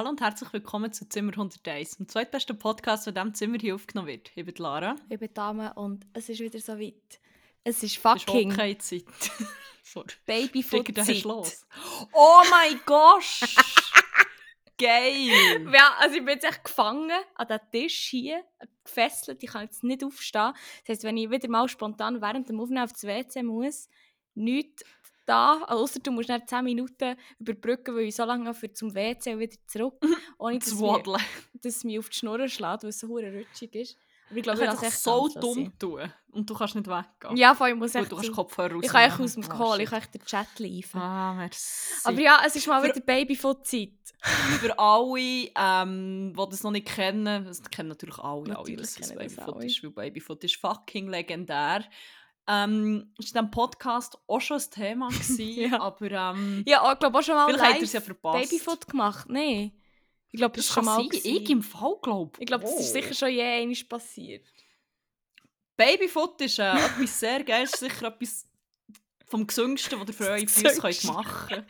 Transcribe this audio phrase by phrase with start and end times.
[0.00, 3.74] Hallo und herzlich willkommen zu Zimmer 101, dem zweitbesten Podcast, der in diesem Zimmer hier
[3.74, 4.30] aufgenommen wird.
[4.34, 4.96] Ich bin Lara.
[5.10, 7.20] Ich bin Dame und es ist wieder so weit.
[7.64, 9.04] Es ist Es fucking ist keine Zeit.
[9.82, 10.06] Sorry.
[10.24, 11.22] Babyfoot Digga, da hast Zeit.
[11.22, 11.66] du los.
[12.14, 13.24] Oh mein Gott!
[14.78, 15.68] Geil!
[15.70, 18.42] Ja, also ich bin jetzt echt gefangen an diesem Tisch hier,
[18.82, 19.42] gefesselt.
[19.42, 20.54] Ich kann jetzt nicht aufstehen.
[20.54, 23.90] Das heisst, wenn ich wieder mal spontan während dem Aufnehmen aufs WC muss,
[24.34, 24.82] nichts
[25.30, 29.38] da, außer du musst nach 10 Minuten überbrücken, weil ich so lange für zum WC
[29.38, 29.94] wieder zurück,
[30.38, 33.96] ohne dass, mir, dass es mich auf die Schnur schlägt, weil es so rutschig ist.
[34.30, 37.36] Aber ich Ich glaube, ich dich echt so dumm tun und du kannst nicht weggehen.
[37.36, 39.72] Ja, vor allem muss echt du kannst Kopfhörer Ich kann echt aus dem Oh, Call,
[39.72, 39.82] shit.
[39.82, 41.00] ich kann echt den Chat liefern.
[41.02, 41.94] Ah, merci.
[42.04, 43.90] Aber ja, es ist mal wieder Babyfoot-Zeit.
[44.60, 48.90] Für alle, ähm, die das noch nicht kennen, das kennen natürlich alle, alle Natürlich dass
[48.90, 49.66] es kennen das Babyfoot alle.
[49.66, 51.84] ist, weil Babyfoot ist fucking legendär.
[52.52, 55.80] Ähm, ist diesem Podcast auch schon ein Thema gewesen, Ja.
[55.80, 58.50] aber ähm, Ja, ich glaube auch schon mal vielleicht live es ja verpasst.
[58.50, 59.26] Babyfoot gemacht.
[59.28, 59.72] Nein.
[60.32, 61.26] Ich glaube, das, das schon mal sein, gewesen.
[61.42, 64.44] ich im Fall glaube Ich glaube, das ist sicher schon je einmal passiert.
[65.76, 68.46] Babyfoot ist äh, etwas sehr Geiles, sicher etwas
[69.26, 71.66] vom Gesüngsten, was ihr für eure Füße könnt machen.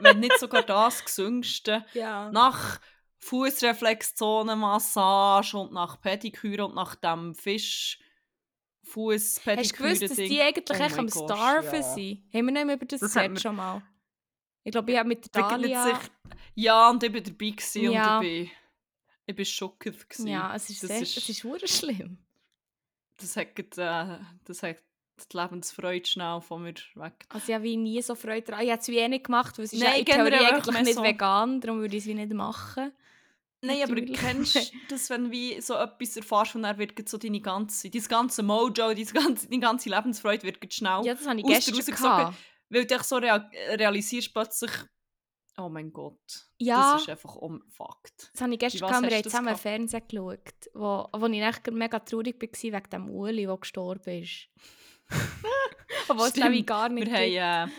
[0.00, 1.84] Wenn nicht sogar das Gesüngste.
[1.94, 2.30] Ja.
[2.32, 2.80] Nach
[3.20, 7.98] Fußreflexzonenmassage und nach Pediküre und nach dem Fisch
[8.94, 11.82] Fuß Hast du gewusst, dass die eigentlich Oh echt am Starven ja.
[11.82, 12.22] sind?
[12.32, 13.82] Haben wir nicht mehr über das, Das mir- schon mal?
[14.62, 15.84] Ich glaube, ich habe mit Dalia...
[15.84, 16.00] sicher.
[16.54, 18.18] Ja, und ich war dabei gewesen Ja.
[18.18, 18.50] und ich bin,
[19.26, 20.08] ich bin schockiert.
[20.08, 20.28] gewesen.
[20.28, 22.18] Ja, es ist, das sehr, ist, es ist hure schlimm.
[23.18, 24.76] das hat, gerade, äh, das hat
[25.32, 27.12] die Lebensfreude schnell von mir weg.
[27.28, 28.64] Also ich habe wie nie so Freude daran.
[28.64, 30.80] Ich habe es wie eh nicht gemacht, weil es ist Nein, ja in Theorie eigentlich
[30.82, 32.92] nicht so- vegan, darum würde ich es wie nicht machen.
[33.64, 37.18] Nein, aber kennst du das, wenn du wie so etwas erfährst und dann wird so
[37.18, 41.40] deine ganze, dein ganze Mojo, deine ganze, deine ganze Lebensfreude wird schnell Ja, das habe
[41.40, 42.36] ich gestern gehabt.
[42.70, 44.70] Weil du dich so rea realisierst plötzlich,
[45.58, 46.94] oh mein Gott, Ja.
[46.94, 48.30] das ist einfach um Fakt.
[48.32, 49.02] Das habe ich gestern gehabt.
[49.06, 49.60] Wir haben zusammen gehabt?
[49.62, 54.48] Fernsehen geschaut, wo, wo ich echt mega traurig war wegen dem Uli, der gestorben ist.
[56.08, 56.44] Obwohl es Stimmt.
[56.46, 57.70] nämlich gar nicht Wir haben,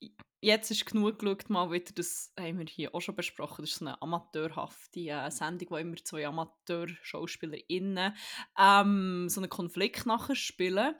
[0.00, 0.08] äh,
[0.42, 3.78] jetzt ist genug geschaut, mal wieder, das haben wir hier auch schon besprochen, das ist
[3.78, 8.14] so eine amateurhafte äh, Sendung, wo immer zwei Amateur-SchauspielerInnen
[8.58, 10.94] ähm, so einen Konflikt nachher spielen.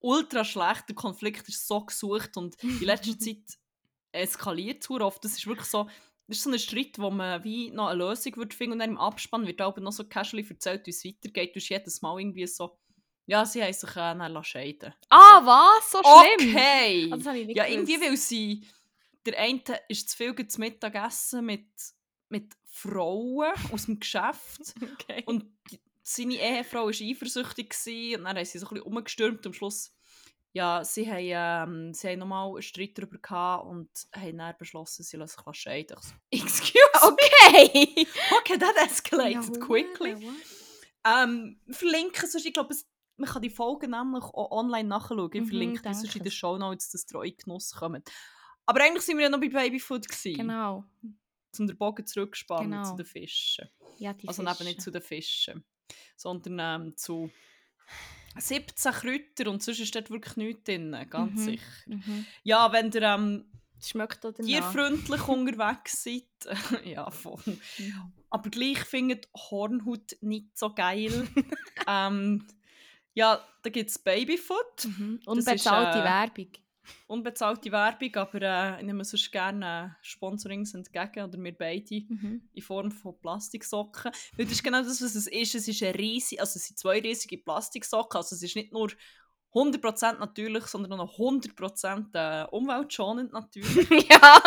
[0.00, 3.56] Ultra schlecht, der Konflikt ist so gesucht und in letzter Zeit
[4.12, 5.24] eskaliert es oft.
[5.24, 5.88] Das ist wirklich so,
[6.26, 8.90] das ist so ein Streit, wo man wie noch eine Lösung würde finden und dann
[8.90, 11.54] im Abspann wird aber noch so casually erzählt, wie es weitergeht.
[11.54, 12.76] Du hast jedes Mal irgendwie so,
[13.26, 15.90] ja, sie haben sich äh, dann lassen scheiden Ah, was?
[15.92, 16.54] So schlimm?
[16.54, 17.10] Okay!
[17.12, 17.88] Ah, das habe ich nicht ja, gewusst.
[17.90, 18.66] irgendwie, weil sie.
[19.26, 21.66] Der eine ist zu viel zu Mittagessen mit,
[22.28, 24.60] mit Frauen aus dem Geschäft.
[25.00, 25.24] Okay.
[25.26, 25.44] Und
[26.02, 27.70] seine Ehefrau war eifersüchtig.
[27.70, 29.44] Gewesen, und dann haben sie so ein bisschen umgestürmt.
[29.46, 29.92] Am Schluss.
[30.52, 35.02] Ja, sie haben, ähm, sie haben nochmal einen Streit darüber gehabt und haben dann beschlossen,
[35.02, 35.96] sie lassen sich scheiden.
[36.30, 38.06] Ich so, Excuse okay.
[38.38, 40.14] Okay, that escalated Ja, quickly.
[40.14, 40.34] what?
[41.04, 42.86] Ähm, verlinken, sonst, ich glaube, es-
[43.16, 45.30] man kann die Folgen nämlich auch online nachschauen.
[45.32, 46.30] Ich Mhm, verlinke das in den.
[46.32, 48.10] Show Notes, dass ihr euch Genuss kommt.
[48.66, 50.84] Aber eigentlich sind wir ja noch bei Babyfood gewesen, Genau.
[51.58, 52.84] um den Bogen zurückzuspannen Genau.
[52.84, 53.68] zu den Fischen.
[53.98, 54.54] Ja, die also Fische.
[54.56, 55.64] eben nicht zu den Fischen,
[56.16, 57.30] sondern ähm, zu
[58.38, 61.44] 17 Kräuter und sonst ist dort wirklich nichts drin, ganz Mhm.
[61.44, 61.62] sicher.
[61.86, 62.26] Mhm.
[62.42, 63.50] Ja, wenn ihr ähm,
[63.82, 66.24] schmeckt tierfreundlich unterwegs seid,
[66.84, 67.40] ja voll.
[68.28, 71.26] Aber gleich findet Hornhaut nicht so geil.
[71.86, 72.46] ähm,
[73.16, 74.84] ja, da gibt es Babyfood.
[74.84, 75.20] Mhm.
[75.24, 76.52] Das ist, Unbezahlte äh, Werbung.
[77.08, 82.42] Unbezahlte Werbung, aber äh, ich nehme sonst gerne äh, Sponsorings entgegen, oder wir beide, Mhm.
[82.52, 84.12] in Form von Plastiksocken.
[84.36, 85.54] Weil das ist genau das, was es ist.
[85.54, 88.18] Es, ist eine riesige, also es sind zwei riesige Plastiksocken.
[88.18, 88.92] Also es ist nicht nur
[89.54, 93.88] 100% natürlich, sondern noch 100% äh, umweltschonend natürlich.
[94.08, 94.42] ja,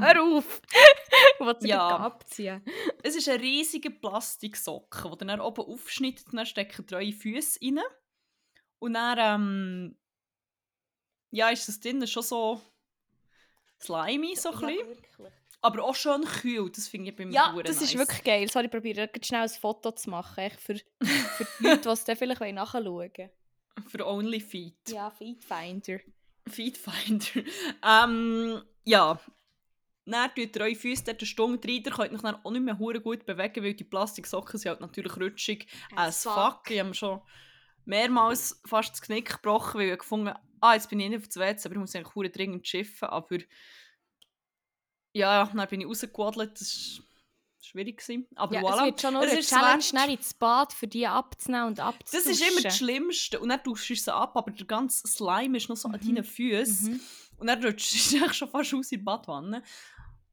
[0.00, 0.60] hör auf.
[1.60, 1.88] Sie Ja.
[1.88, 1.96] ja.
[1.96, 2.62] abziehen.
[3.02, 7.80] es ist ein riesiger Plastiksocken, den dann oben aufschneidet und dann stecken drei Füße rein.
[8.80, 9.98] Und dann, ähm,
[11.30, 12.60] ja, ist das drinnen schon so
[13.80, 15.32] slimy, so ein bisschen.
[15.60, 18.06] Aber auch schön kühl, das finde ich beim Ja, Huren das ist nice.
[18.06, 18.48] wirklich geil.
[18.48, 20.50] Sorry, ich probiere gerade schnell ein Foto zu machen.
[20.50, 23.30] Für, für die Leute, die es dann vielleicht nachschauen wollen.
[23.86, 24.76] Für Only Feet.
[24.88, 26.00] Ja, Feedfinder.
[26.48, 27.26] Feedfinder.
[27.86, 29.20] ähm, ja.
[30.06, 31.82] Dann tut ihr eure Füße dort eine Stunde rein.
[31.84, 34.80] Ihr könnt euch dann auch nicht mehr hure gut bewegen, weil die Plastiksocken sind halt
[34.80, 36.70] natürlich rutschig as fuck.
[36.70, 37.20] Ich habe schon
[37.84, 41.36] mehrmals fast das Knick gebrochen, weil ich gefunden ah, jetzt bin ich nicht auf das
[41.36, 43.08] WC, aber ich muss eigentlich hure dringend schiffen.
[43.08, 43.38] Aber
[45.12, 46.60] ja, dann bin ich rausgewadelt.
[46.60, 47.02] Das
[47.68, 47.98] schwierig.
[47.98, 48.26] Gewesen.
[48.34, 48.78] Aber Ja, voilà.
[48.80, 51.86] Es wird schon nur Es eine Challenge, schnell ins Bad für die abzunehmen und Das
[51.86, 52.30] abzuduschen.
[52.32, 53.40] ist immer das Schlimmste.
[53.40, 56.06] Und dann tust du sie ab, aber der ganze Slime ist noch so an Mhm.
[56.14, 56.92] deinen Füßen.
[56.94, 57.00] Mhm.
[57.38, 59.62] Und dann rutschst du schon fast aus in die Badwanne.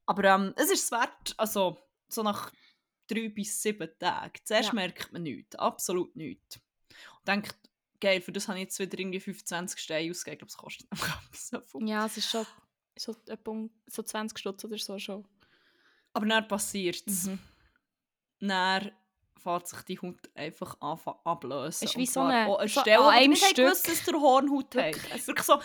[0.06, 1.78] Aber ähm, es ist es wert, also
[2.08, 2.52] so nach
[3.08, 4.32] drei bis sieben Tagen.
[4.44, 4.74] Zuerst Ja.
[4.74, 6.56] merkt man nichts, absolut nichts.
[7.18, 7.56] Und denkt,
[8.00, 10.46] geil, für das habe ich jetzt wieder irgendwie 25 Steine ausgegeben.
[10.48, 11.88] Ich glaube, es kostet einfach so viel.
[11.88, 12.46] Ja, es ist schon
[12.98, 13.14] so,
[13.86, 15.26] so 20 Stutz oder so schon.
[16.16, 17.24] Aber dann passiert es.
[17.26, 17.38] Mhm.
[18.40, 18.90] Dann
[19.42, 21.68] fährt sich die Haut einfach anfangen ablösen.
[21.68, 23.56] Es ist wie so eine- auch eine so Stelle, an wo einem nicht Stück.
[23.56, 24.94] gewusst, dass der Hornhaut hat.
[24.94, 25.60] Wirklich, es- Wirklich so,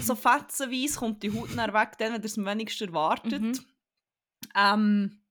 [0.00, 3.42] so fetzenweise kommt die Haut dann weg, dann, wenn ihr es am wenigsten erwartet.
[3.42, 3.64] Mhm.
[4.54, 5.22] Ähm,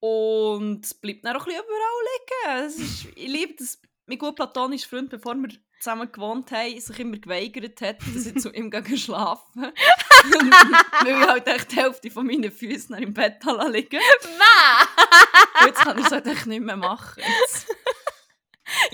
[0.00, 2.66] und es bleibt dann auch ein bisschen überall liegen.
[2.66, 3.80] Ist, ich liebe das.
[4.06, 5.48] Mein gut platonischer Freund, bevor wir
[5.80, 9.44] zusammen gewohnt haben, sich immer geweigert hat, dass ich zu ihm gehe schlafen
[11.02, 14.00] Weil ich halt echt die Hälfte von meinen Füßen im Bett liegen
[15.66, 17.22] jetzt kann ich es halt echt nicht mehr machen.
[17.22, 17.73] Jetzt.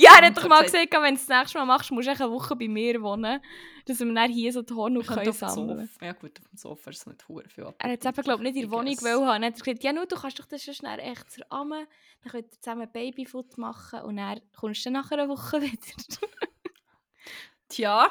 [0.05, 0.93] Ja, er hat doch mal Gesagt.
[0.93, 3.41] wenn du es das nächste Mal machst, musst du eine Woche bei mir wohnen,
[3.85, 6.06] dass wir dann hier so die könnte können sammeln Sofa.
[6.06, 7.64] Ja gut, auf dem Sofa ist es nicht hure viel.
[7.79, 9.43] Er hat es eben, glaube ich, nicht in der Wohnung wollen haben.
[9.43, 11.87] Dann hat er gesagt, ja, nur, du kannst doch das schon schnell echt zerammen.
[12.23, 16.29] Dann könnt ihr zusammen Babyfood machen und dann kommst du nach einer Woche wieder.
[17.69, 18.11] Tja.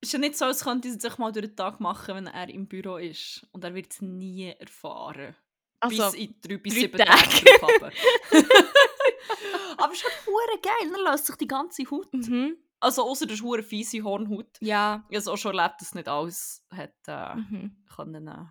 [0.00, 2.48] ist ja nicht so, als könnte sie sich mal durch den Tag machen, wenn er
[2.48, 3.46] im Büro ist.
[3.52, 5.34] Und er wird es nie erfahren.
[5.80, 7.10] Also, bis in drei bis sieben Tage.
[7.10, 7.92] Tagen haben.
[9.78, 12.12] Aber es ist halt hure geil, dann löst sich die ganze Haut.
[12.12, 12.56] mhm.
[12.78, 14.58] Also außer der hure fiese Hornhaut.
[14.60, 15.04] Ja.
[15.08, 17.76] Ich habe auch schon erlebt, dass nicht alles hat, äh, Mhm.
[17.96, 18.44] können, äh,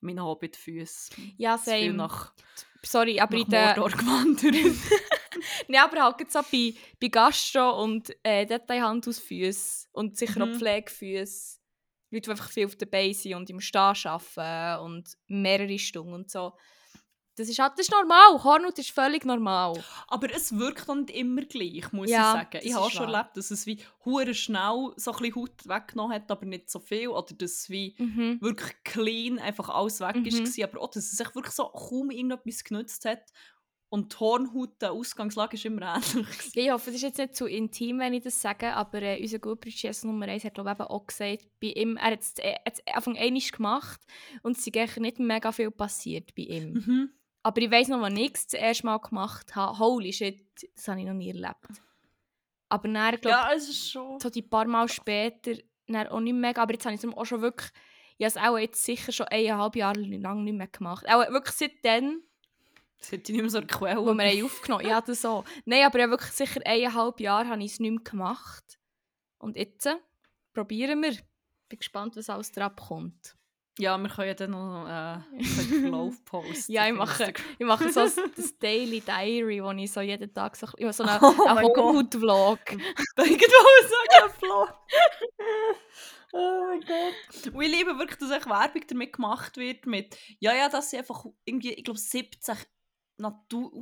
[0.00, 1.10] meine Hobbitfüße.
[1.36, 1.92] Ja, same.
[1.94, 2.32] nach,
[2.84, 3.74] Sorry, aber nach in der...
[3.74, 4.54] Gewandert.
[5.68, 10.52] Nein, aber halt jetzt so bei, bei Gastro und äh, Detailhandelsfüßen und sicher Mhm.
[10.54, 11.58] auch Pflegefüße.
[12.10, 16.14] Leute, die einfach viel auf der Beine sind und im Stehen arbeiten und mehrere Stunden
[16.14, 16.56] und so.
[17.38, 18.42] Das ist halt das ist normal.
[18.42, 19.82] Hornhaut ist völlig normal.
[20.08, 22.60] Aber es wirkt dann nicht immer gleich, muss Ja, ich sagen.
[22.66, 23.14] Ich habe schon wahr.
[23.14, 26.78] erlebt, dass es wie hure schnell so ein bisschen Haut weggenommen hat, aber nicht so
[26.80, 27.08] viel.
[27.08, 28.38] Oder dass es wie Mhm.
[28.40, 30.26] wirklich clean einfach alles weg Mhm.
[30.26, 33.22] ist, aber auch, dass es sich wirklich so kaum irgendetwas genützt hat.
[33.90, 35.80] Und die Hornhaut, der Ausgangslage ist immer
[36.26, 36.54] ähnlich.
[36.54, 39.18] Ja, ich hoffe, das ist jetzt nicht zu intim, wenn ich das sage, aber äh,
[39.18, 42.56] unser Gutbrüder Nummer 1 hat glaube ich auch gesagt, bei ihm, er hat es äh,
[42.92, 44.00] Anfang einmal gemacht
[44.42, 46.72] und es ist nicht mega viel passiert bei ihm.
[46.74, 47.10] Mhm.
[47.48, 50.44] Aber ich weiss noch, wann ich es das erste Mal gemacht habe, holy shit,
[50.76, 51.80] das habe ich noch nie erlebt.
[52.68, 54.20] Aber dann, glaube Ja, es ist schon...
[54.20, 55.54] so die paar Mal später,
[55.86, 57.70] dann auch nicht mega, aber jetzt habe ich es auch schon wirklich,
[58.18, 61.06] ich habe es auch jetzt sicher schon eineinhalb Jahre lang nicht mehr gemacht.
[61.08, 62.22] Auch wirklich seitdem,
[62.98, 63.96] Es hat nicht mehr so eine Quelle.
[64.04, 64.90] wo wir aufgenommen haben.
[64.90, 65.42] Ja, das so.
[65.64, 68.78] Nein, aber ja, wirklich sicher eineinhalb Jahre habe ich es nicht mehr gemacht.
[69.38, 69.96] Und jetzt äh,
[70.52, 71.16] probieren wir.
[71.70, 73.37] Bin gespannt, was alles drauf kommt.
[73.78, 76.72] Ja, wir können ja dann noch äh, einen Verlauf posten.
[76.72, 78.00] Ja, ich mache, ich mache so
[78.36, 81.76] das, Daily Diary, wo ich so jeden Tag so, ich so einen Oh Gott.
[81.76, 82.58] Hornhaut-Vlog.
[83.16, 84.66] Irgendwo sagen, Flo.
[86.32, 87.54] Oh mein Gott.
[87.54, 90.98] Und ich liebe wirklich, dass echt Werbung damit gemacht wird mit, ja, ja, dass sie
[90.98, 92.56] einfach irgendwie, ich glaube, 17
[93.18, 93.72] Natur,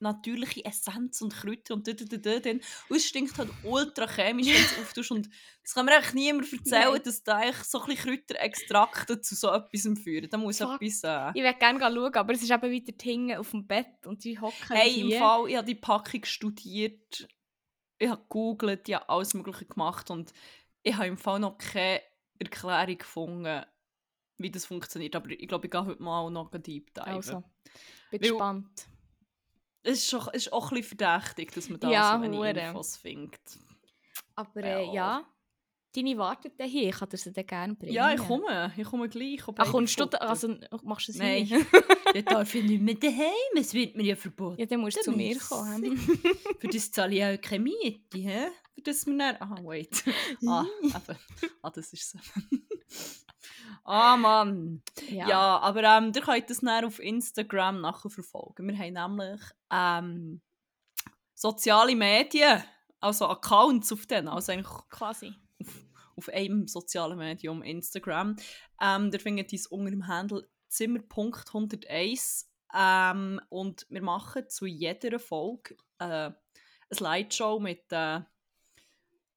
[0.00, 2.60] natürliche Essenz und Kräuter und da, da, da, da, dann.
[2.88, 5.10] Und es stinkt halt ultra chemisch, wenn du es auftust.
[5.10, 5.28] Und
[5.62, 7.02] das kann mir eigentlich niemand erzählen, Nein.
[7.04, 10.28] dass da eigentlich so ein Kräuterextrakte zu so etwas führen.
[10.30, 10.80] Da muss Fuck.
[10.80, 11.02] etwas...
[11.04, 14.22] Äh, Ich würde gerne schauen, aber es ist eben weiter hinten auf dem Bett und
[14.22, 15.18] sie hocken Hey, im hier.
[15.18, 17.28] Fall, ich habe die Packung studiert,
[17.98, 20.32] ich habe gegoogelt, ich habe alles Mögliche gemacht und
[20.82, 22.00] ich habe im Fall noch keine
[22.38, 23.64] Erklärung gefunden,
[24.38, 25.16] wie das funktioniert.
[25.16, 27.04] Aber ich glaube, ich gehe heute mal noch deep dive.
[27.04, 27.42] Also,
[28.12, 28.86] bin Weil- gespannt.
[29.88, 32.50] Es ist, es ist auch ein verdächtig, dass man da Ja, so hure.
[32.50, 33.40] Infos findet.
[34.34, 35.24] Aber äh, Ja.
[35.94, 37.94] deine wartet dann hier, ich kann dir sie dann gerne bringen.
[37.94, 38.72] Ja, ich komme.
[38.76, 39.40] Ich komme gleich.
[39.56, 41.48] Ach, kommst du da, also machst du es Nein.
[42.12, 43.56] Dann darf ich nicht mehr daheim.
[43.56, 44.60] Es wird mir ja verboten.
[44.60, 45.96] Ja, dann musst du zu mir kommen.
[46.58, 48.48] Für das zahle ich auch keine Miete, hä?
[48.74, 49.36] Für das wir dann...
[49.40, 50.04] Ah, wait.
[50.46, 51.18] ah, eben.
[51.62, 52.18] Ah, das ist so.
[53.84, 54.82] Ah, Mann.
[55.10, 58.68] Ja, aber ähm, ihr könnt das dann auf Instagram nachher verfolgen.
[58.68, 60.40] Wir haben nämlich ähm,
[61.34, 62.62] soziale Medien,
[63.00, 65.34] also Accounts auf denen, also eigentlich quasi.
[65.60, 68.36] auf, auf einem sozialen Medium, Instagram.
[68.80, 75.18] Ähm, da findet ihr es unter dem Handle Zimmer.101 ähm, und wir machen zu jeder
[75.18, 76.36] Folge äh, eine
[76.92, 78.20] Slideshow mit äh,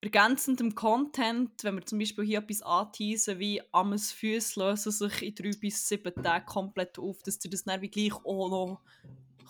[0.01, 5.36] ergänzendem Content, wenn wir zum Beispiel hier etwas anteasen, wie «Ames Füße lösen sich in
[5.36, 8.81] drei bis sieben Tagen komplett auf», dass ihr das dann wie gleich auch noch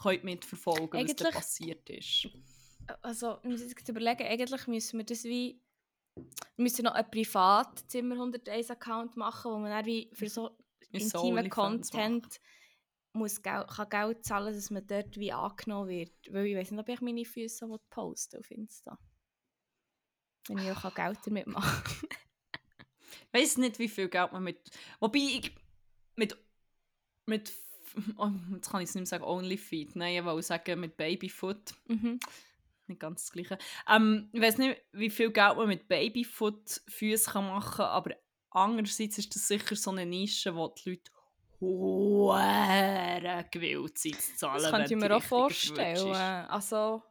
[0.03, 2.27] könnt mitverfolgen könnt, was da passiert ist.
[3.01, 5.61] Also, ich muss jetzt überlegen, eigentlich müssen wir das wie...
[6.57, 10.57] Wir müssen noch einen Privat-Zimmer 101-Account machen, wo man dann wie für so
[10.91, 11.49] intimen.
[11.49, 12.41] Content
[13.13, 16.11] muss Geld, kann Geld zahlen, dass man dort wie angenommen wird.
[16.29, 18.99] Weil ich weiß nicht, ob ich meine Füße posten auf Insta.
[20.47, 22.07] Wenn ich auch Geld damit machen
[23.33, 24.59] weiß nicht, wie viel Geld man mit.
[24.99, 25.51] Wobei ich
[26.15, 26.37] mit.
[27.25, 27.51] mit
[28.17, 29.95] oh, jetzt kann ich es nicht mehr sagen, Onlyfeed.
[29.95, 31.73] Nein, ich wollte sagen mit Babyfoot.
[31.87, 32.19] Mhm.
[32.87, 33.57] Nicht ganz das Gleiche.
[33.89, 38.15] Ähm, ich weiß nicht, wie viel Geld man mit Babyfoot Füße machen kann, aber
[38.49, 41.11] andererseits ist das sicher so eine Nische, wo die Leute
[41.61, 44.61] hohe gewillt sind zu zahlen.
[44.61, 46.15] Das könnte ich mir auch vorstellen.
[46.49, 47.03] Also.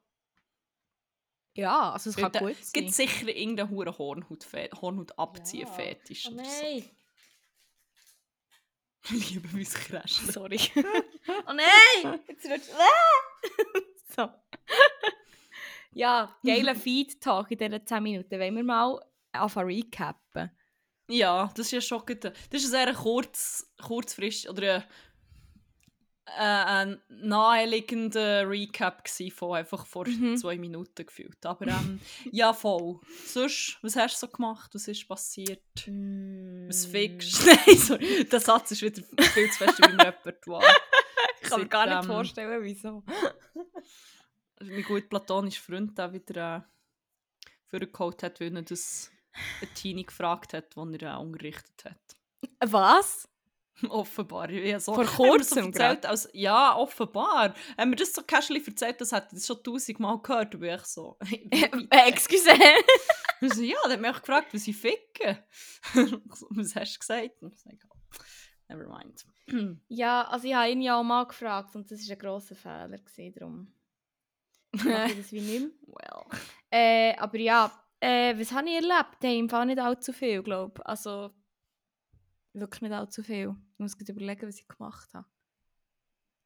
[1.54, 2.82] Ja, also es kann gut Es sein.
[2.82, 4.46] gibt sicher irgendeinen hohen Hornhaut,
[4.80, 5.72] Hornhaut abziehen Ja.
[5.72, 6.82] Fetisch Oh oder nein!
[6.82, 6.90] so.
[9.16, 10.30] Ich liebe mein Kräschchen.
[10.32, 10.60] Sorry.
[10.76, 12.20] oh nein!
[12.28, 12.70] Jetzt rutscht.
[14.14, 14.28] so.
[15.92, 18.38] ja, geiler Feed-Talk in diesen 10 Minuten.
[18.38, 19.00] Wollen wir mal
[19.32, 20.50] anfangen recappen?
[21.08, 22.24] Ja, das ist ja schon gut.
[22.24, 24.84] Das ist ein sehr kurz, kurzfristig oder ein,
[26.26, 30.36] äh, ein naheliegender Recap von einfach vor Mhm.
[30.36, 31.44] zwei Minuten gefühlt.
[31.44, 32.00] Aber ähm,
[32.32, 33.00] ja, voll.
[33.26, 34.70] Sonst, was hast du so gemacht?
[34.74, 35.62] Was ist passiert?
[35.74, 35.86] Was
[36.86, 36.90] Mm.
[36.90, 38.24] fickst Nein, sorry.
[38.24, 40.64] Der Satz ist wieder viel zu fest in meinem Repertoire.
[41.42, 43.02] Ich kann mir gar nicht ähm, vorstellen, wieso.
[44.62, 49.10] Mein gut platonischer Freund da wieder äh, vorgeholt hat, weil er das
[49.60, 52.16] eine Teenie gefragt hat, die er äh, unterrichtet hat.
[52.70, 53.28] Was?
[53.88, 54.50] offenbar.
[54.50, 57.54] Ich habe so, Vor kurzem so erzählt, als, Ja, offenbar.
[57.78, 60.58] Haben wir das so casually erzählt, das hat das schon tausendmal gehört.
[60.58, 61.18] Bin ich so...
[61.50, 62.50] Äh, excuse.
[63.42, 65.44] Ich so, ja, der hat mich gefragt, was ich ficke.
[66.50, 67.42] was hast du gesagt?
[67.42, 67.78] Und ich.
[68.68, 69.24] Never mind.
[69.88, 72.98] ja, also ich habe ihn ja auch mal gefragt und das war ein grosser Fehler.
[72.98, 73.74] Gewesen, darum
[74.72, 75.70] mache ich das wie nicht mehr.
[75.86, 76.40] well.
[76.70, 79.16] Äh, aber ja, äh, was habe ich erlebt?
[79.22, 80.86] Hey, im Fall nicht allzu viel, glaube ich.
[80.86, 81.30] Also,
[82.52, 83.54] wirklich nicht allzu viel.
[83.74, 85.26] Ich muss gerade überlegen, was ich gemacht habe.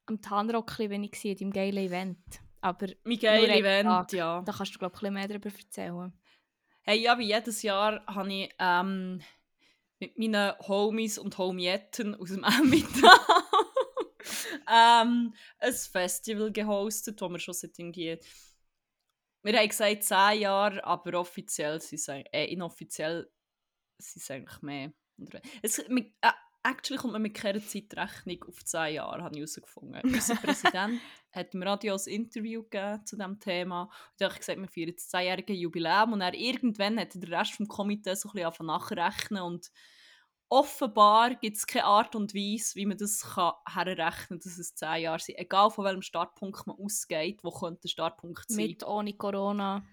[0.07, 2.41] Am Tanrockli bin ich gewesen, im geilen Event.
[2.61, 4.13] Aber Mein geiles Event, Tag.
[4.13, 4.41] ja.
[4.41, 6.13] da kannst du, glaube ich, ein bisschen mehr darüber erzählen.
[6.83, 9.21] Hey, ja, wie jedes Jahr habe ich ähm,
[9.99, 13.19] mit meinen Homies und Homietten aus dem Emmental
[14.71, 18.19] ähm, ein Festival gehostet, wo wir schon seit irgendwie...
[19.43, 23.29] Wir haben gesagt 10 Jahre, aber offiziell sind es äh, inoffiziell
[23.99, 24.91] sind es eigentlich mehr.
[25.61, 26.31] Es, mit, äh,
[26.65, 30.01] actually kommt man mit keiner Zeitrechnung auf 10 Jahre, habe ich herausgefunden.
[30.03, 30.99] Unser Präsident
[31.31, 33.83] hat im Radio ein Interview gegeben zu diesem Thema.
[33.83, 36.13] Und er hat gesagt, wir feiern das 10-jährige Jubiläum.
[36.13, 39.43] Und er irgendwann hat der Rest des Komitees so ein bisschen nachrechnen.
[39.43, 39.71] Und
[40.49, 44.75] offenbar gibt es keine Art und Weise, wie man das kann herrechnen kann, dass es
[44.75, 45.37] 10 Jahre sind.
[45.37, 48.67] Egal von welchem Startpunkt man ausgeht, wo könnte der Startpunkt sein.
[48.67, 49.85] Mit, ohne Corona.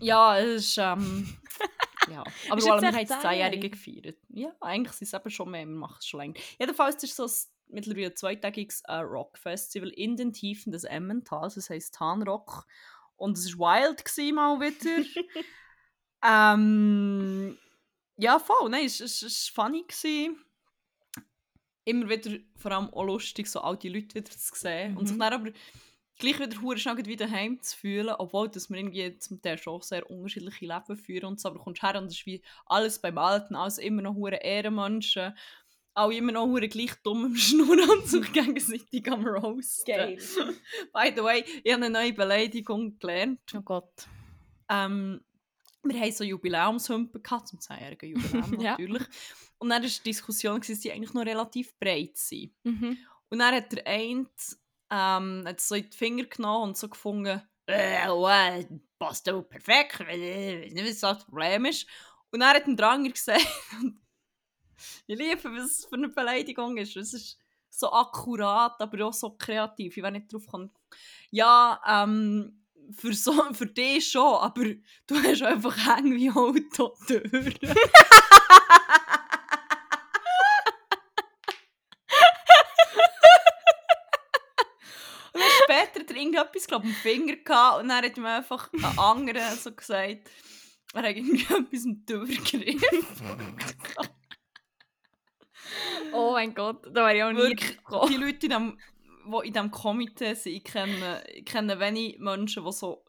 [0.00, 0.78] Ja, es ist.
[0.78, 1.38] Ähm,
[2.10, 2.24] ja.
[2.50, 3.72] Aber vor allem, wir haben echt das 10-Jährige zehnjährig?
[3.72, 4.18] gefeiert.
[4.28, 6.34] Ja, eigentlich sind es eben schon mehr, wir machen es schon länger.
[6.58, 11.54] Jedenfalls ist es so ein mittlerweile zweitägiges äh, Rockfestival in den Tiefen des Emmentals.
[11.54, 12.66] Das heisst Tanrock.
[13.16, 15.06] Und es war wild gewesen, mal wieder.
[16.24, 17.58] ähm,
[18.16, 18.68] ja, voll.
[18.70, 19.84] Nein, es war funny.
[19.86, 20.44] Gewesen.
[21.84, 24.96] Immer wieder, vor allem auch lustig, so alte Leute wieder zu sehen.
[24.96, 25.20] Und sich Mhm.
[25.20, 25.50] dann aber
[26.18, 29.82] gleich wieder hure schnell wieder heim zu fühlen, obwohl dass wir irgendwie zum Teil schon
[29.82, 33.00] sehr unterschiedliche Leben führen und so, aber du kommst her und es ist wie alles
[33.00, 35.34] beim Alten, alles immer noch hure Ehrenmenschen,
[35.94, 40.16] auch immer noch hure gleich dumm im Schnurren und sich gegenseitig am Roasten.
[40.92, 43.40] By the way, ich habe eine neue Beleidigung gelernt.
[43.54, 44.06] Oh Gott.
[44.68, 45.20] Ähm,
[45.84, 48.70] wir haben so Jubiläumshümpen gehabt, zum 10-jährigen Jubiläum Ja.
[48.72, 49.02] natürlich.
[49.58, 52.52] Und dann war die Diskussion, dass die eigentlich noch relativ breit sind.
[52.62, 52.98] Mhm.
[53.28, 54.26] Und dann hat der eine
[54.92, 60.00] ähm, hat so in die Finger genommen und so gefunden, äh, well, passt doch perfekt,
[60.00, 61.86] ich weiß nicht, was das Problem ist.
[62.30, 63.46] Und dann hat ein Dranger gesagt,
[65.06, 66.96] ich liebe, was es für eine Beleidigung ist.
[66.96, 67.38] Es ist
[67.70, 69.96] so akkurat, aber auch so kreativ.
[69.96, 70.70] Ich will nicht drauf kommen.
[71.30, 72.62] Ja, ähm,
[72.94, 74.64] für, so, für dich schon, aber
[75.06, 77.54] du hast einfach Hänge wie Autotüren.
[85.34, 88.26] Und dann später hat er irgendetwas, glaube ich, am Finger gehabt und dann hat ihm
[88.26, 90.30] einfach ein anderer so gesagt,
[90.94, 92.82] er hat irgendwie etwas im Türgriff.
[96.12, 98.78] Oh mein Gott, da wäre ich auch nie Wirklich, drauf die Leute, in dem,
[99.24, 103.04] die in diesem Komitee sind, ich kenne, ich kenne wenig Menschen, die so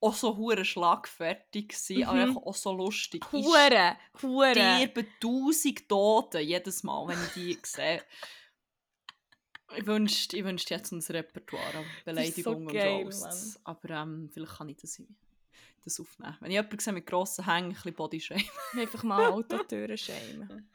[0.00, 2.22] auch so hure schlagfertig sind, aber Mhm.
[2.30, 3.24] einfach auch so lustig.
[3.32, 4.50] Hure, hure.
[4.50, 8.02] sterbe tausend Tote jedes Mal, wenn ich die sehe.
[9.76, 11.82] Ich wünschte, ich wünschte jetzt ein Repertoire an
[12.16, 13.60] ist so Beleidigungen geil, und Roasts.
[13.64, 15.02] Aber ähm, vielleicht kann ich das,
[15.84, 16.36] das aufnehmen.
[16.40, 18.44] Wenn ich jemanden sehe mit grossen Hängen, ein bisschen Bodyshame.
[18.78, 20.68] Einfach mal Autotüren schämen.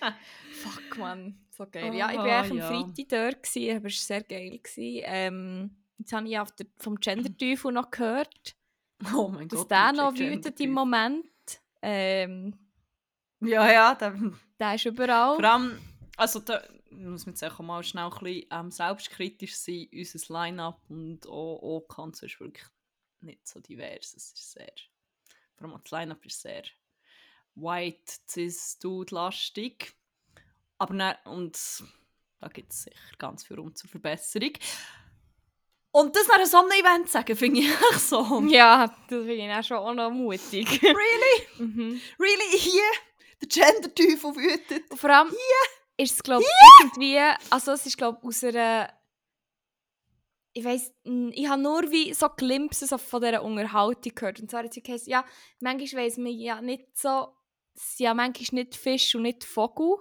[0.52, 1.38] Fuck, man.
[1.56, 1.94] So geil.
[1.94, 2.68] ja, ich war Aha, eigentlich ja.
[2.68, 4.58] am Freitag dort, gewesen, aber es war sehr geil.
[4.58, 5.02] Gewesen.
[5.04, 8.56] Ähm, jetzt habe ich auf der, vom Gender-Teufel noch gehört,
[9.14, 9.70] Oh mein dass Gott.
[9.70, 11.24] der noch wütet im Moment.
[11.82, 12.54] Ähm,
[13.40, 14.14] Ja, ja, der,
[14.58, 15.36] Der ist überall.
[15.36, 15.78] vor allem,
[16.16, 16.40] also
[16.90, 19.88] da muss man jetzt auch mal schnell ein bisschen ähm, selbstkritisch sein.
[19.92, 22.66] Unser Line-Up und auch, auch Kanzu ist wirklich
[23.20, 24.14] nicht so divers.
[24.14, 24.72] Es ist sehr,
[25.56, 26.64] vor allem das Line-Up ist sehr
[27.54, 29.94] white, cis, dude lastig.
[30.78, 31.58] Aber dann, und
[32.40, 34.52] da gibt es sicher ganz viel Raum zur Verbesserung.
[35.92, 38.42] Und das nach einem Event sagen, finde ich echt so.
[38.48, 40.80] Ja, das finde ich auch schon auch noch mutig.
[40.82, 41.46] Really?
[41.58, 42.00] mhm.
[42.18, 42.58] Really?
[42.58, 42.82] Hier?
[43.42, 44.90] Der Gender-Teufel wütet?
[44.90, 45.34] Und vor allem
[46.02, 46.48] ist es, glaube ich,
[46.84, 47.18] irgendwie,
[47.50, 48.92] also es ist, glaube ich, aus einer,
[50.52, 54.40] ich weiss, n- ich habe nur wie so Glimpses so von dieser Unterhaltung gehört.
[54.40, 55.24] Und zwar hat sie gesagt, ja,
[55.60, 57.34] manchmal weiss man ja nicht so,
[57.98, 59.96] ja manchmal nicht Fisch und nicht Vogel.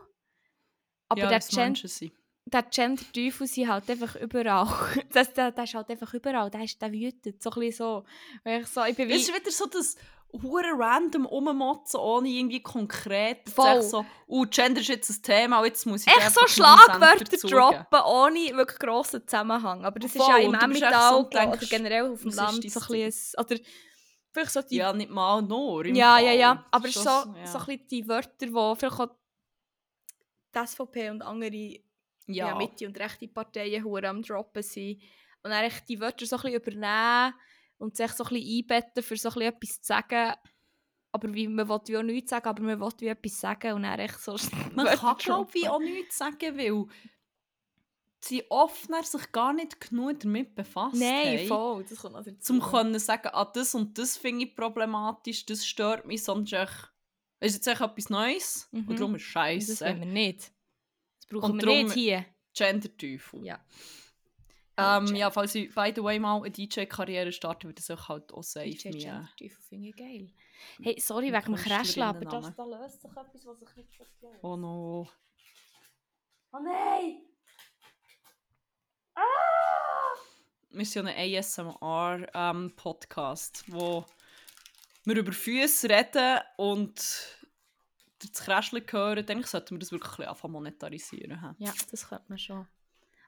[1.08, 2.14] Aber ja, der, das Gen Menschen sind.
[2.46, 4.68] der Gender-Teufel sind halt einfach überall.
[5.12, 8.06] Das, der, der ist halt einfach überall, der, ist, der wütet, so ein bisschen so.
[8.46, 9.96] Ich, so ich bin Es ist wie, wieder so das
[10.32, 15.66] hure random rummotzen, ohne irgendwie konkret zu sagen, so, oh, Gender ist jetzt ein Thema,
[15.66, 19.86] jetzt muss ich echt so Schlagwörter droppen, ohne wirklich grossen Zusammenhang.
[19.86, 22.80] Aber das ist Voll, ja im Emmental so oder generell auf dem ist Land so
[22.80, 23.56] ein bisschen, oder
[24.32, 25.86] vielleicht so die Ja, nicht mal nur.
[25.88, 26.26] Ja, Fall.
[26.26, 26.66] ja, ja.
[26.72, 27.46] Aber es ist so, ja.
[27.46, 29.10] so ein bisschen die Wörter, die vielleicht auch
[30.56, 31.56] die SVP und andere
[32.28, 32.50] ja.
[32.50, 32.56] ja.
[32.56, 35.02] Mitte- und rechte Parteien hure am Droppen sind.
[35.42, 37.34] Und echt die Wörter so ein bisschen übernehmen
[37.80, 40.34] und sich so ein bisschen einbetten, für so ein bisschen etwas zu sagen.
[41.12, 43.84] Aber wie, man will wie auch nichts sagen, aber man will wie etwas sagen und
[43.84, 44.36] dann echt so
[44.76, 46.86] Man kann, glaube ich, auch nichts sagen, weil
[48.22, 51.48] sie oft sich gar nicht genug damit befasst Nein, haben.
[51.48, 52.36] voll, das kommt dazu.
[52.40, 56.52] zum können sagen, ah, das und das finde ich problematisch, das stört mich, sonst
[57.40, 58.88] ist jetzt echt etwas Neues Mhm.
[58.90, 59.86] und darum ist Und Das wollen scheiße.
[60.00, 60.40] wir nicht.
[61.18, 62.26] Das brauchen Und wir nicht hier.
[62.54, 63.46] Gender-Teufel.
[63.46, 63.60] Ja.
[64.80, 68.44] Ähm, ja, falls ich, by the way, mal eine DJ-Karriere starte, würde ich halt auch
[68.44, 69.30] safe DJ mir...
[69.38, 70.32] Teufel finde ich geil.
[70.82, 74.40] Hey, sorry wegen dem Kräschel, aber das, da löst sich etwas, was ich nicht verstehe.
[74.42, 75.10] Oh no.
[76.52, 77.22] Oh nein!
[80.72, 84.06] Wir sind ja ein ASMR-Podcast, wo
[85.04, 86.96] wir über Füße reden und
[88.20, 89.26] das Kräschchen hören.
[89.26, 91.56] Dann sollten wir das wirklich ein bisschen monetarisieren.
[91.58, 92.68] Ja, das könnte man schon.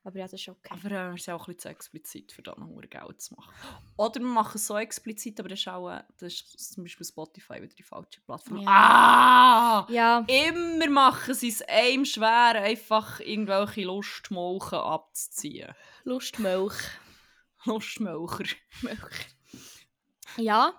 [0.03, 0.69] Aber ja, das ist okay.
[0.73, 3.35] Aber äh, wir sind auch ein bisschen zu explizit, für da noch mehr Geld zu
[3.35, 3.53] machen.
[3.97, 7.05] Oder wir machen es so explizit, aber das ist auch äh, das ist zum Beispiel
[7.05, 8.61] Spotify wieder die falsche Plattform.
[8.61, 8.67] Ja.
[8.67, 9.87] Ah!
[9.91, 15.73] Ja, Immer machen sie es einem schwer, einfach irgendwelche Lustmolchen abzuziehen.
[16.03, 16.73] Lustmilch.
[17.65, 18.45] Lustmolcher.
[20.37, 20.73] Ja,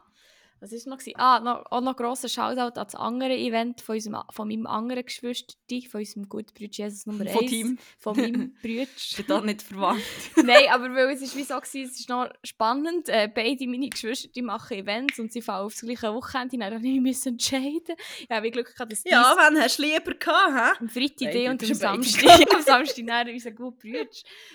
[0.62, 0.98] was war noch?
[0.98, 1.16] gewesen?
[1.18, 5.05] Ah, noch, auch noch grosser Shoutout an das andere Event von, unserem, von meinem anderen
[5.05, 5.55] Geschwister,
[5.90, 7.33] von unserem guten Bruder Jesus Nummer 1.
[7.33, 7.79] Von Team.
[7.98, 8.87] Von meinem Bruder.
[8.96, 10.03] Ich bin da nicht verwandt.
[10.37, 13.09] Nein, aber weil es ist wie so es ist noch spannend.
[13.09, 16.59] Äh, beide meine Geschwister die machen Events und sie fallen aufs gleiche Wochenende.
[16.59, 17.96] Dann musste ich mich entscheiden.
[18.31, 20.79] Ja, wie Glück gehabt, dass dies wann hast du lieber gehabt, hä?
[20.81, 24.07] am Freitag die und am Samstag, am Samstag dann unser guter Bruder.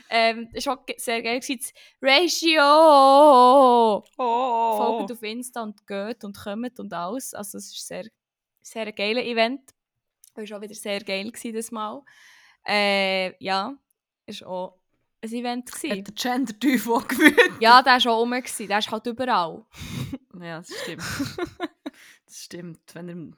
[0.09, 1.39] Ähm, es war auch sehr geil.
[1.39, 2.63] Das Ratio!
[4.17, 4.77] Oh.
[4.77, 7.33] Folgt auf Insta und geht und kommt und alles.
[7.33, 8.05] Also es ist sehr,
[8.61, 9.61] sehr ein geiles Event.
[10.35, 12.01] Es war auch wieder sehr geil das Mal.
[12.67, 13.73] Äh, ja,
[14.25, 14.77] es war auch
[15.21, 15.71] ein Event.
[15.71, 15.97] Gewesen.
[15.99, 17.61] Hat der Gender-Teufel auch gewöhnt?
[17.61, 18.31] Ja, der war schon rum.
[18.31, 18.67] gewesen.
[18.67, 19.65] Der ist halt überall.
[20.39, 21.01] Ja, das stimmt.
[22.25, 22.79] das stimmt.
[22.93, 23.35] Wenn er im-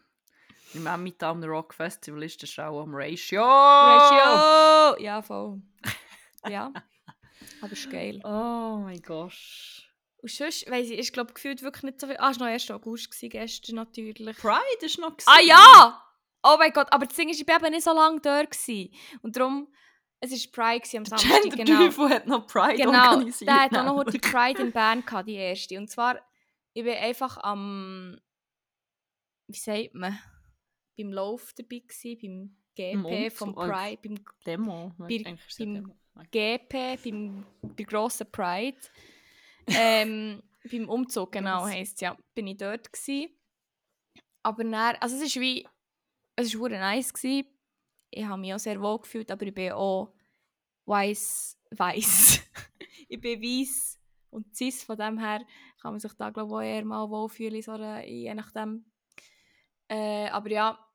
[0.74, 3.42] im Emmental Rock Festival ist, ist er auch am Ratio.
[3.42, 5.02] Ratio!
[5.02, 5.62] Ja, voll.
[6.50, 6.74] Ja.
[7.62, 8.20] Aber es ist geil.
[8.26, 9.89] Oh mein Gott.
[10.22, 12.18] Und sonst, weiss ich, ist glaube gefühlt wirklich nicht so viel.
[12.20, 12.70] Ah, es war noch 1.
[12.72, 14.38] August gewesen, gestern natürlich.
[14.38, 16.04] Pride ist noch Ah ja!
[16.44, 18.52] Oh mein Gott, aber das Ding ist, ich war eben nicht so lange dort.
[18.52, 18.94] Gewesen.
[19.22, 19.68] Und darum,
[20.22, 21.42] es war Pride gewesen am Samstag.
[21.44, 23.50] Genau, Gender-Teufel hat noch Pride genau organisiert.
[23.50, 25.78] der hat auch noch die Pride in Bern gehabt, die erste.
[25.78, 26.20] Und zwar,
[26.74, 28.20] ich bin einfach am,
[29.48, 30.20] wie sagt man,
[30.98, 34.92] beim Lauf dabei gewesen, beim GP Umzug, vom äh, Pride, beim Demo.
[34.98, 35.96] Bei- beim- Demo.
[36.32, 38.78] GP, beim, bei grossen Pride.
[39.68, 43.36] Ähm, beim Umzug, genau, heisst ja, bin ich dort gsi.
[44.44, 45.68] Aber dann, also es ist wie,
[46.36, 47.46] es war nice gsi.
[48.12, 50.14] Ich habe mich auch sehr wohl gefühlt, aber ich bin auch
[50.86, 52.42] weiss, weiss.
[53.08, 54.00] ich bin weiss
[54.32, 55.46] und cis, von dem her
[55.82, 58.86] kann man sich da glaube ich auch eher mal wohlfühlen, so je nachdem.
[59.88, 60.90] Äh, aber ja,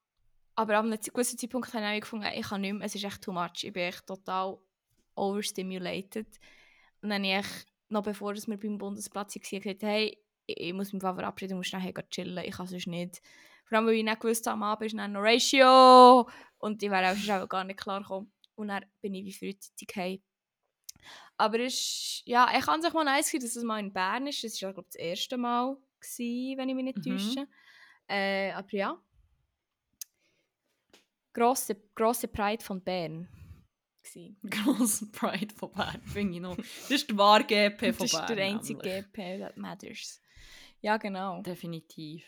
[0.56, 3.22] aber ab einem gewissen Zeitpunkt habe ich gefunden, ich kann nicht mehr, es ist echt
[3.22, 3.64] too much.
[3.64, 4.58] Ich bin echt total
[5.16, 6.28] overstimulated.
[7.02, 7.46] Und dann habe ich
[7.94, 11.82] noch bevor dass wir beim Bundesplatz waren, gesagt, hey, ich, muss mich verabschieden, ich muss
[11.82, 13.22] hier chillen, ich kann sonst nicht.
[13.64, 16.28] Vor allem, weil ich nicht gewusst habe, am Abend ist dann noch Ratio
[16.58, 18.30] und ich wäre auch gar nicht klar gekommen.
[18.56, 20.22] Und dann bin ich wie frühzeitig heim.
[21.36, 24.26] Aber es ist, ja, ich kann sich mal nice sein, dass es mal in Bern
[24.26, 24.44] ist.
[24.44, 27.02] Es war, glaube ich, das erste Mal, gewesen, wenn ich mich nicht Mhm.
[27.02, 27.48] täusche.
[28.06, 29.02] Äh, aber ja.
[31.32, 33.28] grosse, grosse Pride von Bern.
[34.04, 34.36] Gewesen.
[34.50, 36.56] Gross Pride von Bern, finde ich noch.
[36.56, 38.36] Das ist der wahre GP von Das ist Bern.
[38.36, 39.04] der einzige nämlich.
[39.12, 40.20] GP that matters.
[40.80, 41.42] Ja, genau.
[41.42, 42.24] Definitiv.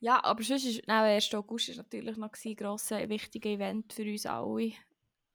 [0.00, 1.32] Ja, aber sonst ist, nein, 1.
[1.34, 4.72] August ist natürlich noch ein grosses, wichtiges Event für uns alle.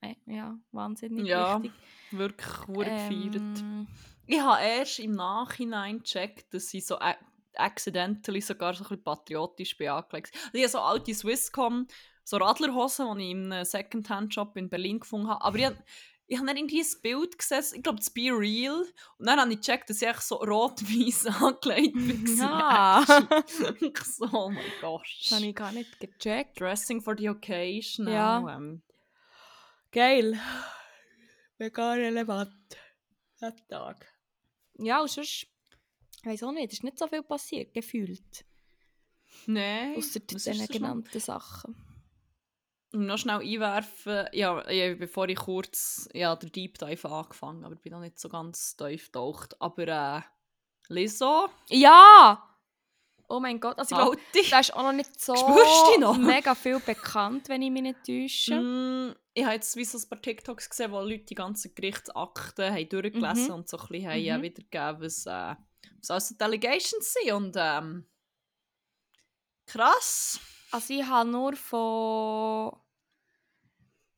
[0.01, 1.79] Äh, Ja, wahnsinnig Ja, wichtig.
[2.11, 3.35] Wirklich wurde gefeiert.
[3.61, 3.87] Ähm,
[4.25, 6.97] Ich habe erst im Nachhinein gecheckt, dass sie so
[7.55, 10.31] accidentally sogar so ein bisschen patriotisch bin angelegt.
[10.33, 11.87] Also ich habe so alte Swisscom,
[12.29, 15.41] so Radlerhosen, die ich in einem Secondhand-Shop in Berlin gefunden habe.
[15.45, 15.81] Aber ich, habe-
[16.27, 18.83] ich habe dann irgendwie ein Bild gesehen, ich glaube, das Be Real.
[19.17, 21.95] Und dann habe ich gecheckt, dass ich so rot-weiß angelegt
[22.37, 23.05] Ja.
[23.07, 23.43] war.
[23.79, 25.07] Ich so, oh mein Gott.
[25.21, 26.59] das habe ich gar nicht gecheckt.
[26.59, 28.09] Dressing for the occasion.
[28.09, 28.39] Ja.
[28.39, 28.81] auch, ähm,
[29.93, 30.37] Geil.
[31.59, 32.51] Mega relevant.
[33.39, 34.05] der Tag.
[34.79, 35.47] Ja, und sonst,
[36.21, 38.43] ich weiß auch nicht, es ist nicht so viel passiert, gefühlt.
[39.45, 39.95] Nein.
[39.95, 41.75] Außer diesen genannten Sachen.
[43.05, 47.81] Noch schnell einwerfen, ja, ja, bevor ich kurz ja, der Deep Dive angefangen aber ich
[47.81, 49.55] bin noch nicht so ganz tief getaucht.
[49.61, 50.21] Aber äh,
[50.93, 52.43] Lizzo, Ja!
[53.29, 54.17] Oh mein Gott, also ich glaube,
[54.49, 55.33] da ist auch noch nicht so
[55.99, 56.17] noch?
[56.17, 58.55] mega viel bekannt, wenn ich mich nicht täusche.
[58.61, 62.73] Mm, ich habe jetzt wie so ein paar TikToks gesehen, wo Leute die ganzen Gerichtsakten
[62.73, 63.51] haben durchgelesen Mhm.
[63.53, 64.41] und so ein bisschen haben, äh, Mhm.
[64.43, 65.55] wiedergegeben, was, äh,
[66.07, 67.33] was die Allegations sind.
[67.33, 68.05] Und ähm,
[69.65, 70.39] krass.
[70.71, 72.79] Also ich habe nur von...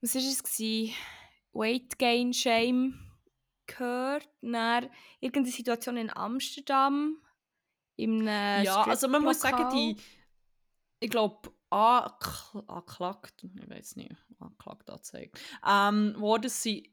[0.02, 0.44] Was war es?
[0.44, 0.96] Gewesen?
[1.54, 3.00] Weight Gain Shame
[3.66, 4.30] gehört.
[4.42, 7.18] Dann irgendeine Situation in Amsterdam.
[7.96, 9.98] In einem ja, also man muss sagen, die,
[11.02, 15.32] ich glaube, angeklagt, ich weiß nicht, angeklagt anzeigen,
[15.68, 16.88] ähm, worden sind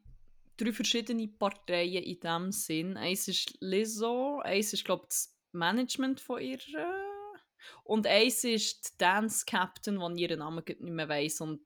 [0.56, 2.96] drei verschiedene Parteien in dem Sinn.
[2.96, 6.58] Eins ist Lizzo, eins ist, glaube das Management von ihr
[7.84, 11.62] und eins ist die Dance Captain, die ihren Namen nicht mehr weiss und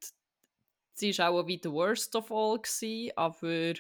[1.01, 3.75] sie war auch wie the worst of all, gewesen, aber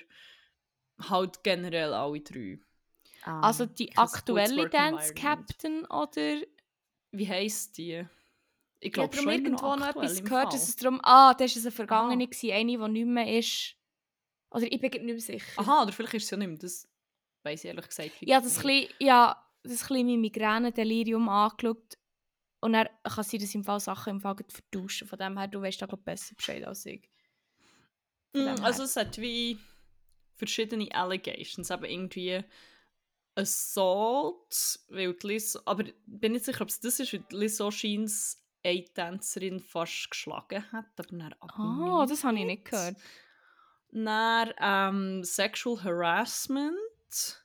[1.08, 2.38] halt generell alle drei.
[2.38, 2.62] Ähm,
[3.24, 5.14] Also die ich aktuelle Dance.
[5.14, 6.40] Captain oder...
[7.12, 8.06] Wie heisst die?
[8.78, 11.00] Ich Ich glaube habe schon darum immer irgendwo noch etwas gehört, dass es darum...
[11.02, 13.76] Ah, das war eine vergangene, gewesen, eine, die nicht mehr ist.
[14.52, 15.60] Oder ich bin nicht mehr sicher.
[15.60, 16.58] Aha, oder vielleicht ist es ja nicht mehr.
[16.58, 16.88] Das
[17.42, 21.98] weiss ich ehrlich gesagt Ich habe das bisschen, ja, das bisschen mein Migräne-Delirium angeschaut.
[22.62, 25.08] Und dann kann sein, dass im Fall Sachen im Fall vertauschen.
[25.08, 27.09] Von dem her, du weißt da besser Bescheid als ich.
[28.32, 28.62] Mm.
[28.62, 29.58] Also es hat wie
[30.36, 32.42] verschiedene Allegations, aber irgendwie
[33.34, 37.36] Assault, weil die Liz, aber ich bin nicht sicher, ob es das ist, weil die
[37.36, 38.12] Lizzo scheint
[38.62, 42.96] eine Tänzerin fast geschlagen hat, aber dann Ah, das habe ich nicht gehört.
[43.92, 47.44] Dann ähm, Sexual Harassment,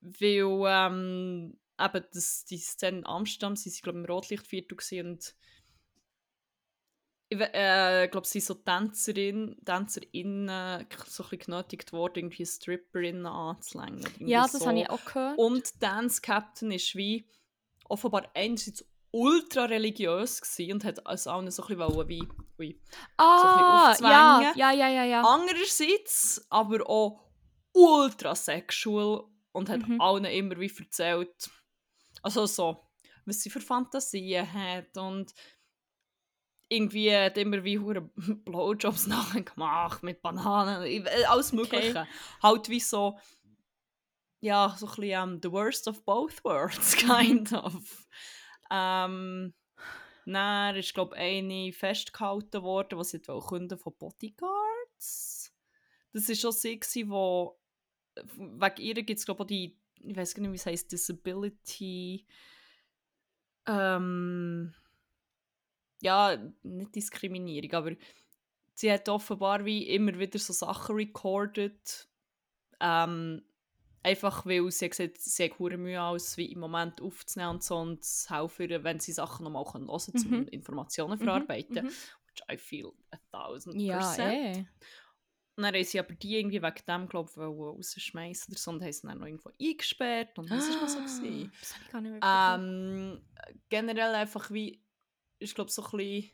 [0.00, 5.34] weil ähm, eben das, die Szene in Amsterdam, sie waren glaube ich im Rotlichtviertel und
[7.28, 13.26] ich äh, glaube, sie sind so Tänzerin, TänzerInnen so ein bisschen genötigt worden, irgendwie Stripperinnen
[13.26, 14.00] anzulängen.
[14.00, 14.66] irgendwie Ja, das so.
[14.66, 15.38] habe ich auch gehört.
[15.38, 17.28] Und Dance Captain ist wie
[17.88, 22.80] offenbar einerseits ultra religiös gewesen und hat als allen so ein bisschen wie, ui,
[23.16, 25.22] ah, so ein ja, ja, ja, ja, ja.
[25.22, 27.24] Andererseits aber auch
[27.72, 30.00] ultra sexual und hat Mhm.
[30.00, 31.50] allen immer wie erzählt,
[32.22, 32.88] also so,
[33.24, 35.32] was sie für Fantasien hat und
[36.68, 42.06] irgendwie hat immer wie hure Blowjobs nachher gemacht mit Bananen, äh, alles mögliche.
[42.42, 43.18] Halt wie so,
[44.40, 48.08] ja, so ein bisschen ähm, the worst of both worlds, kind of.
[48.70, 49.54] Ähm,
[50.24, 55.52] dann ist, glaube ich, eine festgehalten worden, was sie wollte Kunden von Bodyguards.
[56.12, 57.60] Das war schon sie, wo
[58.36, 62.26] wegen ihr gibt es, glaube ich, die, ich weiß gar nicht, wie es heißt, Disability.
[63.66, 64.74] Ähm,
[66.02, 67.92] ja, nicht Diskriminierung, aber
[68.74, 72.08] sie hat offenbar wie immer wieder so Sachen recorded.
[72.80, 73.42] Ähm,
[74.02, 78.02] einfach weil sie gesagt, sie hat Mühe aus, wie im Moment aufzunehmen und so und
[78.04, 80.48] es helfen wenn sie Sachen nochmal hören können, um Mhm.
[80.48, 81.84] Informationen Mhm, verarbeiten.
[81.84, 82.06] mhm.
[82.28, 84.34] Which I feel a thousand Ja, percent.
[84.34, 84.66] eh.
[85.56, 88.82] Und dann haben sie aber die irgendwie wegen dem, glaube ich, rausschmeißen oder so und
[88.82, 91.00] haben sie dann noch irgendwo eingesperrt und das war so.
[91.02, 91.52] Gewesen.
[91.60, 93.22] Das habe ich gar nicht mehr Ähm,
[93.68, 94.85] generell einfach wie,
[95.38, 96.30] ich glaube so ein bisschen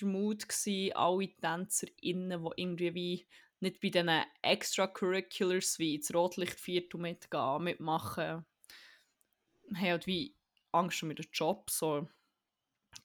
[0.00, 3.26] der Mut gewesen, alle TänzerInnen, die irgendwie wie
[3.60, 10.34] nicht bei diesen Extracurriculars wie ins Rotlichtviertel mitgehen, mitmachen, haben halt wie
[10.72, 12.08] Angst um ihren Job so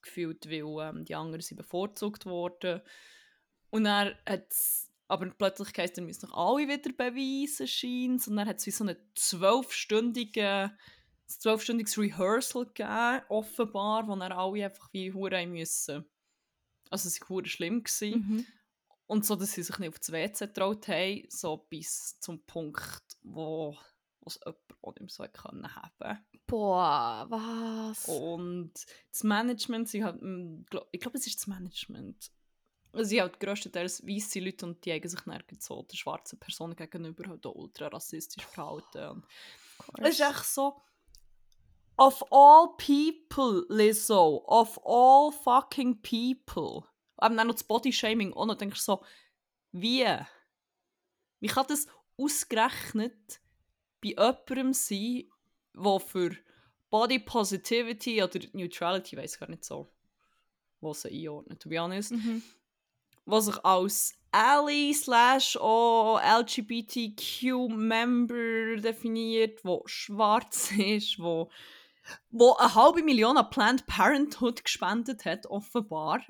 [0.02, 2.82] gefühlt, weil ähm, die anderen sind bevorzugt worden.
[3.70, 4.48] Und dann hat
[5.08, 8.28] aber plötzlich heisst, er müssen noch alle wieder beweisen scheint.
[8.28, 10.78] Und dann hat es wie so einen zwölfstündigen
[11.30, 16.06] ein zwölfstündiges Rehearsal gegeben, offenbar, wo dann alle einfach wie Hure müssen
[16.90, 17.84] Also es war schlimm.
[17.84, 18.20] Gewesen.
[18.20, 18.46] Mhm.
[19.06, 23.04] Und so, dass sie sich nicht auf das WC getraut haben, so bis zum Punkt,
[23.24, 23.78] wo
[24.26, 28.06] es jemand auch nicht mehr so haben Boah, was?
[28.06, 28.74] Und
[29.12, 32.32] das Management, sie hat, mm, ich glaube, es ist das Management.
[32.94, 37.30] Sie hat grösstenteils weiße Leute und die haben sich dann so der schwarzen Person gegenüber
[37.30, 39.24] halt auch ultra rassistisch verhalten.
[40.00, 40.82] Es ist echt so,
[42.00, 46.86] of all people, Lizzo, of all fucking people.
[47.18, 49.04] Aber dann noch das Bodyshaming auch noch, denke ich so,
[49.72, 50.06] wie?
[51.42, 53.40] Wie kann das ausgerechnet
[54.02, 55.26] bei jemandem sein,
[55.74, 56.36] der für
[56.90, 59.88] Body Positivity oder Neutrality, weiß gar nicht so,
[60.82, 62.42] was sie einordnet, to be honest, Mhm.
[63.26, 65.56] was sich als Ally slash
[67.40, 71.50] LGBTQ-Member definiert, wo schwarz ist, wo,
[72.30, 76.22] wo eine halbe Million an Planned Parenthood gespendet hat, offenbar.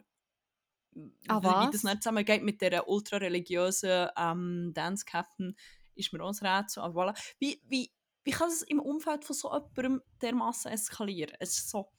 [1.28, 1.72] Ah, Wie was?
[1.72, 5.56] das nicht zusammengeht mit der ultra-religiösen ähm, Dance-Captain,
[5.96, 6.84] ist mir auch ein Rätsel.
[6.84, 7.34] Aber voilà.
[7.40, 7.92] Wie, wie,
[8.24, 11.36] wie kann es im Umfeld von so jemandem dermassen eskalieren?
[11.40, 11.92] Es ist so,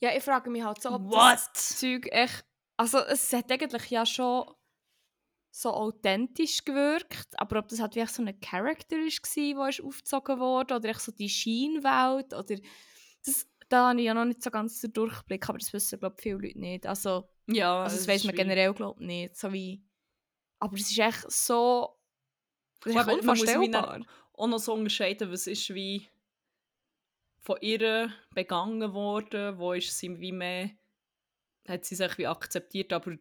[0.00, 1.38] Ja, ich frage mich halt so, ob what?
[1.54, 2.44] das Zeug echt...
[2.76, 4.46] Also es hat eigentlich ja schon
[5.54, 10.76] so authentisch gewirkt, aber ob das halt wirklich so ein Charakter war, der aufgezogen wurde,
[10.76, 12.56] oder echt so die Scheinwelt, oder...
[13.24, 16.16] Das, da habe ich ja noch nicht so ganz den Durchblick, aber das wissen, glaube
[16.18, 16.86] ich, viele Leute nicht.
[16.86, 19.36] Also, Ja, also das weiß man generell, glaube ich, nicht.
[19.36, 19.84] So wie...
[20.58, 21.98] Aber es ist echt so...
[22.80, 24.00] Das ist echt man unvorstellbar.
[24.32, 26.08] auch noch so unterscheiden, was ist wie
[27.40, 30.70] von ihr begangen worden, wo ist sie wie mehr,
[31.68, 33.16] hat sie sich wie akzeptiert, aber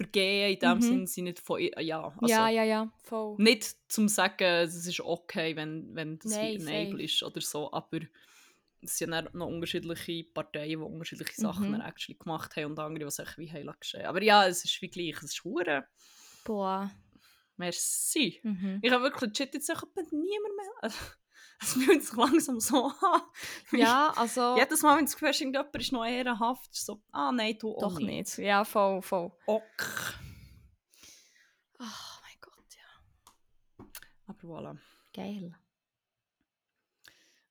[0.00, 0.82] Vergehen in dem Mhm.
[0.82, 3.34] Sinn sind nicht von ja, also ja, ja, ja, voll.
[3.38, 6.72] nicht zum sagen, es ist okay, wenn, wenn das Nein, wie safe.
[6.74, 8.00] enable ist oder so, aber
[8.82, 11.72] es sind dann noch unterschiedliche Parteien, die unterschiedliche Sachen Mhm.
[11.72, 14.06] dann actually gemacht haben und andere, die sich wie haben geschehen.
[14.06, 15.86] Aber ja, es ist wie gleich, es ist hure.
[16.44, 16.90] Boah.
[17.58, 18.40] Merci.
[18.42, 18.78] Mhm.
[18.80, 20.92] Ich habe wirklich legit jetzt auch niemand mehr.
[21.62, 23.22] Es fühlt sich langsam so an.
[23.72, 24.56] Ja, also...
[24.56, 27.98] Jedes Mal, wenn das Gefühl irgendjemand ist noch ehrenhaft, so, ah nein, du auch Doch
[27.98, 28.38] nicht.
[28.38, 29.30] Ja, voll, voll.
[29.46, 30.14] Ok.
[31.78, 31.84] Oh
[32.22, 33.86] mein Gott, ja.
[34.26, 34.78] Aber voilà.
[35.14, 35.54] Geil.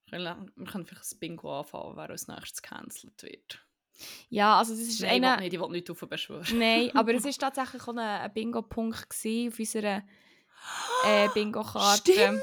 [0.08, 0.20] Wir
[0.66, 3.64] können vielleicht ein Bingo anfangen, wer als nächstes gecancelt wird.
[4.30, 5.42] Ja, also das ist Nein, ich will einer...
[5.42, 6.58] nicht, ich will nicht auf beschwören.
[6.58, 10.04] Nein, aber es war tatsächlich auch ein, ein Bingo-Punkt auf unserer
[11.06, 12.12] äh, Bingo-Karte.
[12.12, 12.42] Stimmt!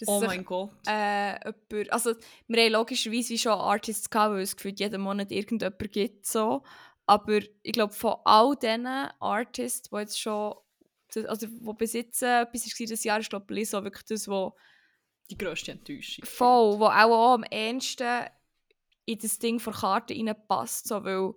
[0.00, 0.70] Dass Oh sich, mein Gott.
[0.86, 1.34] äh,
[1.70, 2.14] jemand, also
[2.48, 6.62] wir haben logischerweise schon Artists gehabt, weil es gefühlt jeden Monat irgendjemand gibt, so.
[7.06, 10.54] Aber ich glaube, von all diesen Artists, die jetzt schon,
[11.26, 14.26] also die bis jetzt äh, etwas war dieses Jahr, ist glaube ich so wirklich das,
[14.28, 14.56] wo
[15.30, 16.24] Die grösste Enttäuschung.
[16.24, 18.26] voll, wo auch, auch am ehesten
[19.06, 21.34] in das Ding von Karte reinpasst, so, weil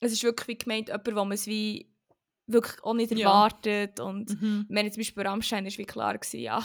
[0.00, 1.92] es ist wirklich wie gemeint, jemand, wo man es wie
[2.46, 3.18] wirklich auch nicht Ja.
[3.30, 4.66] erwartet und Mhm.
[4.70, 6.62] wenn jetzt zum Beispiel bei Rammstein ist wie klar gewesen, ja.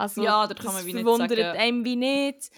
[0.00, 2.50] Also, Ja, da kann man wie nicht verwundert sagen- einem wie nicht.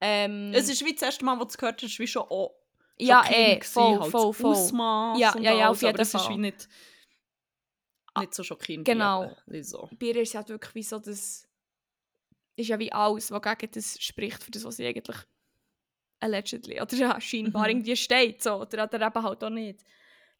[0.00, 2.54] Ähm, Es ist wie das erste Mal, wo du es gehört hast, wie schon auch
[2.98, 4.52] ja, schockierend eh, voll, halt voll, voll.
[4.52, 6.68] Ausmaß Ja, ja, ja, alles, auf jeden aber es ist wie nicht,
[8.18, 8.84] nicht so schockierend.
[8.84, 9.36] genau.
[9.46, 9.88] Lizzo.
[9.98, 11.48] Bei ihr ist es halt wirklich wie so, das
[12.56, 15.16] ist ja wie alles, was gegen das spricht, für das, was sie eigentlich
[16.20, 17.70] allegedly oder ja, scheinbar Mhm.
[17.70, 19.84] irgendwie steht, so, oder, oder eben halt auch nicht.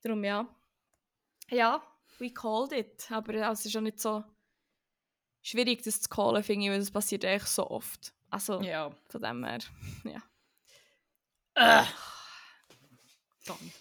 [0.03, 0.47] Darum, ja.
[1.51, 1.83] Ja,
[2.19, 3.11] we called it.
[3.11, 4.23] Aber ja, es ist auch nicht so
[5.45, 8.13] schwierig, das zu callen, finde ich, weil das passiert eigentlich so oft.
[8.31, 8.91] Also, Ja.
[9.09, 9.59] von dem her,
[10.05, 10.23] ja.
[11.55, 11.85] Äh.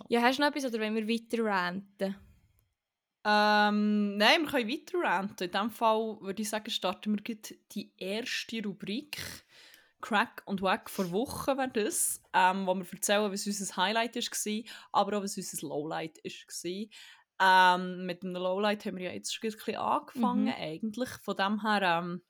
[0.09, 2.15] Ja, hast du noch etwas oder wollen wir weiter ranten?
[3.25, 5.43] Ähm, nein, wir können weiter ranten.
[5.45, 7.35] In diesem Fall würde ich sagen, starten wir
[7.71, 9.17] die erste Rubrik.
[10.01, 14.63] Crack und Wack vor Wochen wäre das, ähm, wo wir erzählen, was unser Highlight war,
[14.91, 16.87] aber auch was unser Lowlight war.
[17.39, 20.53] Ähm, mit dem Lowlight haben wir ja jetzt schon ein bisschen angefangen, Mhm.
[20.57, 21.09] eigentlich.
[21.23, 22.21] Von dem her ähm,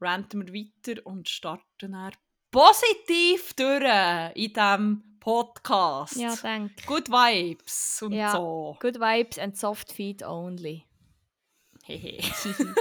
[0.00, 2.12] ranten wir weiter und starten dann
[2.50, 3.82] positiv durch
[4.36, 6.16] in diesem Podcast.
[6.16, 6.74] Ja, danke.
[6.86, 8.32] Good Vibes und Ja.
[8.32, 8.76] so.
[8.80, 10.84] Good vibes and soft feet only.
[11.84, 12.20] Hehe.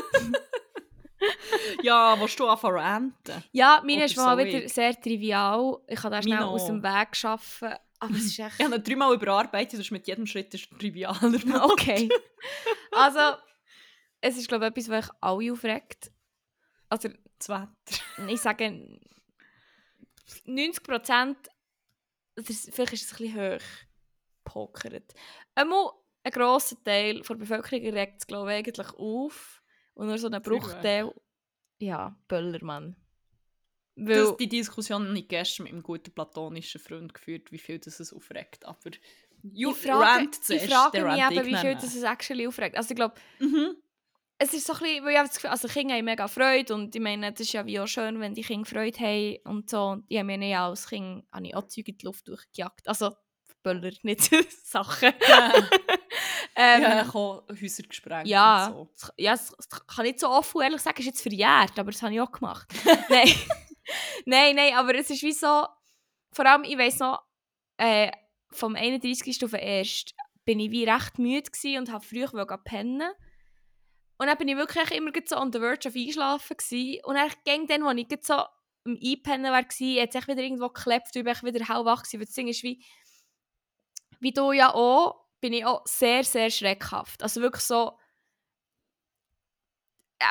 [1.83, 3.43] ja, willst du anfangen ranten?
[3.51, 4.73] Ja, meine Oder ist mal soll wieder ich?
[4.73, 5.77] sehr trivial.
[5.87, 6.83] Ich kann das schnell aus dem.
[6.83, 7.73] Weg schaffen.
[8.03, 8.59] Aber es ist echt...
[8.59, 11.65] Ich habe ihn dreimal überarbeitet, sonst mit jedem Schritt ist er trivialer.
[11.71, 12.09] okay.
[12.91, 13.37] Also,
[14.21, 16.11] es ist glaube ich etwas, was euch alle aufregt.
[16.89, 18.27] Also, Das Wetter.
[18.27, 18.99] ich sage
[20.45, 21.37] 90 Prozent,
[22.35, 23.63] vielleicht ist es ein bisschen hoch
[24.43, 25.13] gepokert.
[25.55, 25.91] Einmal
[26.23, 29.61] ein grosser Teil der Bevölkerung regt es glaube ich eigentlich auf.
[29.93, 30.41] Und nur so ein.
[30.41, 31.13] Bruchteil,
[31.79, 32.95] ja, Böllermann.
[33.95, 37.79] Weil, Das, die Diskussion habe ich gestern mit einem guten platonischen Freund geführt, wie viel
[37.79, 38.65] das es aufregt.
[38.65, 38.89] Aber
[39.43, 42.75] you ich frage, rant ich zuerst, frage mich eben, wie viel das es actually aufregt.
[42.75, 43.75] Also ich glaube, Mhm.
[44.39, 46.73] es ist so ein bisschen, weil ich habe das Gefühl, also Kinder haben mega Freude
[46.73, 49.69] und ich meine, das ist ja wie auch schön, wenn die Kinder Freude haben und
[49.69, 49.89] so.
[49.89, 52.87] Und ich habe mir nicht als Kind habe ich auch Zeug in die Luft durchgejagt.
[52.87, 53.11] Also
[53.61, 54.21] Böller, nicht
[54.65, 55.13] Sachen.
[56.55, 58.89] Ja, ähm, ja, ich habe Häuser gesprengt Ja, und so.
[59.07, 61.89] das- ja, das, das kann ich nicht so offen ehrlich sagen, ist jetzt verjährt, aber
[61.91, 62.71] das habe ich auch gemacht.
[63.09, 63.27] nein.
[64.25, 65.67] nein, nein, aber es ist wie so,
[66.31, 67.23] vor allem, ich weiss noch,
[67.77, 68.11] äh,
[68.51, 69.43] vom 31.
[69.43, 70.05] auf den 1.
[70.45, 72.25] bin ich wie recht müde und habe früh
[72.63, 73.11] pennen.
[74.17, 77.03] Und dann bin ich wirklich immer so on the verge of einschlafen gewesen.
[77.03, 81.25] Und dann dann, als ich so am Einpennen war, es echt wieder irgendwo geklebt, ich
[81.43, 82.19] wieder hellwach gewesen.
[82.19, 82.85] Weil das Ding ist wie,
[84.19, 87.23] wie du ja auch, bin ich auch sehr, sehr schreckhaft.
[87.23, 87.97] Also wirklich so,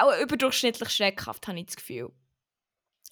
[0.01, 2.13] auch überdurchschnittlich schreckhaft, habe ich das Gefühl.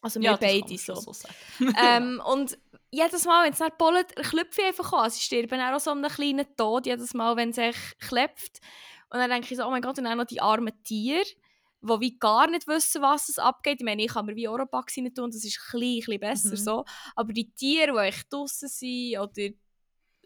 [0.03, 0.95] Also wir Ja, beide so.
[0.95, 1.35] so sagen.
[1.83, 2.59] ähm, und
[2.91, 5.11] jedes Mal, wenn es nicht bollet, klopfe ich einfach an.
[5.11, 7.57] Sie sterben auch so einen kleinen Tod, jedes Mal, wenn es
[7.99, 8.61] klebt.
[9.11, 11.25] Und dann denke ich so, oh mein Gott, und dann noch die armen Tiere,
[11.83, 13.81] die wie gar nicht wissen, was es abgeht.
[13.81, 16.21] Ich meine, ich kann mir wie Oropax rein tun, das ist ein bisschen, ein bisschen
[16.21, 16.57] besser Mhm.
[16.57, 16.85] so.
[17.17, 19.51] Aber die Tiere, die echt draussen sind, oder,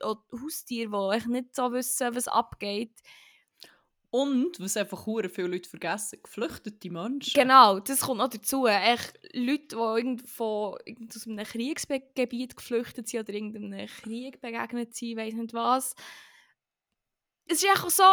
[0.01, 2.93] oder Haustiere, die echt nicht so wissen, was abgeht.
[4.17, 7.33] Und, was einfach hure viele Leute vergessen, geflüchtete Menschen.
[7.35, 8.65] Genau, das kommt noch dazu.
[8.69, 15.17] Echt Leute, die irgendwo irgend aus einem Kriegsgebiet geflüchtet sind oder irgendeinem Krieg begegnet sind,
[15.17, 15.97] weiß nicht was.
[17.47, 18.05] Es ist einfach so,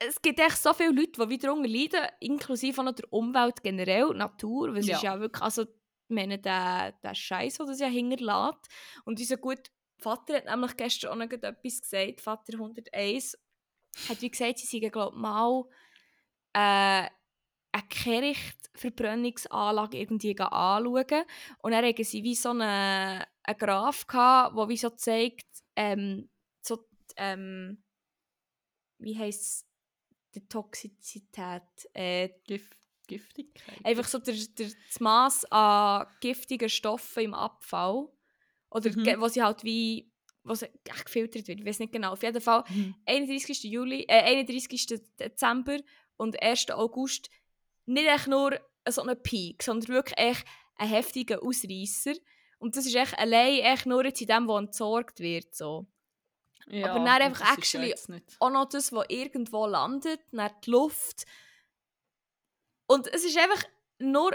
[0.00, 4.08] es gibt echt so viele Leute, die wieder leiden, inklusive auch noch der Umwelt generell,
[4.14, 4.96] Natur, es Ja.
[4.96, 5.64] ist ja wirklich, also,
[6.08, 8.68] meine, der, der Scheiß, den das ja hinterlässt.
[9.06, 13.38] Und unser guter Vater hat nämlich gestern auch noch etwas gesagt, Vater 101,
[14.08, 15.64] hat wie gesagt, sie seien, glaube mal
[16.52, 17.08] äh,
[17.72, 21.24] eine Kehrichtverbrennungsanlage irgendwie anschauen.
[21.62, 26.28] Und dann hatten sie wie so einen, einen Graph, gehabt, wo wie so zeigt, ähm,
[26.60, 26.84] so,
[27.16, 27.82] ähm,
[28.98, 29.66] wie heisst es,
[30.34, 32.70] die Toxizität, äh, Gif
[33.06, 33.84] Giftigkeit.
[33.84, 38.08] einfach so der, der, das Maß an giftigen Stoffen im Abfall.
[38.70, 39.20] Oder Mhm.
[39.20, 40.10] wo sie halt wie
[40.44, 42.12] was echt gefiltert wird, ich weiß nicht genau.
[42.12, 42.94] Auf jeden Fall Mhm.
[43.06, 43.64] 31.
[43.64, 45.00] Juli, äh, 31.
[45.18, 45.78] Dezember
[46.16, 46.70] und 1.
[46.70, 47.30] August
[47.86, 50.44] nicht echt nur so ein Peak, sondern wirklich echt
[50.76, 52.14] ein heftiger Ausreißer.
[52.58, 55.54] Und das ist echt allein echt nur jetzt in dem, was entsorgt wird.
[55.54, 55.86] So.
[56.66, 57.94] Ja, aber dann einfach actually-.
[58.40, 61.24] Auch noch das, was irgendwo landet, dann die Luft.
[62.86, 63.64] Und es ist einfach
[63.98, 64.32] nur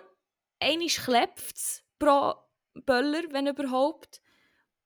[0.60, 2.34] einmal es pro
[2.86, 4.22] Böller, wenn überhaupt.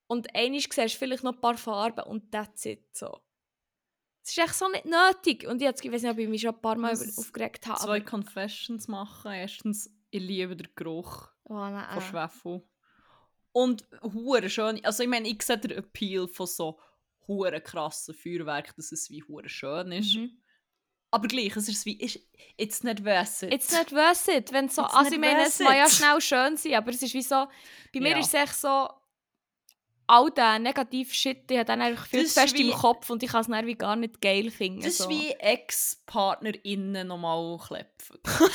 [0.08, 2.96] Und einmal siehst du vielleicht noch ein paar Farben und that's it.
[2.96, 3.20] So.
[4.24, 5.46] Es ist echt so nicht nötig.
[5.48, 7.66] Und das Gefühl, ich weiß nicht, ob ich mich schon ein paar Mal es aufgeregt
[7.68, 7.80] habe.
[7.80, 9.32] Zwei Confessions machen.
[9.34, 11.86] Erstens, ich liebe den Geruch Oh, nein.
[11.94, 12.64] von Schwefel.
[13.52, 14.84] Und hure schön.
[14.86, 16.80] Also ich meine, ich sehe den Appeal von so
[17.28, 20.16] hure krassen Feuerwerk, dass es wie hure schön ist.
[20.16, 20.40] Mhm.
[21.12, 22.20] Aber gleich, es ist wie, ist,
[22.58, 23.54] it's not worth it.
[23.54, 24.52] It's not worth it.
[24.52, 25.92] Wenn so, It's also ich meine, es worth mag ja it.
[25.92, 27.46] schnell schön sein, aber es ist wie so,
[27.94, 28.20] bei mir Ja.
[28.20, 28.90] ist es echt so,
[30.14, 33.32] all der negative Shit, ich habe dann einfach viel zu fest im Kopf und ich
[33.32, 34.82] kann es dann wie gar nicht geil finden.
[34.82, 35.10] Das ist so.
[35.10, 38.20] wie Ex-PartnerInnen nochmal klepfen.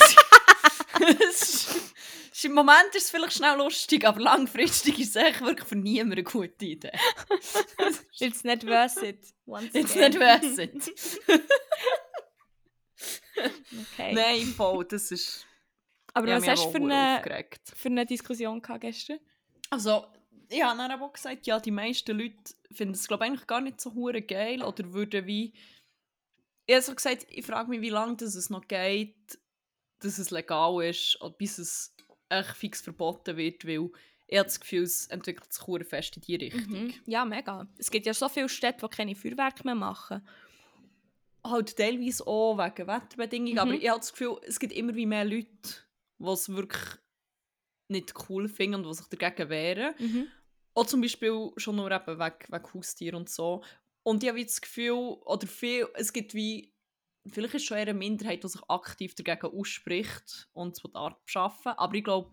[1.30, 1.94] Ist,
[2.42, 6.14] Im Moment ist es vielleicht schnell lustig, aber langfristig ist es echt wirklich für niemanden
[6.14, 6.90] eine gute Idee.
[8.18, 9.32] It's not worth it.
[9.46, 10.12] Once It's again.
[10.12, 10.92] not worth it.
[13.92, 14.12] Okay.
[14.12, 15.46] Nein, voll, das ist...
[16.12, 17.72] aber was hast du für eine, aufgeregt.
[17.72, 19.20] für eine Diskussion gehabt gestern?
[19.70, 20.08] Also,
[20.48, 22.36] ich habe dann auch gesagt, ja, die meisten Leute
[22.70, 25.52] finden es, glaube ich, eigentlich gar nicht so hure geil oder würden wie...
[26.66, 29.38] Ich habe so gesagt, ich frage mich, wie lange das es noch geht,
[30.00, 31.94] dass es legal ist oder bis es
[32.28, 33.90] echt fix verboten wird, weil
[34.26, 36.66] ich habe das Gefühl, es entwickelt sich hure fest in die Richtung.
[36.70, 36.94] Mhm.
[37.06, 37.66] Ja, mega.
[37.78, 40.26] Es gibt ja so viele Städte, die keine Feuerwerke mehr machen.
[41.42, 43.58] Halt teilweise auch wegen Wetterbedingungen, Mhm.
[43.58, 45.48] aber ich habe das Gefühl, es gibt immer wie mehr Leute,
[46.18, 46.82] die es wirklich
[47.88, 49.94] nicht cool finden und die sich dagegen wehren.
[49.98, 50.28] Mhm.
[50.78, 53.64] Auch zum Beispiel schon nur eben wegen, wegen Haustieren und so.
[54.04, 56.72] Und ich habe das Gefühl, oder viel, es gibt wie,
[57.26, 61.94] vielleicht ist schon eher eine Minderheit, die sich aktiv dagegen ausspricht und es abschaffen aber
[61.96, 62.30] ich glaube,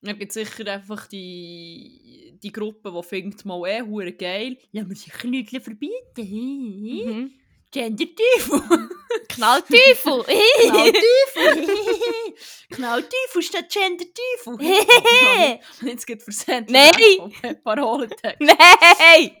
[0.00, 4.96] es gibt sicher einfach die, die Gruppe, die findet mal eh hure geil, ja, wir
[4.96, 5.94] sicher nichts verbieten.
[6.16, 7.32] Mhm.
[7.70, 8.88] Gender-Teufel!
[9.38, 10.24] Knallteufel!
[10.24, 11.68] Knallteufel!
[12.72, 14.54] Knallteufel statt Gender-Teufel!
[14.54, 14.62] Und
[15.88, 16.72] jetzt geht versenden.
[16.72, 17.60] Nein!
[17.62, 18.40] Parolentext.
[18.40, 19.36] Nein!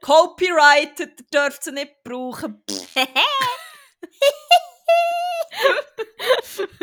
[0.00, 2.62] Copyrighted, ihr dürft sie nicht brauchen.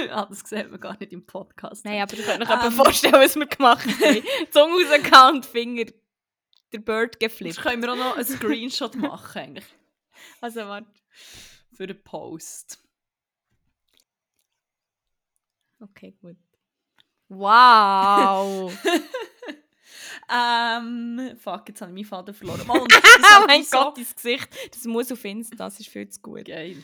[0.09, 1.85] ah, das sieht man gar nicht im Podcast.
[1.85, 2.47] Nein, aber ich kann Ähm.
[2.49, 2.71] ähm.
[2.73, 4.23] vorstellen, was wir gemacht haben.
[4.51, 5.85] Zunge rausgehauen Finger
[6.73, 7.61] der Bird Jetzt geflippt.
[7.61, 9.65] können wir auch noch einen Screenshot machen, eigentlich,
[10.41, 10.87] Also warte.
[11.81, 12.77] Für den Post.
[15.79, 16.37] Okay, gut.
[17.27, 18.71] Wow!
[20.31, 22.67] ähm, fuck, jetzt habe ich meinen Vater verloren.
[22.67, 24.47] Das oh mein so- Gott, dein Gesicht.
[24.69, 26.45] Das muss auf Insta, das ist viel zu gut.
[26.45, 26.83] Geil.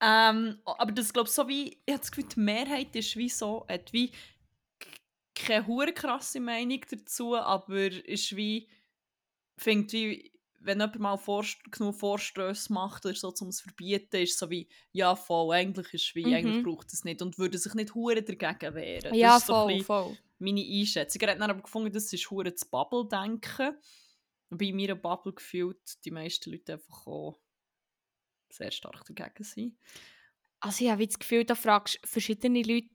[0.00, 3.64] Ähm, aber das glaube so wie, ich habe das Gefühl, die Mehrheit ist wie so,
[3.68, 4.10] hat wie
[5.36, 8.68] keine hure krasse Meinung dazu, aber ist wie,
[9.56, 14.16] findet wie, wenn jemand mal Vorst genug Vorstöße macht oder so, um es zu verbieten,
[14.16, 16.34] ist so wie, ja voll, eigentlich ist wie, Mhm.
[16.34, 19.14] eigentlich braucht es nicht und würde sich nicht hure dagegen wehren.
[19.14, 20.18] Ja, das ist so ein voll, bisschen voll.
[20.38, 21.22] meine Einschätzung.
[21.22, 23.76] Er hat dann aber gefunden, das ist hure das Bubble-Denken.
[24.50, 27.40] Bei mir Bubble gefühlt, die meisten Leute einfach auch
[28.50, 29.78] sehr stark dagegen sind.
[30.60, 32.88] Also ich habe das Gefühl, da fragst du verschiedene Leute,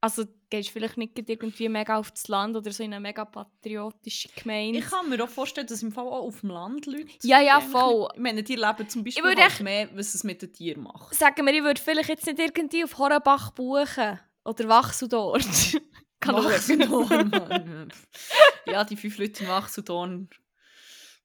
[0.00, 4.28] also gehst vielleicht nicht irgendwie mega auf das Land oder so in eine mega patriotische
[4.34, 4.78] Gemeinde.
[4.78, 7.06] Ich kann mir auch vorstellen, dass im Fall auch auf dem Land Leute...
[7.22, 8.08] Ja, ja, voll.
[8.14, 11.14] Ich meine, die leben zum Beispiel würde halt mehr, was es mit den Tieren macht.
[11.14, 15.46] Sagen wir, ich würde vielleicht jetzt nicht irgendwie auf Hornbach buchen oder Wachsudort.
[16.20, 17.92] Kann auch Wachsudorn, Mann.
[18.66, 20.28] ja, die fünf Leute in Wachsudorn.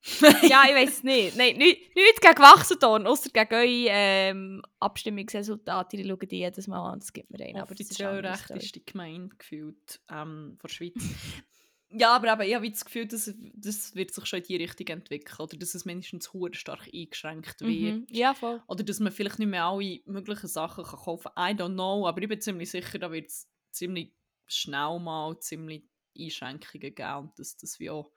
[0.44, 1.36] ja, ich weiß nicht.
[1.36, 5.98] Nein, nicht, nicht gegen Wachsudorn, außer gegen eure ähm, Abstimmungsresultate.
[5.98, 7.58] Die schauen die jedes Mal an, das gibt mir einen.
[7.58, 8.54] Aber das ist eine andere Story.
[8.54, 10.94] rechteste Gemeinde gefühlt ähm, von der Schweiz.
[11.90, 14.88] ja, aber eben, ich habe das Gefühl, dass das wird sich schon in die Richtung
[14.88, 15.38] entwickeln.
[15.40, 17.96] Oder dass es mindestens hure stark eingeschränkt wird.
[17.96, 18.08] Mhm.
[18.12, 18.62] Ja, voll.
[18.68, 21.58] Oder dass man vielleicht nicht mehr alle möglichen Sachen kann kaufen kann.
[21.58, 24.14] I don't know, aber ich bin ziemlich sicher, da wird es ziemlich
[24.46, 25.84] schnell mal ziemlich
[26.18, 28.12] Einschränkungen geben und dass das wie auch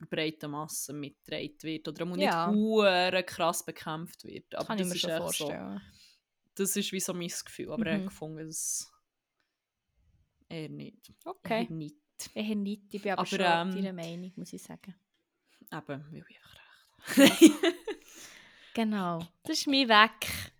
[0.00, 1.88] für breite Massen mitgetragen wird.
[1.88, 2.50] Oder auch Ja.
[3.10, 4.54] nicht krass bekämpft wird.
[4.54, 5.80] Aber Kann das ich mir ist schon echt so vorstellen.
[6.54, 7.70] das ist wie so mein Gefühl.
[7.72, 8.04] Aber er Mhm.
[8.06, 8.90] gefunden, dass
[10.48, 11.12] er nicht.
[11.24, 11.66] Okay.
[11.68, 11.96] Er nicht.
[12.34, 12.92] Eher nicht.
[12.94, 14.94] Ich bin aber, Aber, schon ähm, deiner Meinung, muss ich sagen.
[15.72, 17.52] Eben, weil ich einfach recht.
[18.74, 19.18] Genau.
[19.42, 20.52] Das ist mein Weg.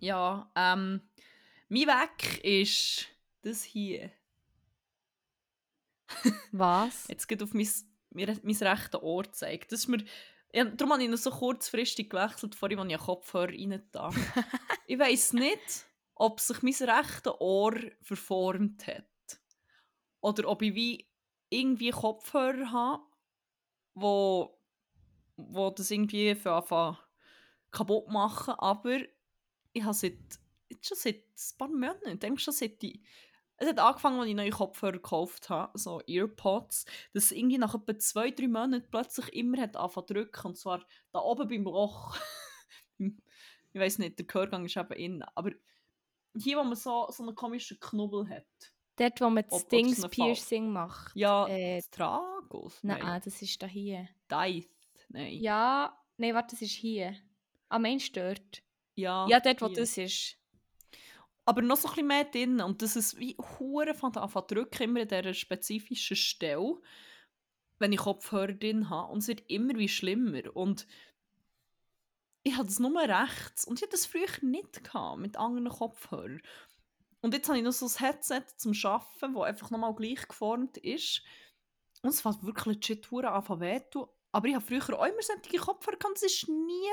[0.00, 1.00] ja, ähm,
[1.68, 3.06] mein Weg ist
[3.42, 4.10] das hier.
[6.52, 7.06] Was?
[7.08, 7.68] Jetzt geht auf mein,
[8.10, 9.72] mein rechtes Ohr gezeigt.
[9.72, 10.04] Das ist mir,
[10.52, 14.10] ja, darum habe ich noch so kurzfristig gewechselt, vorhin, ich einen Kopfhörer rein da.
[14.86, 19.04] ich weiss nicht, ob sich mein rechtes Ohr verformt hat.
[20.20, 21.08] Oder ob ich wie
[21.50, 23.02] irgendwie Kopfhörer habe,
[23.94, 24.58] wo,
[25.36, 26.98] wo das irgendwie für anfangen
[27.70, 28.54] kaputt machen.
[28.54, 28.98] Aber
[29.72, 30.18] ich habe seit,
[30.68, 33.02] jetzt schon seit ein paar Monaten, ich denke schon seit ich
[33.58, 37.74] es hat angefangen, als ich neue Kopfhörer gekauft habe, so Earpods, dass es irgendwie nach
[37.74, 40.46] etwa zwei, drei Monaten plötzlich immer hat angefangen zu drücken.
[40.48, 42.16] Und zwar da oben beim Loch.
[43.72, 45.22] Ich weiß nicht, der Gehörgang ist eben innen.
[45.34, 45.50] Aber
[46.34, 48.46] hier, wo man so, so einen komischen Knubbel hat.
[48.96, 51.14] Dort, wo man das ob Dings-Piercing macht.
[51.14, 52.78] Ja, Äh, das Tragus?
[52.82, 54.08] Nein, das ist da hier.
[54.28, 54.70] Deith?
[55.10, 55.34] Nein.
[55.34, 57.14] Ja, nein, warte, das ist hier.
[57.68, 58.62] Am Ende dort.
[58.94, 59.76] Ja, Ja, dort, wo hier.
[59.76, 60.38] das ist.
[61.46, 62.60] Aber noch so ein bisschen mehr drin.
[62.60, 66.80] Und das ist wie Huren von zu drücken, immer an dieser spezifischen Stelle,
[67.78, 69.12] wenn ich Kopfhörer drin habe.
[69.12, 70.54] Und es wird immer wie schlimmer.
[70.54, 70.86] Und
[72.42, 73.64] ich habe das nur rechts.
[73.64, 76.42] Und ich hatte das früher nicht gehabt, mit anderen Kopfhörern.
[77.20, 80.76] Und jetzt habe ich noch so ein Headset zum Arbeiten, das einfach nochmal gleich geformt
[80.78, 81.22] ist.
[82.02, 84.06] Und es fängt wirklich legit zu wehtun.
[84.32, 86.16] Aber ich habe früher auch immer solche Kopfhörer gehabt.
[86.16, 86.90] Es ist nie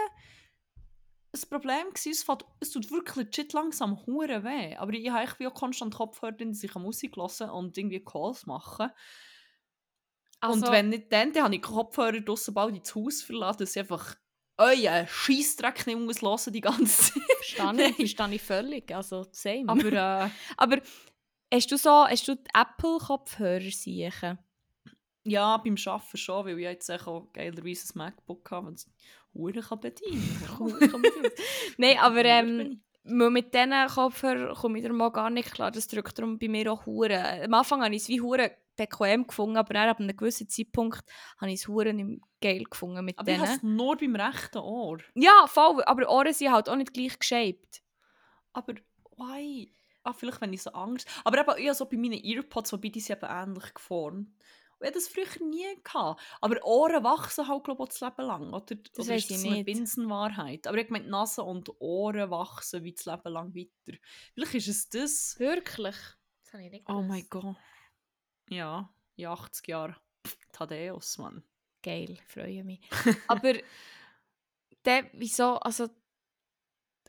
[1.33, 2.11] ein Problem gewesen.
[2.11, 4.75] Es, fängt, es tut wirklich legit langsam hure weh.
[4.75, 8.03] Aber ich habe eigentlich wie auch konstant Kopfhörer, drin, dass ich Musik hören und irgendwie
[8.03, 8.89] Calls machen.
[10.39, 13.75] Also, und wenn nicht dann, dann habe ich Kopfhörer draussen bald ins Haus verlassen, dass
[13.75, 14.15] ich einfach
[14.57, 17.23] euren Scheissdreck nicht muss hören die ganze Zeit.
[17.37, 18.93] verstehe ich, verstehe ich völlig.
[18.93, 19.65] Also, same.
[19.67, 19.91] Aber
[20.25, 20.81] äh, Aber
[21.51, 24.37] hast du so, hast du Apple-Kopfhörer sicher?
[25.25, 28.89] ja, beim Arbeiten schon, weil ich jetzt auch geilerweise ein MacBook habe, das
[29.33, 30.37] hure kann bedienen
[31.77, 35.71] Nein, aber ähm, mit diesen Kopfhörern komme ich mal gar nicht klar.
[35.71, 37.43] Das drückt darum bei mir auch Hure.
[37.43, 41.03] Am Anfang habe ich es wie Hure bequem gefunden, aber dann ab einem gewissen Zeitpunkt
[41.39, 43.57] habe ich es Hure nicht geil gefunden mit Aber ich habe denen.
[43.57, 44.97] es nur beim rechten Ohr.
[45.15, 45.83] Ja, voll.
[45.83, 47.83] Aber Ohren sind halt auch nicht gleich geshaped.
[48.53, 48.73] Aber
[49.17, 49.73] why?
[50.03, 51.07] Ah, vielleicht wenn ich so Angst...
[51.23, 54.29] Aber eben, ich habe so bei meinen Earpods, wobei die sind eben ähnlich geformt.
[54.83, 56.21] Ich hatte das früher nie gehabt.
[56.41, 58.75] Aber Ohren wachsen halt, glaube ich, das Leben lang, oder?
[58.75, 59.63] Das oder ist das eine.
[59.63, 60.67] Binsenwahrheit?
[60.67, 63.97] Aber ich meine, Nase und Ohren wachsen wie das Leben lang weiter.
[64.33, 65.39] Vielleicht ist es das.
[65.39, 65.95] Wirklich?
[66.43, 67.29] Das habe ich nicht Oh mein gewusst.
[67.29, 67.55] Gott.
[68.49, 69.95] Ja, in 80 Jahren.
[70.51, 71.43] Thaddeus, Mann.
[71.81, 72.81] Geil, freue mich.
[73.27, 73.53] aber
[74.85, 75.89] der, wieso, also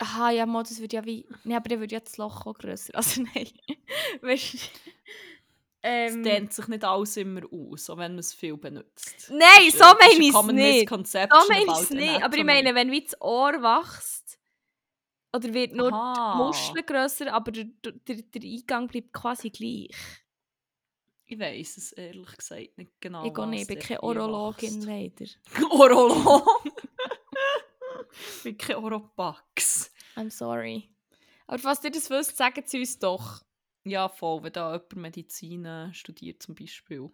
[0.00, 1.24] Aha, ja, mal, das würde ja wie...
[1.44, 2.92] Nein, aber dann würde ja das Loch auch grösser.
[2.96, 3.48] Also nein.
[4.22, 4.58] weißt du...
[5.86, 9.30] Es Ähm, dehnt sich nicht alles immer aus, auch wenn man es viel benutzt.
[9.30, 10.88] nein, so äh, meine ein ich es nicht.
[10.88, 12.22] So meine ich es nicht.
[12.22, 14.38] Aber ich meine, wenn wie das Ohr wächst,
[15.34, 16.32] oder wird nur Aha.
[16.32, 19.94] die Muschel grösser, aber der, der, der Eingang bleibt quasi gleich.
[21.26, 23.26] Ich weiß es ehrlich gesagt nicht genau.
[23.26, 25.26] ich gehe nicht, ich bin keine Orologin, leider.
[25.70, 26.64] Orolog?
[28.36, 29.90] ich bin kein Oropax.
[30.16, 30.88] I'm sorry.
[31.46, 33.42] Aber falls ihr das wisst, sagt es uns doch.
[33.84, 37.10] Ja, voll, wenn da jemand Medizin äh, studiert zum Beispiel.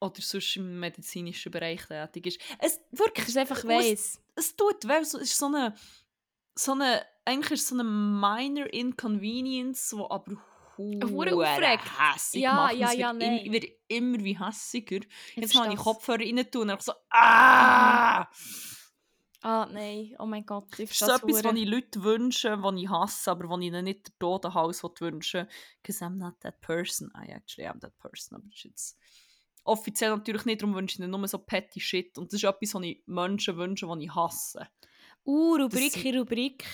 [0.00, 2.40] Oder sonst im medizinischen Bereich tätig ist.
[2.58, 4.20] Es Ich wirklich, es einfach es- weiss.
[4.34, 5.74] es tut weh, es ist so eine,
[6.54, 10.36] so eine, eigentlich ist es so eine minor inconvenience, die aber
[10.76, 11.84] Hure aufregt.
[12.14, 12.74] hässig Ja, macht.
[12.74, 15.00] Ja, es ja, wird im- wird immer wie hässiger.
[15.36, 15.80] Jetzt mal die es.
[15.82, 18.26] Kopfhörer rein tun und so, ah!
[19.44, 20.16] Ah, nein.
[20.18, 22.88] Oh mein Gott, ich Das ist so verstehe etwas, was ich Leute wünsche, die ich
[22.88, 25.46] hasse, aber wo ich ihnen nicht den Totenhals wünsche.
[25.82, 27.12] Because I'm not that person.
[27.14, 28.36] I actually am that person.
[28.36, 28.98] Aber das ist jetzt
[29.64, 32.16] offiziell natürlich nicht, darum wünsche ich ihnen nur so petty shit.
[32.16, 34.66] Und das ist etwas, was ich Menschen wünsche, die ich hasse.
[35.26, 36.64] Uh, Das Rubrik in Rubrik.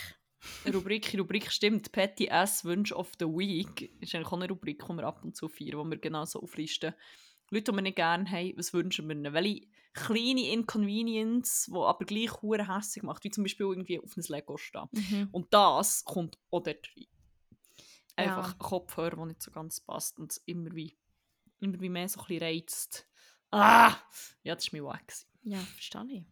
[0.73, 1.91] Rubrik, Rubrik stimmt.
[1.91, 5.35] Petty S Wunsch of the Week ist eigentlich auch eine Rubrik, die wir ab und
[5.35, 6.95] zu feiern, wo wir genau so auflisten.
[7.51, 9.33] Leute, die wir nicht gerne haben, was wünschen wir ihnen?
[9.33, 14.25] Welche kleine Inconvenience, die aber gleich hure hässig macht, wie zum Beispiel irgendwie auf einem
[14.29, 14.89] Lego stehen.
[14.93, 15.29] Mhm.
[15.33, 17.07] Und das kommt auch dort rein.
[18.19, 18.37] Ja.
[18.37, 20.97] Einfach ein Kopfhörer, der nicht so ganz passt und es immer wie,
[21.59, 23.09] immer wie mehr so ein bisschen reizt.
[23.51, 23.97] Ah!
[24.45, 25.13] Ja, das war mein Wack.
[25.43, 26.25] Ja, verstehe ich.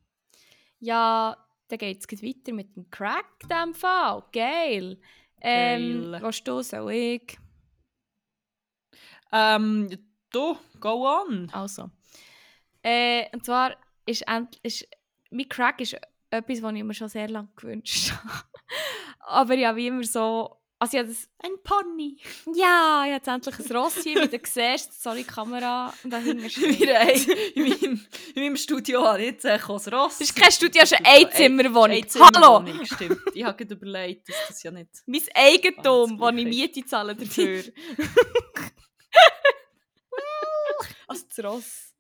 [0.80, 4.22] Ja, dann geht es weiter mit dem Crack diesem Fall.
[4.32, 5.00] Geil.
[5.40, 6.22] Ähm, Geil.
[6.22, 7.38] willst du, soll ich?
[9.32, 9.88] Ähm,
[10.30, 11.50] du, go on.
[11.52, 11.90] Also.
[12.82, 13.76] Äh, und zwar
[14.06, 14.86] ist, end, ist
[15.30, 15.96] mein Crack ist
[16.30, 18.44] etwas, was ich mir schon sehr lange gewünscht habe.
[19.20, 20.54] Aber ja, wie immer so.
[20.80, 22.18] Also ja, das, Ein Pony.
[22.54, 25.02] ja, ich habe jetzt endlich ein Ross hier, wie du siehst.
[25.02, 25.92] Sorry, Kamera.
[26.04, 26.80] Und da hinten steht.
[27.56, 28.06] In, meinem,
[28.36, 29.86] in meinem Studio habe ich jetzt ein Ross.
[29.86, 32.04] Das ist kein Studio, das ist eine Einzimmerwohnung.
[32.20, 32.64] Hallo!
[32.84, 33.18] Stimmt.
[33.34, 34.90] Ich habe gerade überlegt, dass das ja nicht...
[35.06, 36.46] Mein Eigentum, wo das ich.
[36.46, 37.64] Miete zahle dafür.
[41.08, 41.94] also das Ross.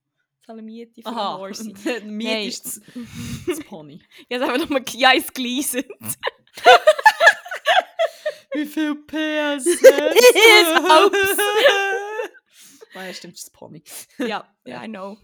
[0.44, 1.74] Zahle Miete für Aha, den Horsey.
[2.04, 2.48] Miet Nein.
[2.48, 2.80] ist das,
[3.46, 4.00] das Pony.
[4.28, 5.84] Ich habe einfach nochmal ja ins Gleisen.
[8.54, 9.66] Wie viel PS?
[9.66, 9.82] Ups.
[12.94, 13.82] Ah, ja, stimmt, das ist das Pony.
[14.18, 15.18] ja, ja, I know.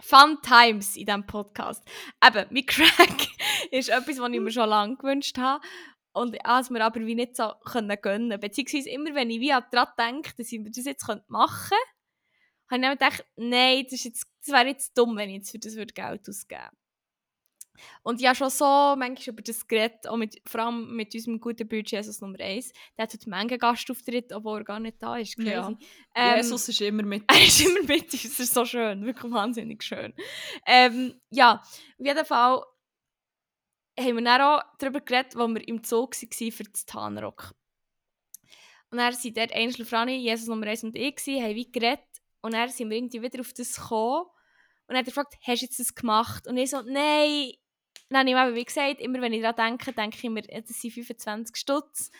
[0.00, 1.82] Fun Times in diesem Podcast.
[2.22, 3.28] Eben, mein Crack
[3.70, 5.64] ist etwas, was ich mir schon lange gewünscht habe.
[6.12, 9.88] Und es mir aber wie nicht so können gönnen Beziehungsweise immer, wenn ich wie daran
[9.98, 11.94] denke, dass ich das jetzt machen könnte,
[12.70, 15.58] habe ich dann gedacht, nein, das, jetzt, das wäre jetzt dumm, wenn ich jetzt für
[15.58, 16.84] das Geld ausgeben würde.
[18.02, 21.40] Und ich habe schon so manchmal über das geredet, auch mit, vor allem mit unserem
[21.40, 22.72] guten Bruder Jesus Nummer 1.
[22.96, 25.36] Der hat heute Menge Gastauftritt, obwohl er gar nicht da ist.
[25.36, 25.50] Crazy.
[25.50, 25.76] Ja.
[26.14, 29.32] Ähm, Jesus ist immer mit er ist immer mit uns, das ist so schön, wirklich
[29.32, 30.14] wahnsinnig schön.
[30.66, 32.62] Ähm, ja, auf jeden Fall
[33.98, 37.54] haben wir dann auch darüber geredet, als wir im Zoo waren für das Tanrock.
[38.90, 42.13] Und dann sind dort Angel Franny, Jesus Nummer 1 und ich, haben wie geredet.
[42.44, 44.26] Und dann sind wir irgendwie wieder auf das gekommen.
[44.86, 46.46] Und dann hat er gefragt, hast du jetzt das gemacht?
[46.46, 47.54] Und ich so, nein.
[48.10, 50.78] Dann habe ich eben wie gesagt, immer wenn ich daran denke, denke ich mir, das
[50.78, 52.10] sind 25 Stutz,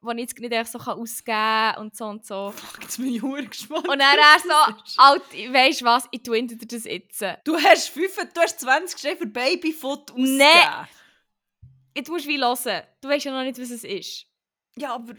[0.00, 2.52] die ich jetzt nicht einfach so ausgeben kann und so und so.
[2.52, 3.88] Fuck, jetzt bin ich hure gespannt.
[3.88, 4.38] Und dann er
[4.86, 5.22] so, alt,
[5.52, 7.24] weisst du was, ich tue dir das jetzt.
[7.42, 10.36] Du hast 5, du hast 20 Steine für Babyfoot ausgegeben.
[10.38, 10.86] Nee.
[11.96, 12.82] Jetzt musst du wie hören.
[13.00, 14.26] Du weißt ja noch nicht, was es ist.
[14.76, 15.14] Ja, aber...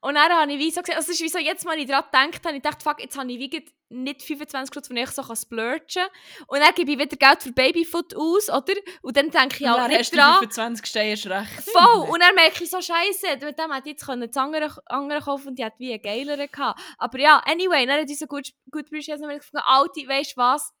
[0.00, 1.86] Und dann habe ich wie so gesagt, also es ist wie so, jetzt mal ich
[1.86, 5.10] daran gedacht habe, ich dachte, fuck, jetzt habe ich wie nicht 25 Stutz, wenn ich
[5.10, 6.06] so kann splurgen
[6.48, 8.74] Und dann gebe ich wieder Geld für Babyfoot aus, oder?
[9.02, 10.38] Und dann denke ich halt dann nicht dran.
[10.38, 11.70] 25 Steine recht.
[11.70, 12.08] Voll!
[12.10, 15.48] Und dann merke ich so, Scheiße, mit dem hätte ich jetzt das andere, andere kaufen
[15.48, 16.80] und die hat wie einen geileren gehabt.
[16.98, 20.32] Aber ja, anyway, dann hat unser gut, gut Bruder jetzt noch mal gefragt, Alti, weißt
[20.32, 20.72] du was?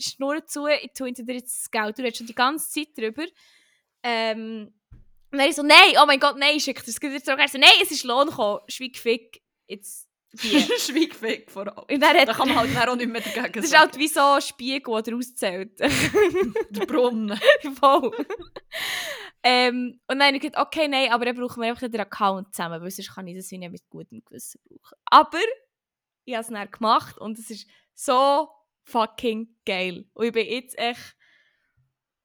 [0.00, 1.98] Schnur zu, ich tue dir jetzt das Geld.
[1.98, 3.24] Du redest schon die ganze Zeit drüber.
[4.02, 4.72] Ähm,
[5.32, 7.38] und dann ich so, nein, oh mein Gott, nein, schick das wieder zurück.
[7.38, 8.60] Er so, nein, es ist Lohn gekommen.
[8.68, 10.09] Schweig, fick, jetzt.
[10.36, 11.84] Schweigweg vor allem.
[11.90, 13.82] Und dann hat, Da kann man halt auch nicht mehr dagegen das ist sagen.
[13.82, 15.78] halt wie so ein Spiegel, der auszählt.
[16.70, 17.38] der Brunnen.
[17.80, 18.12] Voll.
[19.42, 22.54] ähm, und dann habe ich gesagt, okay, nein, aber dann brauchen wir einfach den Account
[22.54, 24.98] zusammen, weil sonst kann ich das wie nicht mit gutem Gewissen brauchen.
[25.06, 25.38] Aber
[26.24, 28.48] ich habe es dann gemacht und es ist so
[28.84, 30.08] fucking geil.
[30.14, 31.16] Und ich bin jetzt echt...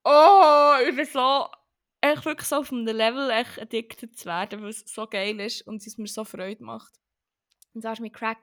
[0.03, 1.47] Oh, ich bin so...
[2.01, 5.65] Echt wirklich so auf einem Level echt addicted zu werden, weil es so geil ist
[5.65, 6.93] und es mir so Freude macht.
[7.75, 8.39] Und da ist mein Crack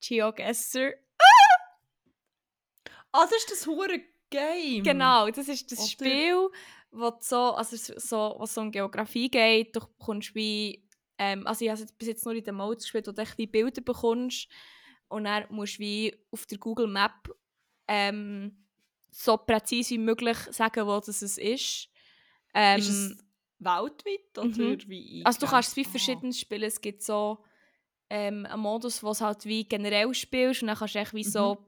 [0.00, 0.92] GeoGuessr.
[3.12, 4.82] Ah, das ist das hure Game.
[4.82, 6.50] Genau, das ist das Oder- Spiel,
[6.90, 10.84] wo so, also so, was so um Geografie geht, du bekommst wie,
[11.18, 13.46] ähm, also ich habe bis jetzt nur in den Modes gespielt, wo du echt wie
[13.46, 14.48] Bilder bekommst
[15.08, 17.30] und dann musst du wie auf der Google Map
[17.86, 18.64] ähm,
[19.10, 21.88] so präzise wie möglich sagen, wo das es ist.
[22.54, 23.18] Ähm, ist es
[23.58, 24.88] weltweit oder mhm.
[24.88, 26.04] wie also du kannst es wie eingegrenzt?
[26.06, 27.44] verschieden spielen, es gibt so
[28.12, 31.24] ähm, einen Modus, wo es halt wie generell spielst und dann kannst du echt wie
[31.24, 31.24] Mhm.
[31.24, 31.66] so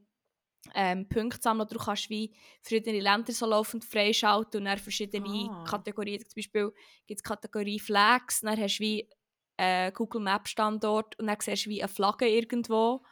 [0.74, 5.50] ähm, Punkte sammeln oder du kannst wie verschiedene Länder so laufend freischalten und dann verschiedene
[5.50, 5.64] Ah.
[5.64, 6.72] Kategorien, zum Beispiel
[7.06, 9.10] gibt es Kategorie Flags, dann hast du wie
[9.58, 13.04] äh, Google Maps Standort und dann siehst du wie eine Flagge irgendwo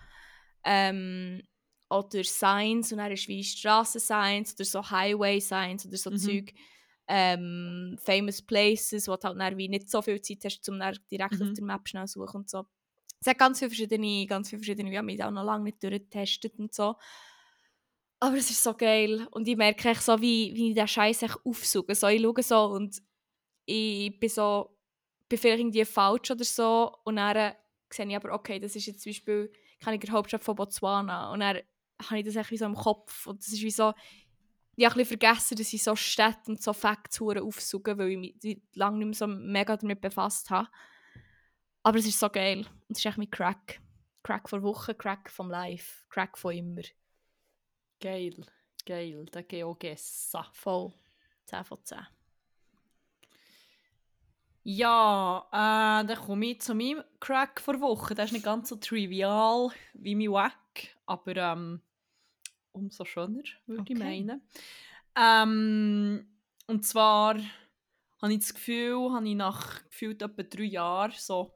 [0.65, 1.43] ähm,
[1.91, 6.13] oder Signs und dann hast du wie Strassensigns oder so Highway Signs oder so Mhm.
[6.13, 6.53] Zeug
[7.09, 10.97] ähm, Famous Places, wo du halt dann wie nicht so viel Zeit hast, um dann
[11.11, 11.43] direkt Mhm.
[11.43, 12.65] auf der Map schnell zu suchen und so.
[13.23, 15.81] Es hat ganz viele verschiedene, ganz viele verschiedene, wir haben mich auch noch lange nicht
[15.81, 16.97] durchgetestet und so.
[18.19, 19.29] Aber es ist so geil.
[19.31, 21.95] Und ich merke echt so, wie, wie ich den Scheiß aufsuche.
[21.95, 23.01] So, ich schaue so und
[23.65, 24.77] ich bin so,
[25.29, 26.97] bin vielleicht irgendwie falsch oder so.
[27.05, 27.55] Und dann
[27.91, 31.33] sehe ich aber, okay, das ist jetzt zum Beispiel, kann ich die Hauptstadt von Botswana.
[31.33, 31.59] Und dann
[32.03, 33.29] habe ich das echt wie so im Kopf.
[33.29, 33.93] Und das ist wie so,
[34.75, 38.63] ich habe ein vergessen, dass ich so Städte und so Facts aufsuche, weil ich mich
[38.75, 40.69] lange nicht mehr so mega damit befasst habe.
[41.83, 42.61] Aber es ist so geil.
[42.61, 43.81] Und es ist echt mein Crack.
[44.23, 46.83] Crack vor Woche, Crack vom Live, Crack von immer.
[48.01, 48.45] Geil,
[48.87, 50.49] geil, der Geogessa.
[50.53, 50.93] Voll.
[51.47, 51.99] 10 von 10.
[54.65, 58.15] Ja, äh, dann komme ich zu meinem Crack vor Woche.
[58.15, 61.81] Der ist nicht ganz so trivial wie mein Wack, aber ähm,
[62.73, 63.95] umso schöner, würde ich Okay.
[63.99, 64.41] meinen.
[65.17, 66.29] Ähm,
[66.69, 67.37] und zwar
[68.23, 71.53] habe ich das Gefühl, habe ich nach gefühlt etwa drei Jahren so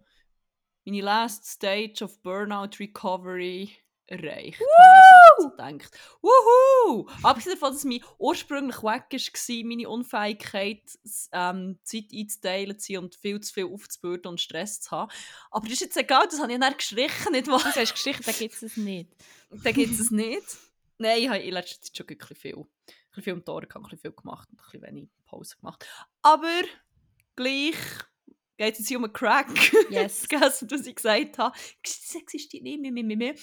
[0.87, 3.71] meine last stage of Burnout Recovery
[4.07, 4.61] erreicht.
[4.61, 5.99] Habe ich gedacht.
[6.23, 7.09] Wuhu!
[7.23, 10.83] Abgesehen davon, dass mein ursprünglich weg war, meine Unfähigkeit,
[11.33, 15.11] ähm, Zeit einzuteilen zu und viel zu viel aufzubürden und Stress zu haben.
[15.51, 17.59] Aber das ist jetzt egal, das habe ich dann gestrichen, nicht wahr?
[17.59, 19.11] Du sagst Geschichte, da gibt es nicht.
[19.63, 20.45] Da gibt es es nicht.
[20.99, 22.67] Nein, ich habe in letzter Zeit schon ein bisschen viel, ein
[23.15, 25.87] bisschen viel Tor, ein bisschen viel gemacht und ein bisschen wenig Pause gemacht.
[26.23, 26.63] Aber
[27.37, 27.77] gleich
[28.57, 29.49] geht es hier um einen Crack.
[29.91, 30.27] Yes.
[30.27, 31.57] Vergessen, was ich gesagt habe.
[31.83, 33.35] Es existiert nicht mehr, mehr, mehr, mehr.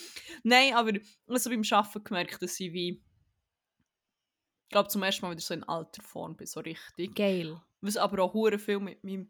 [0.43, 0.93] Nein, aber
[1.27, 3.03] also beim Arbeiten gemerkt, dass ich wie
[4.63, 7.15] ich glaube zum ersten Mal wieder so in alter Form bin, so richtig.
[7.15, 7.61] Geil.
[7.81, 9.29] Was aber auch hure viel mit meinem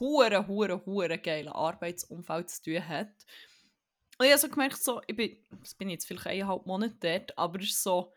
[0.00, 3.14] hure hure hure geilen Arbeitsumfeld zu tun hat.
[4.18, 6.96] Und ich habe so gemerkt, so, ich bin, das bin ich jetzt vielleicht eineinhalb Monate
[7.00, 8.12] dort, aber es ist so,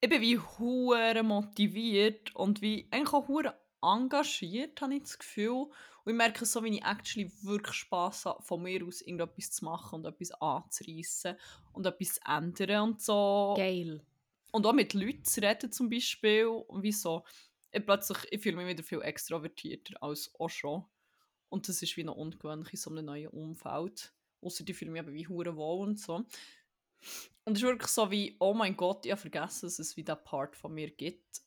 [0.00, 5.66] ich bin wie hure motiviert und wie eigentlich auch hure engagiert, habe ich das Gefühl.
[6.04, 9.64] Und ich merke so, wie ich actually wirklich Spass habe, von mir aus irgendetwas zu
[9.64, 11.36] machen und etwas anzureissen
[11.72, 13.54] und etwas zu ändern und so.
[13.56, 14.02] Geil.
[14.50, 16.46] Und auch mit Leuten zu reden zum Beispiel.
[16.46, 17.24] Und wie so,
[17.70, 20.84] ich plötzlich, ich fühle mich wieder viel extrovertierter als auch schon.
[21.50, 24.12] Und das ist wie noch ungewöhnlich in so einem neuen Umfeld.
[24.40, 26.24] Außer die fühlen mich eben wie hure wohl und so.
[27.44, 30.04] Und es ist wirklich so wie, oh mein Gott, ich habe vergessen, dass es wie
[30.04, 31.42] diesen Part von mir gibt.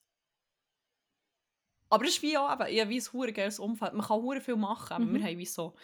[1.92, 3.94] Aber es ist wie auch eben, ich habe wie ein hure geiles Umfeld.
[3.94, 5.10] Man kann hure viel machen.
[5.10, 5.14] Mhm.
[5.16, 5.76] Wir haben wie so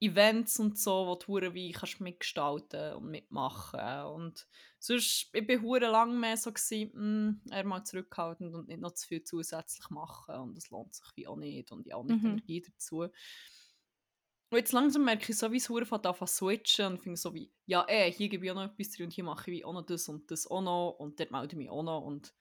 [0.00, 3.80] Events und so, wo du hure wie kannst mitgestalten und mitmachen.
[4.12, 4.46] Und
[4.80, 6.90] sonst, ich bin hure lang mehr so gewesen,
[7.46, 10.34] mm, eher mal zurückhaltend und nicht noch zu viel zusätzlich machen.
[10.34, 12.30] Und es lohnt sich wie auch nicht und ich auch nicht Mhm.
[12.30, 13.08] Energie dazu.
[14.50, 17.16] Und jetzt langsam merke ich so, wie es hure von anfangen zu switchen und finde
[17.16, 19.56] so wie, ja eh, hier gebe ich auch noch etwas drin und hier mache ich
[19.58, 22.02] wie auch noch das und das auch noch und dort melde ich mich auch noch
[22.02, 22.34] und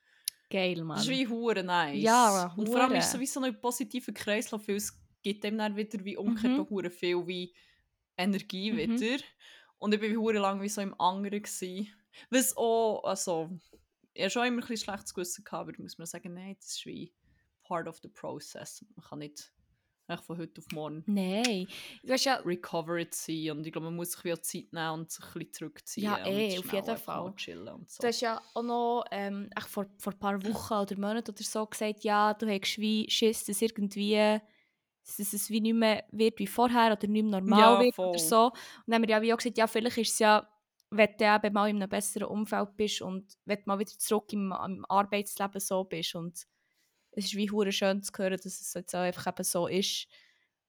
[0.54, 0.98] Geil, Mann.
[0.98, 2.02] das ist wie hure nice.
[2.02, 4.94] Ja, Und vor allem ist es sowieso noch ein positiver Kreislauf, weil es
[5.24, 6.70] gibt dem dann wieder wie umgekehrt Mhm.
[6.70, 7.54] hure viel wie
[8.18, 8.78] Energie Mhm.
[8.78, 9.24] wieder.
[9.80, 11.92] Und ich war wie hure lang wie so im anderen gsi.
[12.30, 13.50] Was auch, also,
[14.14, 16.86] ich schon immer ein bisschen schlechtes Gewissen gehabt, aber muss man sagen, nein, das ist
[16.86, 17.12] wie
[17.64, 18.86] part of the process.
[18.96, 19.52] Man kann nicht
[20.08, 21.68] echt von heute auf morgen Nein.
[22.04, 22.36] Du hast ja...
[22.46, 25.34] recovered sein und ich glaube, man muss sich wie auch Zeit nehmen und sich ein
[25.34, 27.34] bisschen zurückziehen Ja, und eh, auf jeden Fall.
[27.36, 28.02] chillen so.
[28.02, 31.44] Du hast ja auch noch ähm, echt vor, vor ein paar Wochen oder Monaten oder
[31.44, 34.40] so gesagt, ja, du hast wie Schiss, dass irgendwie
[35.06, 38.08] dass es wie nicht mehr wird wie vorher oder nicht mehr normal Ja, wird voll.
[38.10, 38.46] oder so.
[38.46, 38.54] Und
[38.88, 40.48] dann haben wir ja wie auch gesagt, ja, vielleicht ist es ja,
[40.92, 44.32] wenn du eben mal in einem besseren Umfeld bist und wenn du mal wieder zurück
[44.32, 46.46] im, im Arbeitsleben so bist und
[47.16, 50.08] es ist wie hure schön zu hören, dass es jetzt auch einfach eben so ist.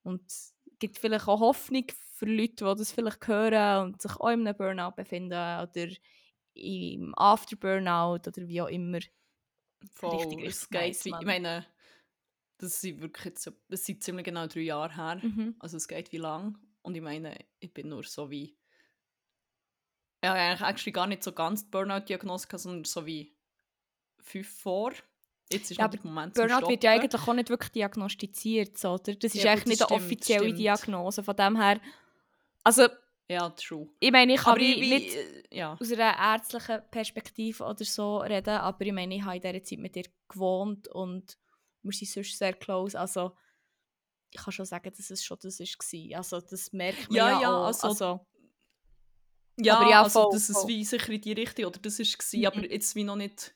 [0.02, 4.28] Und es gibt vielleicht auch Hoffnung für Leute, die das vielleicht hören und sich auch
[4.28, 5.88] in einem Burnout befinden oder
[6.54, 9.00] im After-Burnout oder wie auch immer.
[9.92, 11.66] Voll, Richtig, es geht wie, ich meine,
[12.58, 15.20] das sind wirklich jetzt, das sind ziemlich genau drei Jahre her.
[15.22, 15.56] Mhm.
[15.58, 16.58] Also es geht wie lang.
[16.82, 18.56] Und ich meine, ich bin nur so wie
[20.22, 23.36] Ja, eigentlich actually gar nicht so ganz die Burnout-Diagnose, sondern so wie
[24.18, 24.92] fünf vor.
[25.52, 27.04] Jetzt ist Ja, der Moment Burnout zum wird ja Stoppen.
[27.10, 29.14] eigentlich auch nicht wirklich diagnostiziert, oder?
[29.14, 30.58] Das ist Ja, eigentlich nicht eine stimmt, das offizielle stimmt.
[30.58, 31.22] Diagnose.
[31.22, 31.80] Von dem her,
[32.64, 32.88] also
[33.28, 33.88] Ja, true.
[34.00, 35.76] ich meine, ich kann ich, wie, nicht äh, ja.
[35.78, 39.78] aus einer ärztlichen Perspektive oder so reden, aber ich meine, ich habe in dieser Zeit
[39.78, 41.38] mit dir gewohnt und
[41.82, 43.36] wir sind sonst sehr close, also
[44.30, 46.16] ich kann schon sagen, dass es schon das war.
[46.18, 48.26] Also das merkt man Ja, ja, ja, also- Also,
[49.58, 50.68] Ja, Aber ja, also voll, das ist voll.
[50.68, 52.46] wie sicher in die Richtung, oder das ist Mhm.
[52.46, 53.54] aber jetzt wie noch nicht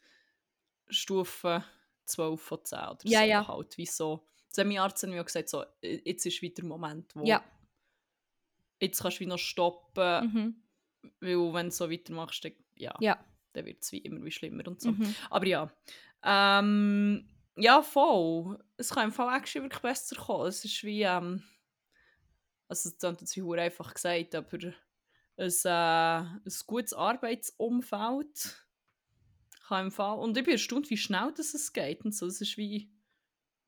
[0.91, 1.65] Stufe
[2.09, 3.49] 12 von 10 oder Ja, so ja.
[3.49, 4.27] halt, wie so.
[4.49, 7.25] Das haben meine Arzt hat mir auch gesagt, so, jetzt ist wieder der Moment, wo
[7.25, 7.45] ja.
[8.81, 10.63] jetzt kannst du wie noch stoppen, Mhm.
[11.21, 13.25] weil wenn du so weitermachst, dann, ja, Ja.
[13.53, 14.93] dann wird es wie immer wie schlimmer und so.
[14.93, 15.15] Mhm.
[15.31, 15.71] Aber ja,
[16.23, 18.59] ähm, ja, voll.
[18.77, 20.47] Es kann im Fall actually wirklich besser kommen.
[20.47, 21.43] Es ist wie, ähm,
[22.69, 28.65] also es klingt jetzt wie einfach gesagt, aber ein, äh, ein gutes Arbeitsumfeld
[29.69, 32.27] kann im Fall, und ich bin erstaunt, wie schnell das es geht und so.
[32.27, 32.91] Es ist wie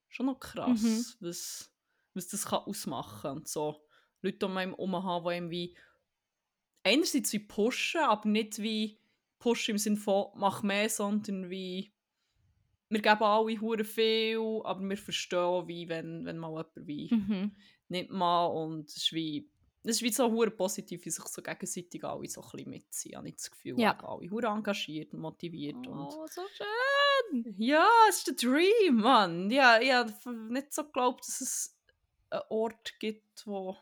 [0.08, 1.04] schon noch krass, Mhm.
[1.20, 1.72] was,
[2.14, 3.86] was das kann ausmachen und so.
[4.22, 5.76] Leute um einen herum haben, die irgendwie
[6.82, 8.98] einerseits wie pushen, aber nicht wie
[9.38, 11.92] pushen im Sinne von mach mehr, sondern wie
[12.88, 17.56] wir geben alle hure viel, aber wir verstehen wie wenn, wenn mal jemand wie Mhm.
[17.88, 19.48] nicht mal und es ist wie
[19.82, 23.16] es ist wie so hure positiv, wie sich so gegenseitig alle so ein bisschen mitziehen.
[23.16, 23.98] Habe ich das Gefühl, Ja.
[24.00, 27.54] alle hure engagiert und motiviert und Oh, so schön.
[27.58, 29.50] ja, es ist der Dream, Mann.
[29.50, 30.12] Ja, ich habe
[30.52, 31.76] nicht so geglaubt, dass es
[32.30, 33.76] einen Ort gibt, wo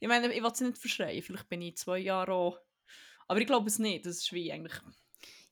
[0.00, 2.58] ich meine, ich will es nicht verschreien, vielleicht bin ich zwei Jahre auch
[3.28, 4.74] aber ich glaube es nicht, das ist wie eigentlich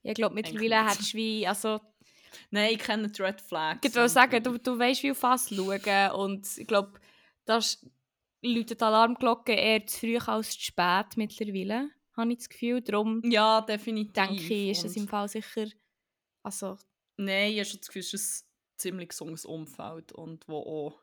[0.02, 1.80] Ja, ich glaube, mittlerweile hättest du wie, also,
[2.50, 3.80] Nein, ich kenne die Red Flags.
[3.86, 6.98] ich wollte und sagen, du, du weißt, wie auf was schauen und ich glaube,
[7.44, 7.86] das
[8.54, 12.80] läutet die Alarmglocke eher zu früh als zu spät mittlerweile, habe ich das Gefühl.
[12.82, 14.12] Darum Ja, definitiv.
[14.12, 15.66] denke ich, ist es im Fall sicher,
[16.42, 16.78] also,
[17.16, 21.02] Nein, ich habe schon das Gefühl, es ist ein ziemlich gesundes Umfeld und wo auch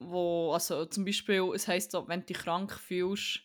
[0.00, 3.42] wo, also zum Beispiel, es heisst so, wenn du dich krank fühlst,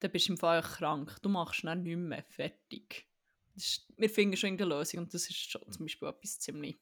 [0.00, 1.16] dann bist du im Fall krank.
[1.22, 3.06] Du machst dann nicht mehr fertig.
[3.54, 6.80] Ist, wir finden schon eine Lösung und das ist schon zum Beispiel etwas ziemlich...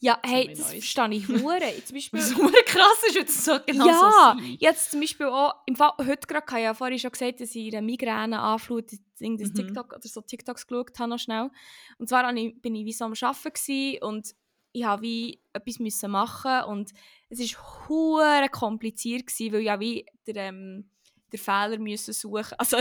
[0.00, 1.60] ja, hey, das verstehe ich hure.
[1.84, 4.56] Zum Beispiel, super krass ist, jetzt so genau ja, so sein.
[4.58, 7.54] jetzt zum Beispiel auch, im Fall, heute gerade, ich habe ja vorhin schon gesagt, dass
[7.54, 9.54] ich eine Migräneanflut in das Mhm.
[9.54, 11.50] TikTok oder so TikToks geschaut habe, noch schnell.
[11.98, 14.34] Und zwar ich, bin ich wie so am Arbeiten und
[14.72, 16.92] ich habe wie etwas müssen machen und
[17.30, 20.90] es war hure kompliziert gewesen, weil ich ja wie der, ähm,
[21.32, 22.54] der Fehler müssen suchen.
[22.58, 22.76] Also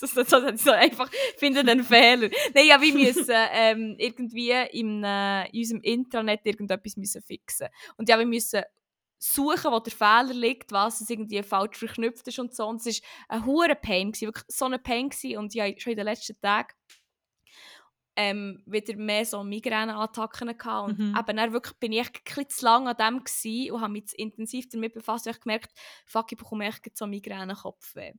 [0.00, 2.28] so, so, so, so einfach finde den Fehler.
[2.54, 7.68] Nein, ja, wir müssen ähm, irgendwie im, äh, in unserem Intranet irgendetwas müssen fixen.
[7.96, 8.62] Und ja, wir müssen
[9.18, 12.66] suchen, wo der Fehler liegt, was es irgendwie falsch verknüpft ist und so.
[12.66, 15.38] Und es war ein hoher Pain, gewesen, wirklich so ein Pain gewesen.
[15.38, 16.74] und ja, schon in den letzten Tagen
[18.16, 21.16] ähm, wieder mehr so Migräneattacken gehabt und Mhm.
[21.18, 24.68] eben dann wirklich bin ich ein zu lange an dem gewesen und habe mich intensiv
[24.68, 25.72] damit befasst und ich gemerkt,
[26.06, 28.12] fuck, ich bekomme echt so Migräne-Kopfweh.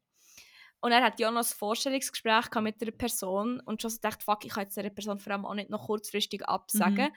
[0.85, 4.21] Und er hat ja auch noch ein Vorstellungsgespräch mit einer Person und schon so gedacht,
[4.21, 7.07] fuck, ich kann jetzt dieser Person vor allem auch nicht noch kurzfristig absagen.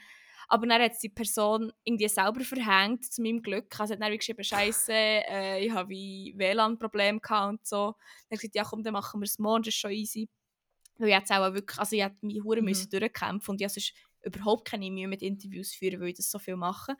[0.48, 3.78] Aber dann hat die Person irgendwie selber verhängt, zu meinem Glück.
[3.78, 7.94] Also hat dann wie geschrieben, Scheiße, äh, ich habe wie WLAN-Probleme gehabt und so.
[8.30, 10.30] Dann ich gesagt, ja komm, dann machen wir es morgen, das ist schon easy.
[10.96, 12.64] Weil ich jetzt auch wirklich, also ich hätte mich hure Mhm.
[12.64, 13.92] müssen durchkämpfen und ich sonst
[14.22, 16.96] überhaupt keine Mühe mit Interviews führen, weil ich das so viel mache.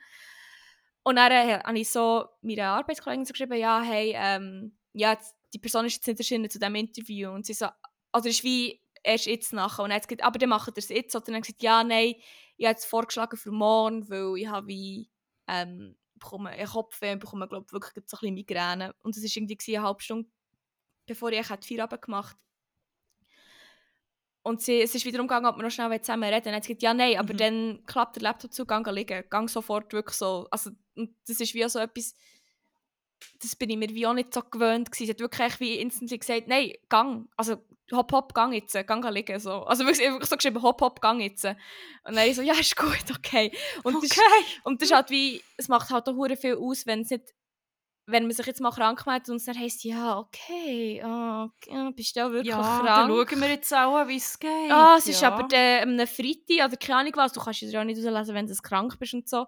[1.01, 5.35] Und dann äh, habe ich so meiner Arbeitskollegin so geschrieben, ja, hey, ähm, ja, jetzt-
[5.53, 7.31] die Person ist jetzt nicht erschienen zu diesem Interview.
[7.31, 7.67] Und sie so,
[8.15, 9.83] oder ist wie erst jetzt nachher.
[9.83, 11.15] Und dann hat gesagt, aber dann machen wir es jetzt.
[11.15, 12.15] Oder dann hat gesagt, ja, nein,
[12.57, 15.09] ich habe jetzt vorgeschlagen für morgen, weil ich habe wie,
[15.47, 18.93] ähm, bekomme einen Kopfweh und bekomme, glaube ich, wirklich so ein bisschen Migräne.
[19.03, 20.29] Und es war irgendwie eine halbe Stunde,
[21.07, 22.37] bevor ich Feierabend gemacht
[24.43, 26.45] und sie, es ist wiederum gegangen, ob wir noch schnell zusammen reden.
[26.45, 27.37] Dann hat sie gesagt, ja, nein, aber Mhm.
[27.37, 29.23] dann klappt der Laptop zu, gang liegen.
[29.29, 30.47] Gang sofort wirklich so.
[30.49, 32.13] Also, und das ist wie so etwas,
[33.41, 35.05] das bin ich mir wie auch nicht so gewöhnt gewesen.
[35.05, 37.27] Sie hat wirklich wie instantly gesagt, nein, gang.
[37.37, 37.57] Also,
[37.91, 39.39] hopp, hopp, gang jetzt, gang liegen.
[39.39, 39.63] So.
[39.63, 41.45] Also wirklich, wirklich so geschrieben, hopp, hopp, gang jetzt.
[41.45, 41.55] Und
[42.15, 43.51] dann ich so, ja, ist gut, okay.
[43.83, 44.21] Und, das, ist-
[44.63, 47.33] und das ist halt wie, es macht halt auch viel aus, wenn es nicht
[48.11, 52.15] wenn man sich jetzt mal krank meldet und es dann heisst, ja, okay, okay, bist
[52.15, 52.85] du auch wirklich Ja, krank?
[52.85, 54.71] dann schauen wir jetzt auch, wie es geht.
[54.71, 55.31] Ah, es ist ja.
[55.31, 58.33] aber der, am Freitag oder keine Ahnung was, du kannst es ja auch nicht rauslesen,
[58.33, 59.45] wenn du krank bist und so.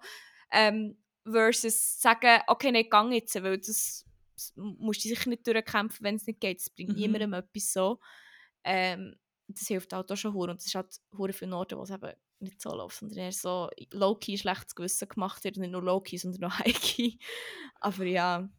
[0.51, 0.95] Ähm,
[1.25, 4.05] versus sagen, okay, nein, gang jetzt, weil das,
[4.35, 6.59] das musst du sicher nicht durchkämpfen, wenn es nicht geht.
[6.59, 6.95] Das bringt Mhm.
[6.95, 7.99] niemandem etwas so.
[8.63, 9.15] Ähm,
[9.47, 11.89] das hilft halt auch schon hure und es ist halt hure viele Orte, wo es
[11.91, 15.57] eben nicht so läuft, sondern eher so low-key schlechtes Gewissen gemacht wird.
[15.57, 17.17] Nicht nur low-key, sondern auch high-key.
[17.81, 18.49] Aber ja,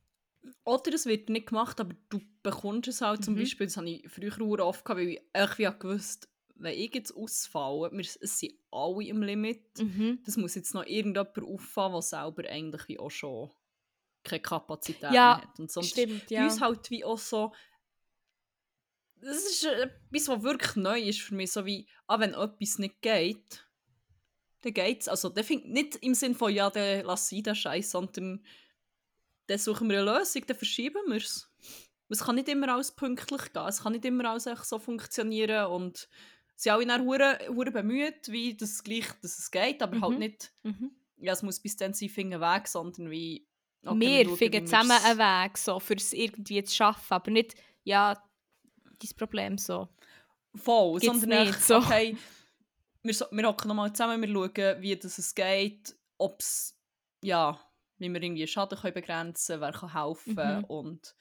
[0.65, 3.37] Oder es wird nicht gemacht, aber du bekommst es halt zum Mhm.
[3.37, 6.29] Beispiel, das habe ich früher sehr oft gehabt, weil ich echt wie gewusst
[6.63, 10.21] wenn ich jetzt ausfalle, wir, es sind alle im Limit, Mhm.
[10.25, 13.51] das muss jetzt noch irgendjemand auffallen, der selber eigentlich wie auch schon
[14.23, 15.59] keine Kapazität Ja, mehr hat.
[15.59, 16.45] Und sonst Stimmt, ja.
[16.45, 17.53] uns halt wie auch so,
[19.17, 22.79] das ist äh, etwas, was wirklich neu ist für mich, so wie, ah, wenn etwas
[22.79, 23.67] nicht geht,
[24.63, 25.09] dann geht's.
[25.09, 28.45] Also, der find, nicht im Sinn von, ja, dann lass sie den Scheiß, sondern
[29.47, 31.49] dann suchen wir eine Lösung, dann verschieben wir es.
[32.09, 36.09] Es kann nicht immer alles pünktlich gehen, es kann nicht immer alles so funktionieren und
[36.63, 40.19] sind alle dann hure hure bemüht, wie das gleich, dass es geht, aber halt Mhm.
[40.19, 40.91] nicht, Mhm.
[41.19, 43.47] ja, es muss bis dann sie finden Weg, sondern wie,
[43.85, 47.55] okay, wir schauen, finden zusammen einen Weg, so, für es irgendwie zu schaffen, aber nicht,
[47.85, 48.15] ja,
[48.85, 49.89] dein Problem so.
[50.55, 51.77] Voll, Gibt's sondern nicht, echt, so.
[51.79, 52.17] okay,
[53.03, 56.79] wir, wir hocken nochmal zusammen, wir schauen, wie das es geht, ob es,
[57.23, 57.59] ja,
[57.99, 60.65] wie wir irgendwie Schaden können begrenzen können, wer kann helfen Mhm.
[60.65, 61.15] und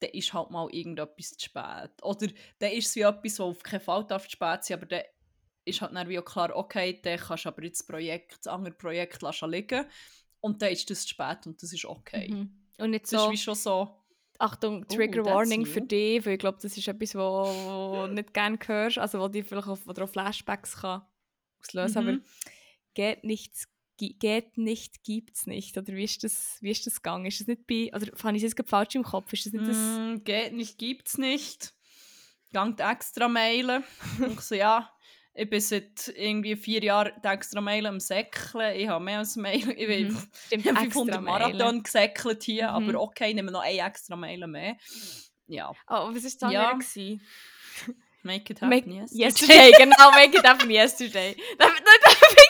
[0.00, 1.90] dann ist halt mal irgendetwas zu spät.
[2.02, 2.28] Oder
[2.58, 5.02] dann ist es wie etwas, das auf keinen Fall darf zu spät sein, aber dann
[5.64, 8.52] ist halt dann wie auch klar, okay, dann kannst du aber jetzt das Projekt, das
[8.52, 9.84] andere Projekt lassen liegen
[10.40, 12.28] und dann ist das zu spät und das ist okay.
[12.30, 12.50] Mhm.
[12.78, 13.88] Und nicht Das so, ist wie schon so,
[14.38, 18.06] Achtung, Oh, Trigger that's Warning für dich, weil ich glaube, das ist etwas, wo wo
[18.06, 21.02] du nicht gerne hörst, also wo dir vielleicht auf, auf Flashbacks kann
[21.58, 22.08] auslösen Mhm.
[22.08, 22.18] aber
[22.94, 23.66] geht nichts,
[23.98, 27.26] geht nicht, gibt's nicht, oder wie ist das, wie ist das gegangen?
[27.26, 29.66] Ist das nicht bei, oder fand ich es jetzt falsch im Kopf, ist das nicht
[29.68, 31.72] das, Mm, geht nicht, gibt's nicht.
[32.52, 33.84] Gangt extra mailen.
[34.32, 34.90] Ich so, ja,
[35.34, 38.74] ich bin seit irgendwie vier Jahren die extra mailen am Säckeln.
[38.76, 39.68] Ich habe mehr als Mail.
[39.76, 40.28] Ich bin Mhm.
[40.46, 41.24] Stimmt, ich habe extra 500 mailen.
[41.58, 42.88] Marathon gesäckelt hier, Mhm.
[42.88, 44.76] aber okay, nehmen wir noch ein extra Mailen mehr.
[45.48, 46.70] Ja, Oh, was war das Ja.
[46.70, 47.20] andere?
[48.22, 49.12] make it Make, happen, yes.
[49.12, 51.36] yesterday, genau, make it happen yesterday.
[51.58, 52.05] Da, da, da finde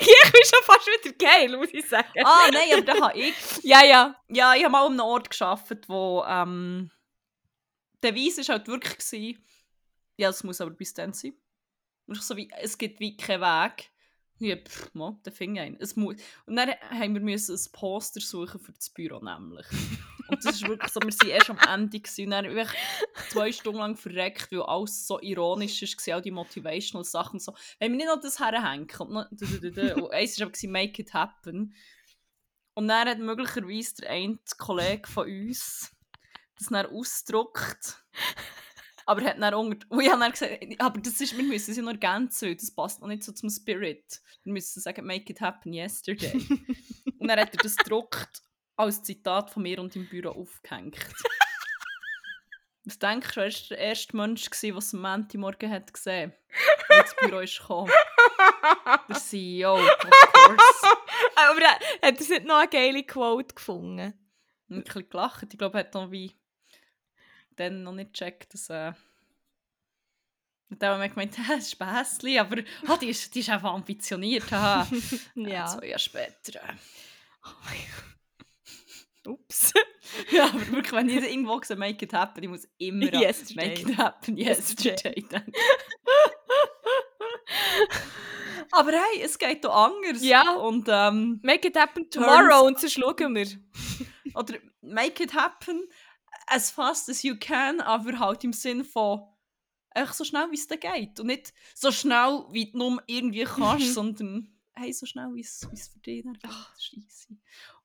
[0.24, 2.08] ich mich schon fast wieder geil, muss ich sagen.
[2.24, 3.34] Ah, nein, aber da habe ich...
[3.62, 4.14] Ja, ja.
[4.28, 6.90] Ja, ich habe mal an einem Ort gearbeitet, wo ähm,
[8.02, 9.44] der Weise war halt wirklich, gewesen,
[10.16, 11.34] ja, es muss aber bis dann sein.
[12.06, 13.90] Und so wie, es gibt wie keinen Weg.
[14.38, 15.76] Ja, pff, mo, der fing ein.
[15.80, 16.16] Es muss.
[16.44, 19.66] Und dann haben wir müssen ein Poster suchen für das Büro nämlich.
[20.28, 22.80] Und das ist wirklich so, wir waren erst am Ende und dann wirklich
[23.30, 27.54] zwei Stunden lang verreckt, weil alles so ironisch war, all die Motivational Sachen so.
[27.78, 31.74] Wenn wir nicht noch das herhängen und, noch, und eins war aber «Make it happen».
[32.74, 35.96] Und dann hat möglicherweise der eine Kollege von uns
[36.58, 38.04] das dann ausgedruckt.
[39.08, 39.86] Aber er hat dann unter...
[39.88, 42.74] Und ich habe dann gesagt, aber das ist, wir müssen es ja nur ergänzen, das
[42.74, 44.20] passt noch nicht so zum Spirit.
[44.42, 46.32] Wir müssen sagen, «Make it happen yesterday».
[47.18, 48.42] und dann hat er das gedruckt
[48.76, 50.96] als Zitat von mir und im Büro aufgehängt.
[52.84, 56.90] Was denkst du, er war der erste Mensch, der es am Montagmorgen hat gesehen hat,
[56.90, 57.92] als ins Büro ist gekommen?
[59.08, 60.96] Der CEO, of course.
[61.36, 64.14] Aber er- hat er nicht noch eine geile Quote gefunden?
[64.68, 65.46] Und ein bisschen gelacht.
[65.50, 66.32] Ich glaube, er hat noch wie
[67.56, 68.92] dann noch nicht gecheckt, dass äh,
[70.68, 73.72] und dann haben wir gemeint, das ist Späßli, aber ah, die, ist, die ist einfach
[73.72, 74.52] ambitioniert.
[74.52, 74.86] Aha.
[75.34, 75.66] Ja.
[75.66, 76.60] Zwei Jahre später.
[76.62, 76.74] äh.
[79.28, 79.72] Ups.
[80.30, 83.68] ja, aber wirklich, wenn ich irgendwo sehe, make it happen, ich muss immer Yesterday.
[83.68, 85.14] make it happen Yesterday.
[85.16, 85.52] yesterday
[88.70, 90.22] aber hey, es geht doch anders.
[90.22, 90.54] Ja.
[90.54, 93.46] Und, ähm, Make it happen tomorrow und so schauen wir.
[94.34, 95.88] oder make it happen
[96.46, 99.22] as fast as you can, aber halt im Sinn von
[99.90, 101.18] einfach so schnell, wie es dir geht.
[101.20, 105.66] Und nicht so schnell, wie du nur irgendwie kannst, sondern hey, so schnell, wie es
[105.92, 107.38] für dich ist easy.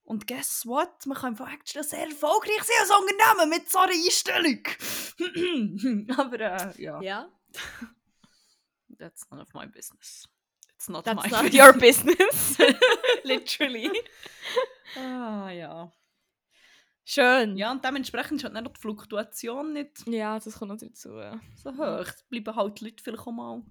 [0.04, 1.06] Und guess what?
[1.06, 4.60] Man kann einfach actually sehr erfolgreich sein als Unternehmen mit so einer Einstellung.
[6.18, 7.30] aber äh, ja, Ja.
[9.00, 10.28] that's none of my business.
[10.76, 11.54] It's not That's my not business.
[11.64, 12.58] your business.
[13.24, 13.92] Literally.
[14.98, 15.92] Ah, ja.
[17.04, 17.58] Schön.
[17.58, 21.10] Ja, und dementsprechend ist halt dann die Fluktuation nicht Ja, das kommt noch dazu.
[21.56, 22.00] so hoch.
[22.00, 23.64] Es bleiben halt die Leute vielleicht auch mal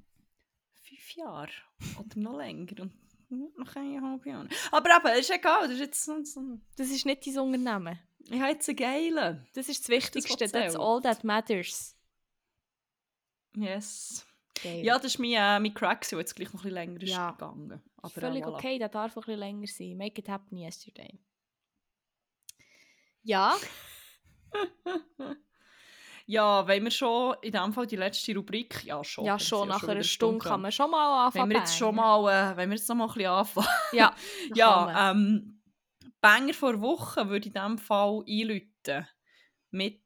[0.83, 1.51] fünf Jahre
[1.99, 4.49] oder noch länger und noch eineinhalb Jahre.
[4.73, 7.99] Aber eben, ist egal, das ist jetzt so, so Das ist nicht dein Unternehmen.
[8.29, 9.47] ich habe jetzt einen geilen.
[9.55, 10.45] Das ist das das, Wichtigste.
[10.45, 11.97] was That's all that matters.
[13.57, 14.27] Yes.
[14.63, 14.85] Geil.
[14.85, 17.11] Ja, das ist mein, äh, mein Crack, der jetzt gleich noch ein bisschen länger ist
[17.11, 17.31] Ja.
[17.31, 17.81] gegangen.
[17.97, 18.55] Aber Völlig voilà.
[18.57, 19.97] okay, der darf ein bisschen länger sein.
[19.97, 21.19] Make it happen yesterday.
[23.23, 23.57] Ja,
[26.27, 29.25] Ja, wenn wir schon in dem Fall die letzte Rubrik, ja schon.
[29.25, 31.51] ja schon nach wieder einer Stunde kann man schon mal anfangen.
[31.51, 32.23] Wenn wir jetzt schon bangen.
[32.23, 33.67] mal, äh, wenn wir jetzt noch mal ein bisschen anfangen.
[33.93, 34.15] Ja.
[34.55, 35.61] Ja, ähm,
[36.21, 39.09] Banger vor Wochen würde ich in diesem Fall einläuten.
[39.73, 40.01] Mit.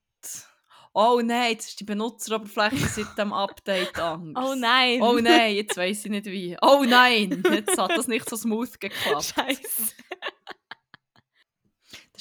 [0.95, 4.47] Oh nein, jetzt ist die Benutzeroberfläche seit dem Update anders.
[4.49, 5.03] Oh nein.
[5.03, 6.57] Oh nein, jetzt weiß ich nicht wie.
[6.63, 9.35] Oh nein, jetzt hat das nicht so smooth geklappt.
[9.37, 9.93] Scheiße.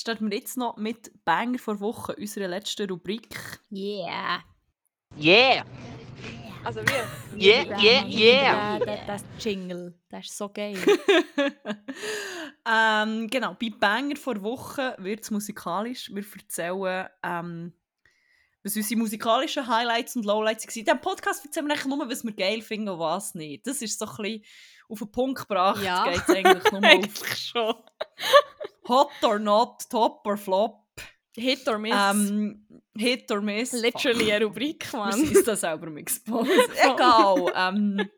[0.03, 3.61] Das starten wir jetzt noch mit Banger vor Woche, unserer letzten Rubrik.
[3.71, 4.43] Yeah.
[5.17, 5.63] Yeah!
[6.65, 7.07] Also wir.
[7.41, 8.79] Yeah, yeah, yeah!
[8.79, 10.75] Der, das Jingle, das ist so geil.
[12.69, 16.11] ähm, genau, bei Banger vor Woche wird es musikalisch.
[16.13, 17.71] Wir erzählen, ähm,
[18.61, 20.79] was unsere musikalischen Highlights und Lowlights waren.
[20.79, 23.65] In diesem Podcast erzählen wir eigentlich nur, was wir geil finden und was nicht.
[23.65, 24.43] Das ist so ein bisschen
[24.89, 25.81] auf den Punkt gebracht.
[25.81, 26.11] Ja.
[26.11, 27.75] Geht eigentlich nur auf Eigentlich schon.
[28.87, 30.83] Hot or not, Top or Flop.
[31.35, 31.95] Hit or miss.
[31.95, 32.65] Ähm,
[32.95, 33.71] hit or Miss.
[33.71, 35.25] Literally eine Rubrik, Wir Mann.
[35.25, 36.51] sind da selber im Expose.
[36.79, 37.51] Egal.
[37.55, 38.09] ähm,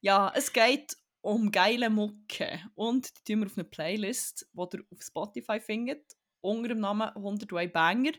[0.00, 2.60] ja, es geht um geile Mucke.
[2.74, 7.08] Und die tun wir auf eine Playlist, die ihr auf Spotify findet, unter dem Namen
[7.08, 8.12] 100 Way Banger.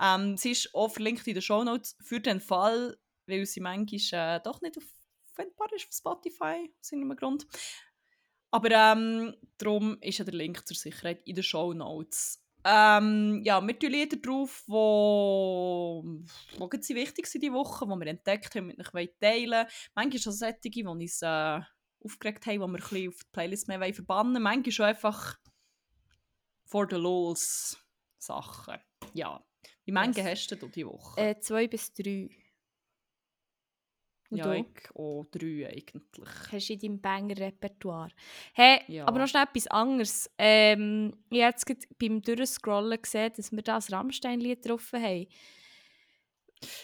[0.00, 4.40] Ähm, sie ist auch verlinkt in den Shownotes für den Fall, weil sie manchmal äh,
[4.42, 4.84] doch nicht auf
[5.38, 7.46] findbar ist auf Spotify, aus irgendeinem Grund.
[8.50, 12.42] Aber ähm, darum ist ja der Link zur Sicherheit in den Shownotes.
[12.64, 16.04] Ähm, ja, wir tun Lieder drauf, wo,
[16.58, 20.36] wo sie wichtig sind diese Woche, die wir entdeckt haben, mit euch teilen Manchmal auch
[20.36, 21.60] solche, die uns äh,
[22.04, 24.42] aufgeregt haben, die wir ein bisschen auf die Playlist mehr verbannen wollen.
[24.42, 25.38] Manchmal schon einfach
[26.64, 27.78] for the lols
[28.18, 28.78] Sachen.
[29.14, 29.42] Ja.
[29.84, 30.50] Wie viele Yes.
[30.50, 31.20] hast du diese Woche?
[31.20, 32.28] Äh, zwei bis drei.
[34.30, 34.52] Und ja, du?
[34.60, 36.28] ich auch drei eigentlich.
[36.52, 38.10] Hast du in deinem Banger-Repertoire.
[38.52, 39.06] Hey, Ja.
[39.06, 40.30] aber noch schnell etwas anderes.
[40.36, 45.26] Ähm, ich habe jetzt beim Durchscrollen gesehen, dass wir da das Rammstein-Lied getroffen haben.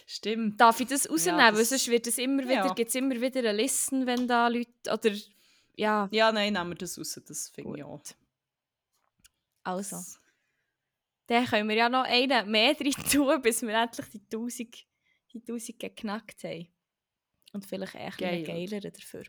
[0.07, 0.61] Stimmt.
[0.61, 1.41] Darf ich das rausnehmen?
[1.41, 2.73] Weil das- sonst wird es immer wieder, Ja.
[2.75, 5.11] gibt es immer wieder eine Listen, wenn da Leute, oder,
[5.77, 8.01] ja, Ja, nein, nehmen wir das raus, das finde ich auch.
[9.65, 9.97] also.
[11.27, 14.87] Dann können wir ja noch einen mehr drin tun, bis wir endlich die 1000,
[15.33, 16.69] die 1000 geknackt haben.
[17.55, 18.67] Und vielleicht echt einen Geil.
[18.69, 19.23] geileren dafür.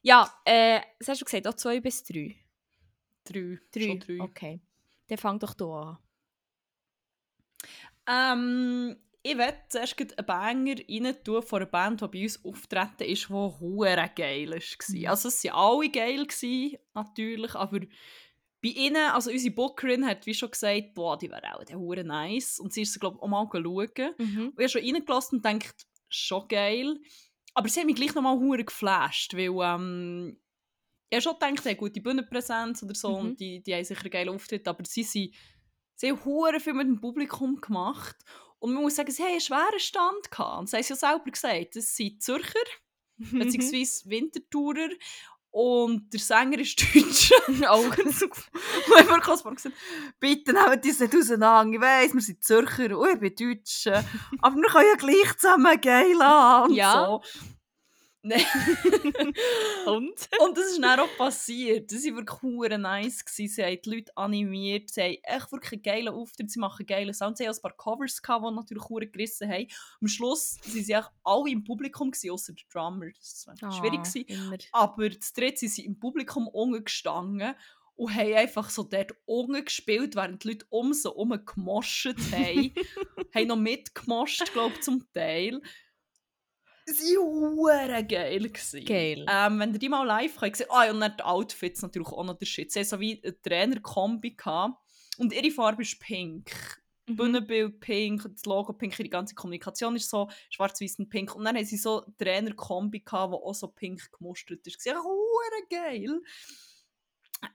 [0.00, 1.46] Ja, äh, was hast du gesagt?
[1.46, 2.36] Auch zwei bis drei?
[3.24, 3.58] Drei.
[3.70, 3.80] Drei?
[3.80, 4.20] Schon drei.
[4.20, 4.60] Okay.
[5.08, 5.98] Dann fang doch hier an.
[8.06, 13.02] Ähm, ich werde zuerst einen Banger rein tun von einer Band, die bei uns auftreten
[13.02, 14.58] ist, die hure geil war.
[14.88, 15.06] Mhm.
[15.06, 17.80] Also es waren alle geil, gewesen, natürlich, aber
[18.60, 22.04] bei ihnen, also unsere Bookerin hat wie schon gesagt, boah, die wäre auch der hure
[22.04, 22.58] nice.
[22.58, 24.14] Und sie ist glaube ich, auch mal schauen.
[24.18, 24.48] Mhm.
[24.48, 26.98] Und ich habe schon reingelassen und denkt, schon geil.
[27.58, 30.40] Aber sie haben mich gleich noch mal hure geflasht, weil ähm,
[31.10, 33.14] ich habe schon gedacht, sie haben gute Bühnenpräsenz oder so Mhm.
[33.16, 35.34] und die, die haben sicher einen geilen Auftritt, aber sie, sind,
[35.96, 38.16] sie haben hure viel mit dem Publikum gemacht.
[38.60, 40.60] Und man muss sagen, sie haben einen schweren Stand gehabt.
[40.60, 42.58] Und sie haben es ja selber gesagt, es sind Zürcher,
[43.16, 44.90] beziehungsweise Wintertourer.
[45.50, 47.36] Und der Sänger ist Deutscher.
[47.72, 47.80] Oh.
[47.80, 49.74] Und ich habe kurz mal gesagt,
[50.20, 51.74] bitte nehmt uns nicht auseinander.
[51.74, 54.04] Ich weiss, wir sind Zürcher und ich bin Deutsche.
[54.40, 56.70] aber wir können ja gleich zusammen geil haben.
[56.70, 57.06] Und Ja.
[57.06, 57.22] So.
[58.28, 58.40] Nein.
[59.86, 60.28] Und?
[60.40, 61.90] und das ist dann auch passiert.
[61.90, 63.24] Das war wirklich hure nice.
[63.24, 63.48] Gewesen.
[63.54, 64.90] Sie haben die Leute animiert.
[64.90, 66.50] Sie haben echt wirklich einen geilen Auftritt.
[66.50, 67.38] Sie machen geile Sound.
[67.38, 69.66] Sie haben ein paar Covers, gehabt, die natürlich hure gerissen haben.
[70.00, 73.06] Am Schluss waren sie echt alle im Publikum, gewesen, ausser der Drummer.
[73.18, 74.02] Das war Ah, schwierig.
[74.02, 74.24] Gewesen.
[74.26, 74.58] Immer.
[74.72, 77.54] Aber zu dritt sind sie im Publikum unten gestanden
[77.96, 82.72] und haben einfach so dort unten gespielt, während die Leute um sie herum gemoscht haben.
[83.34, 85.60] haben noch mitgemoscht, glaube ich, zum Teil.
[86.94, 88.48] Sie waren geil.
[88.48, 88.84] Gewesen.
[88.84, 89.26] Geil.
[89.28, 92.08] Ähm, wenn ihr die mal live habt, gesehen, ah, ja, und dann die Outfits natürlich
[92.08, 92.72] auch noch der Shit.
[92.72, 94.78] Sie so wie eine Trainer-Kombi gehabt.
[95.18, 96.50] und ihre Farbe ist pink.
[97.06, 97.16] Mhm.
[97.16, 101.34] Bühnenbild pink, das Logo pink, die ganze Kommunikation ist so schwarz-weiß und pink.
[101.34, 104.84] Und dann haben sie so Trainer-Kombi, gehabt, die auch so pink gemustert ist.
[104.84, 106.22] Das war hure geil.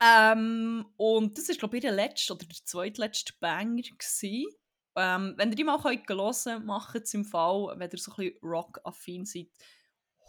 [0.02, 3.82] Ähm, und das war, glaube ich, ihr letzter oder der zweitletzte Banger.
[3.82, 4.46] Gewesen.
[4.96, 8.12] Ähm, wenn ihr die mal könnt hören könnt, macht es im Fall, wenn ihr so
[8.12, 9.48] ein bisschen Rock-affin seid,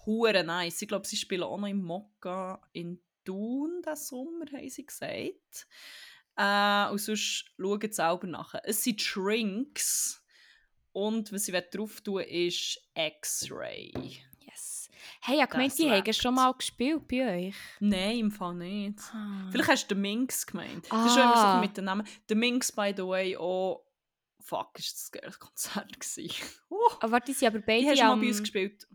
[0.06, 0.80] hure nice.
[0.82, 5.66] Ich glaube, sie spielen auch noch im Mokka in Thun diesen Sommer, haben sie gesagt.
[6.36, 8.54] Äh, und sonst schaut selber nach.
[8.64, 10.20] Es sind Shrinks.
[10.92, 13.92] Und was ich drauf tun ist X-Ray.
[14.40, 14.88] Yes.
[15.20, 17.54] Hey, ich gemeint, Das die haben schon mal gespielt bei euch.
[17.80, 19.00] Nein, im Fall nicht.
[19.12, 19.48] Ah.
[19.50, 20.86] Vielleicht hast du den Minx gemeint.
[20.90, 21.54] Das ist schon immer Ah.
[21.56, 22.06] so mit den Namen.
[22.28, 23.83] Der Minx, by the way, auch.
[24.46, 26.30] Fuck, ist das ein Konzert gewesen.
[26.70, 28.86] Uh, Aber warte, die sind aber beide die hast du mal bei uns gespielt.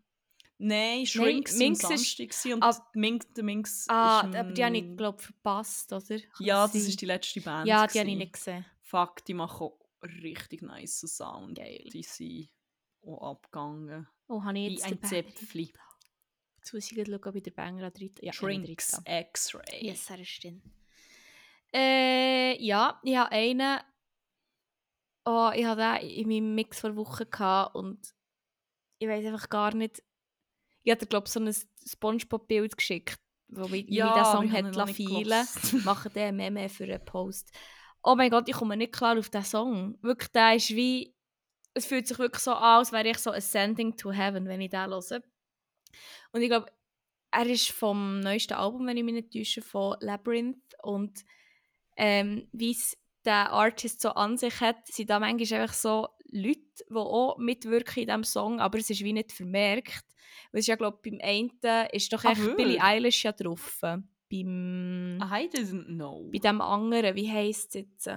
[0.61, 4.35] Nein, Shrinks Nein, Minx am ist- Samstag und ab- Minx, der Minx Ah, ist...
[4.35, 6.17] aber die habe ich, glaube verpasst, oder?
[6.39, 6.81] Ja, Kann das sein.
[6.89, 7.65] ist die letzte Band.
[7.67, 8.65] Ja, die habe ich nicht gesehen.
[8.81, 9.79] Fuck, die machen auch
[10.21, 11.57] richtig nice Sound.
[11.57, 11.87] Geil.
[11.93, 12.49] Die sind
[13.01, 14.07] auch abgegangen.
[14.27, 15.73] Oh, habe ich Wie jetzt ein den Banger- Zäpfli.
[16.57, 18.11] Jetzt muss ich schauen, ob ich den Banger an drin...
[18.21, 19.01] Ja, ich Shrinks.
[19.05, 19.85] X-Ray.
[19.85, 20.61] Yes, er ist drin.
[21.73, 23.79] Äh, ja, ich habe einen...
[25.25, 27.25] Oh, ich hatte den in meinem Mix vor Wochen
[27.73, 28.13] und
[28.99, 30.03] ich weiß einfach gar nicht...
[30.83, 31.53] Ich hatte, glaube ich, so ein
[31.85, 34.75] Spongebob-Bild geschickt, wo Ja, der aber Song habe hat
[35.25, 35.83] lassen.
[35.83, 37.51] Machen den Meme für einen Post.
[38.03, 39.97] oh mein Gott, ich komme nicht klar auf diesen Song.
[40.01, 41.13] Wirklich, der ist wie,
[41.73, 44.69] es fühlt sich wirklich so an, als wäre ich so ascending to heaven, wenn ich
[44.69, 45.21] den höre.
[46.31, 46.71] Und ich glaube,
[47.31, 51.23] er ist vom neuesten Album, wenn ich mich nicht täusche, von Labyrinth und
[51.97, 56.59] ähm, wie es der Artist so an sich hat, sind da manchmal einfach so Leute,
[56.89, 60.05] die auch mitwirken in diesem Song, aber es ist wie nicht vermerkt.
[60.51, 61.51] Weil es ja, glaube beim einen
[61.91, 62.83] ist doch Ah, echt Billie wirklich?
[62.83, 63.79] Eilish ja drauf.
[64.31, 66.29] Beim, I didn't know.
[66.31, 68.07] bei dem anderen, wie heisst es jetzt?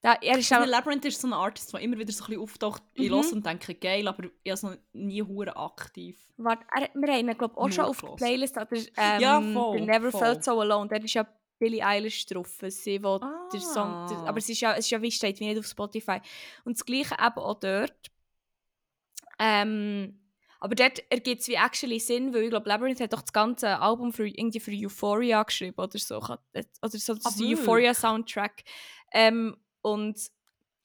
[0.00, 2.42] Da, er ist auch, Labyrinth ist so ein Artist, der immer wieder so ein bisschen
[2.42, 2.82] auftaucht.
[2.94, 3.14] Ich Mhm.
[3.16, 6.16] höre und denke, geil, aber ich habe noch nie hure aktiv.
[6.36, 8.10] warte, er, wir haben ihn, glaube ich, auch schon auf der.
[8.10, 10.20] Playlist, aber ähm, Ja, voll, Never voll.
[10.20, 11.26] Felt So Alone, der ist ja
[11.58, 14.26] Billie Eilish drauf, sie, wo der Song, der, Ah.
[14.28, 16.20] aber es ist ja, es ist ja wie steht, wie nicht auf Spotify.
[16.64, 18.10] Und das Gleiche eben auch dort.
[19.38, 20.20] Ähm,
[20.60, 23.78] aber dort ergibt es wie actually Sinn, weil ich glaube, Labyrinth hat doch das ganze
[23.80, 26.18] Album für, irgendwie für Euphoria geschrieben oder so.
[26.20, 27.40] Kann- Oder so Ah, das?
[27.40, 28.64] Euphoria-Soundtrack.
[29.12, 30.18] Ähm, und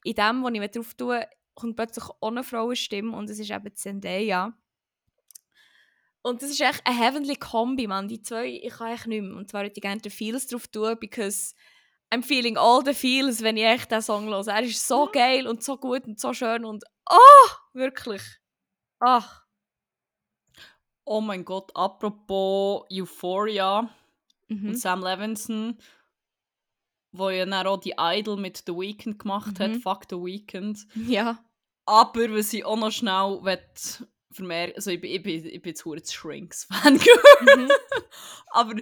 [0.03, 4.53] in dem, wo ich drauf tue, kommt plötzlich eine Frauenstimme und es ist eben Zendaya.
[6.23, 8.07] Und das ist echt eine heavenly Kombi, man.
[8.07, 9.35] Die zwei, ich kann echt nicht mehr.
[9.35, 11.53] Und zwar würde ich gerne den Feels drauf tun, because
[12.13, 14.47] I'm feeling all the feels, wenn ich echt diesen Song höre.
[14.47, 18.21] Er ist so geil und so gut und so schön und oh, wirklich.
[18.99, 19.43] Ach.
[21.05, 23.89] Oh mein Gott, apropos Euphoria
[24.47, 24.67] Mhm.
[24.69, 25.77] und Sam Levinson,
[27.11, 29.81] wo ja dann auch die Idol mit The Weeknd gemacht hat, Mhm.
[29.81, 30.85] Fuck The Weeknd.
[30.95, 31.43] Ja.
[31.85, 33.59] Aber was ich auch noch schnell will
[34.33, 36.95] vermerken, also ich bin, ich bin, ich bin jetzt zu Shrinks-Fan
[37.55, 37.71] Mhm.
[38.51, 38.75] Aber,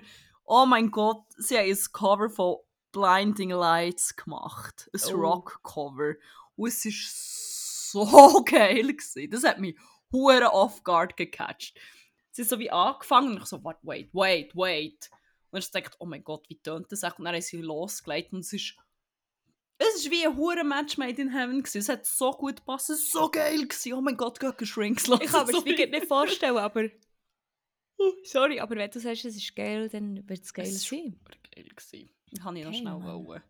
[0.45, 2.57] oh mein Gott, sie haben ein Cover von
[2.91, 4.89] Blinding Lights gemacht.
[4.93, 5.17] Ein Oh.
[5.17, 6.15] Rock-Cover.
[6.55, 8.87] Und es war so geil.
[8.93, 9.29] Gewesen.
[9.31, 9.77] Das hat mich
[10.11, 11.77] hure off-guard gecatcht.
[12.31, 15.09] Sie haben so wie angefangen und ich so, wait, wait, wait, wait.
[15.51, 17.03] Und ich dachte, oh mein Gott, wie tönt das?
[17.03, 18.75] Und dann haben sie losgelegt und es ist
[19.81, 21.79] es ist wie ein hure Match made in heaven gewesen.
[21.79, 23.93] Es hat so gut gepasst, es war so geil gewesen.
[23.93, 25.19] Oh mein Gott, geht Shrinks los.
[25.21, 26.89] Ich kann mir das nicht vorstellen, aber...
[28.23, 31.19] Sorry, aber wenn du sagst, es ist geil, dann wird es geil Es war sein.
[31.53, 31.65] geil.
[31.75, 32.09] Gewesen.
[32.43, 33.25] Habe ich noch schnell Mann.
[33.25, 33.43] wollen.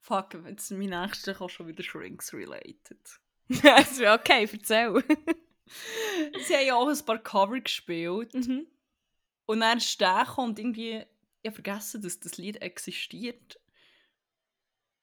[0.00, 2.98] Fuck, jetzt mein nächster kann schon wieder Shrinks related.
[3.48, 5.02] Es wäre okay, erzähl.
[6.46, 8.34] Sie haben ja auch ein paar Cover gespielt.
[8.34, 8.66] mhm.
[9.46, 11.02] Und dann ist der und irgendwie...
[11.40, 13.60] Ich habe vergessen, dass das Lied existiert.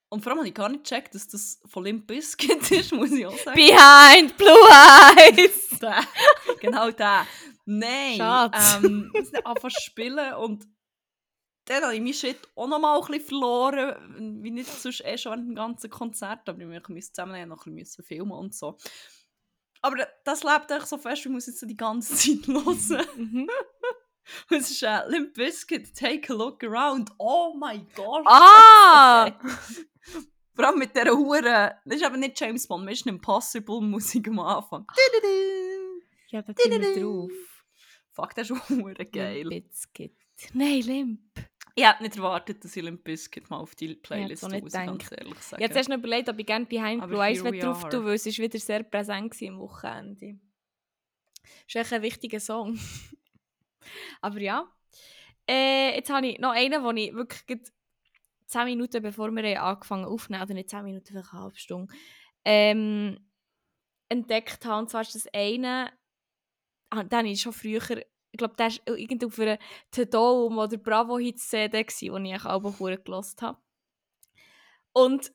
[0.08, 3.10] Und vor allem habe ich gar nicht gecheckt, dass das von Limp Bizkit ist, muss
[3.12, 3.56] ich auch sagen.
[3.56, 5.78] Behind Blue Eyes!
[5.80, 6.00] Der.
[6.60, 7.26] genau der.
[7.66, 8.16] Nein.
[8.16, 8.76] Schatz.
[8.76, 10.66] Ähm, wir sind angefangen zu spielen und
[11.66, 15.18] dann habe ich meinen Shit auch noch mal ein bisschen verloren, wie nicht sonst eh
[15.18, 18.78] schon während dem ganzen Konzert, aber wir mussten zusammen noch ein bisschen filmen und so.
[19.82, 23.06] Aber das lebt echt so fest, ich muss jetzt so die ganze Zeit hören.
[23.16, 23.50] Mhm.
[24.50, 27.10] Und es ist äh, Limp Bizkit, Take a Look Around.
[27.18, 28.24] Oh mein Gott.
[28.26, 29.30] Ah!
[30.54, 31.76] Vor allem mit dieser Hure.
[31.84, 34.86] Das ist aber nicht James Bond, Mission Impossible Musik am Anfang.
[34.86, 36.02] Tududu.
[36.28, 37.30] Ja, da tun wir drauf.
[38.12, 39.48] Fuck, das ist hure geil.
[39.48, 40.16] Bizkit.
[40.54, 41.20] Nein, Limp.
[41.74, 44.86] Ich hätte nicht erwartet, dass ich Limp Bizkit mal auf die Playlist tue, muss ich
[44.86, 45.62] ganz ehrlich sagen.
[45.62, 48.14] Jetzt hast du noch überlegt, ob ich gerne Behind Aber Blue Eyes drauf tun weil
[48.14, 50.40] es ist wieder sehr präsent war am Wochenende.
[51.42, 52.78] Das ist echt ein wichtiger Song.
[54.22, 54.72] Aber ja.
[55.48, 57.60] Äh, jetzt habe ich noch einen, den ich wirklich
[58.46, 61.92] 10 Minuten bevor wir haben angefangen aufnehmen, oder nicht 10 Minuten, vielleicht eine halbe Stunde,
[62.44, 63.18] ähm,
[64.08, 64.80] entdeckt habe.
[64.80, 65.92] Und zwar ist das eine,
[66.90, 67.80] ah, den habe ich schon früher,
[68.30, 69.58] ich glaube, der war irgendwie auf einer
[69.90, 73.58] Tedom oder Bravo Hits CD, wo ich auch gehört habe.
[74.92, 75.32] Und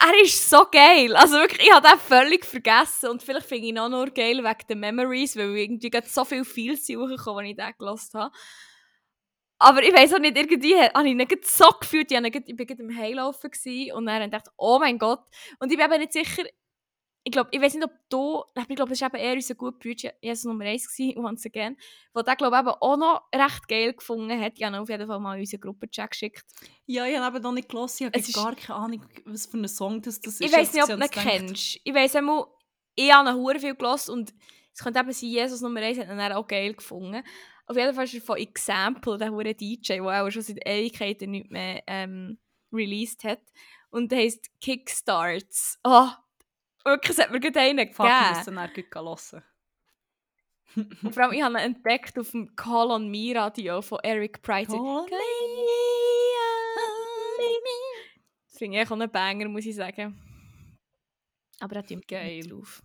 [0.00, 1.16] er ist so geil.
[1.16, 3.10] Also wirklich, ich habe den völlig vergessen.
[3.10, 6.44] Und vielleicht finde ich ihn auch nur geil wegen den Memories, weil irgendwie so viele
[6.44, 8.34] Feels hochgekommen, als ich den gehört habe.
[9.64, 12.66] Aber ich weiß auch nicht, irgendwie habe ich gerade so gefühlt, ich, gerade- ich bin
[12.66, 13.50] gerade im Heilaufen
[13.94, 15.20] und dann dachte ich, oh mein Gott.
[15.58, 16.42] Und ich bin eben nicht sicher,
[17.26, 19.78] ich glaube, ich weiß nicht, ob du, ich glaube, das war eben eher unser guter
[19.78, 21.76] Bruder, Jesus Nummer 1 gewesen, once again,
[22.14, 24.52] der den, glaube ich, auch noch recht geil gefunden hat.
[24.58, 26.44] Ich habe auf jeden Fall mal in unseren Gruppenchat geschickt.
[26.84, 29.56] ja, ich habe eben noch nicht gelesen, ich habe ist- gar keine Ahnung, was für
[29.56, 30.40] ein Song das, das ist.
[30.42, 31.80] Ich weiß nicht, ob du ihn ich kennst.
[31.82, 32.44] Ich weiß einmal,
[32.94, 34.34] ich habe ihn hure viel gehört und
[34.74, 37.22] es könnte eben sein, Jesus Nummer 1 hat ihn auch geil gefunden.
[37.66, 41.30] Auf jeden Fall ist er von Example, der hure DJ, der auch schon seit Ewigkeiten
[41.30, 42.38] nicht mehr ähm,
[42.72, 43.40] released hat.
[43.90, 45.78] Und der heisst Kickstarts.
[45.84, 46.08] Oh,
[46.84, 48.56] wirklich, es hat mir gerade einen Fuck, ich muss gegeben.
[48.56, 49.44] dann hören.
[50.76, 54.42] Und vor allem, ich habe ihn entdeckt auf dem Call on Me Radio von Eric
[54.42, 54.68] Price.
[54.68, 55.06] Call
[58.48, 60.20] Das finde ich auch einen Banger, muss ich sagen.
[61.60, 62.40] Aber er tut Geil.
[62.40, 62.82] geil drauf.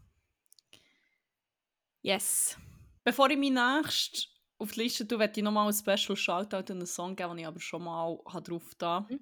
[2.02, 2.58] Yes.
[3.04, 6.80] Bevor ich meinen nächsten auf die Liste tue, möchte ich nochmal ein Special Shoutout an
[6.80, 9.08] einen Song geben, den ich aber schon mal drauf da.
[9.10, 9.20] Mhm.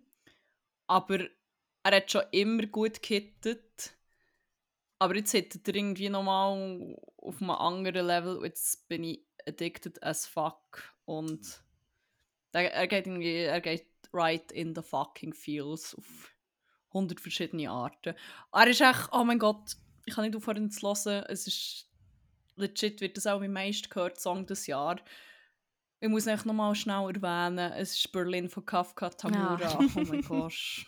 [0.88, 1.19] Aber
[1.84, 3.93] er hat schon immer gut gehittet.
[4.99, 8.43] Aber jetzt hittet er irgendwie nochmal auf einem anderen Level.
[8.43, 10.95] Jetzt bin ich addicted as fuck.
[11.05, 11.64] Und
[12.51, 16.34] er, er geht irgendwie, er geht right in the fucking feels auf
[16.89, 18.15] 100 verschiedene Arten.
[18.51, 21.26] Er ist echt, oh mein Gott, ich kann nicht aufhören zu hören.
[21.27, 21.86] Es ist
[22.58, 25.02] legit, wird das auch mein meist gehört Song des Jahres.
[26.00, 29.60] Ich muss noch nochmal schnell erwähnen, es ist Berlin von Kafka Tamura.
[29.60, 29.80] Ja.
[29.80, 30.54] Oh mein Gott.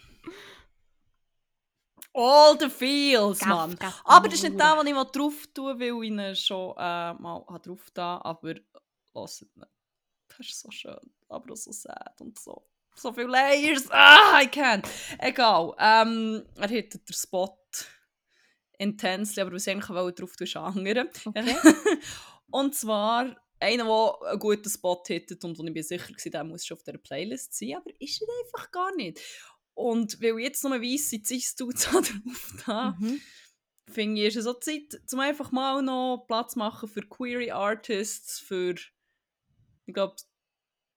[2.14, 3.78] All the feels, Mann.
[3.78, 6.76] Kafka Aber das ist nicht der, den ich mal drauf tue, weil ich ihn schon
[6.78, 8.20] äh, mal drauf da.
[8.24, 8.62] Aber hört
[9.14, 9.72] nicht.
[10.28, 12.66] Das ist so schön, aber auch so sad und so.
[12.96, 13.90] So viele Layers.
[13.92, 14.86] Ah, I can't.
[15.20, 15.74] Egal.
[15.80, 17.58] Ähm, er hittet den Spot
[18.80, 21.06] intensely, aber was ich eigentlich wollte, drauf anderer.
[21.26, 21.56] Okay.
[22.50, 26.44] und zwar einer, der einen guten Spot hittet und wo ich mir sicher war, der
[26.46, 29.20] muss schon auf dieser Playlist sein, aber ist er einfach gar nicht.
[29.74, 32.14] Und weil ich jetzt noch weisse Cis-Dudes drauf
[32.66, 33.22] da, Mhm.
[33.90, 37.52] finde ich, ist es so Zeit, um einfach mal noch Platz zu machen für Query
[37.52, 38.76] Artists, für,
[39.86, 40.16] ich glaube,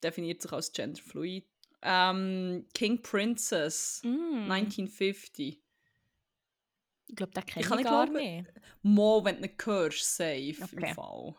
[0.02, 1.48] definiert sich als genderfluid.
[1.84, 4.48] Ähm, King Princess, Mm.
[4.50, 5.61] 1950.
[7.12, 8.48] Ich glaube, den kenne Ich ich, gar nicht.
[8.80, 10.88] Mo, wenn du ihn hörst, safe Okay.
[10.88, 11.34] im Fall.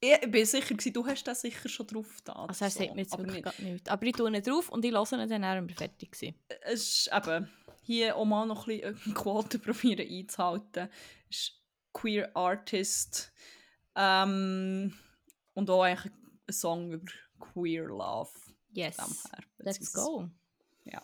[0.00, 2.32] Ich bin sicher, du hast den sicher schon drauf da.
[2.32, 3.58] Also er sagt mir jetzt aber wirklich nicht.
[3.58, 3.88] gar nichts.
[3.88, 6.36] Aber ich tue ihn drauf und ich höre ihn dann, wenn wir fertig sind.
[6.62, 7.48] Es ist eben,
[7.82, 10.88] hier auch mal noch ein bisschen Quote probieren einzuhalten.
[11.30, 11.52] Es ist
[11.92, 13.32] Queer Artist
[13.94, 14.94] ähm,
[15.54, 16.12] und auch eigentlich
[16.48, 18.30] ein Song über Queer Love.
[18.72, 18.96] Yes.
[19.58, 20.28] Let's go.
[20.86, 21.00] Ja.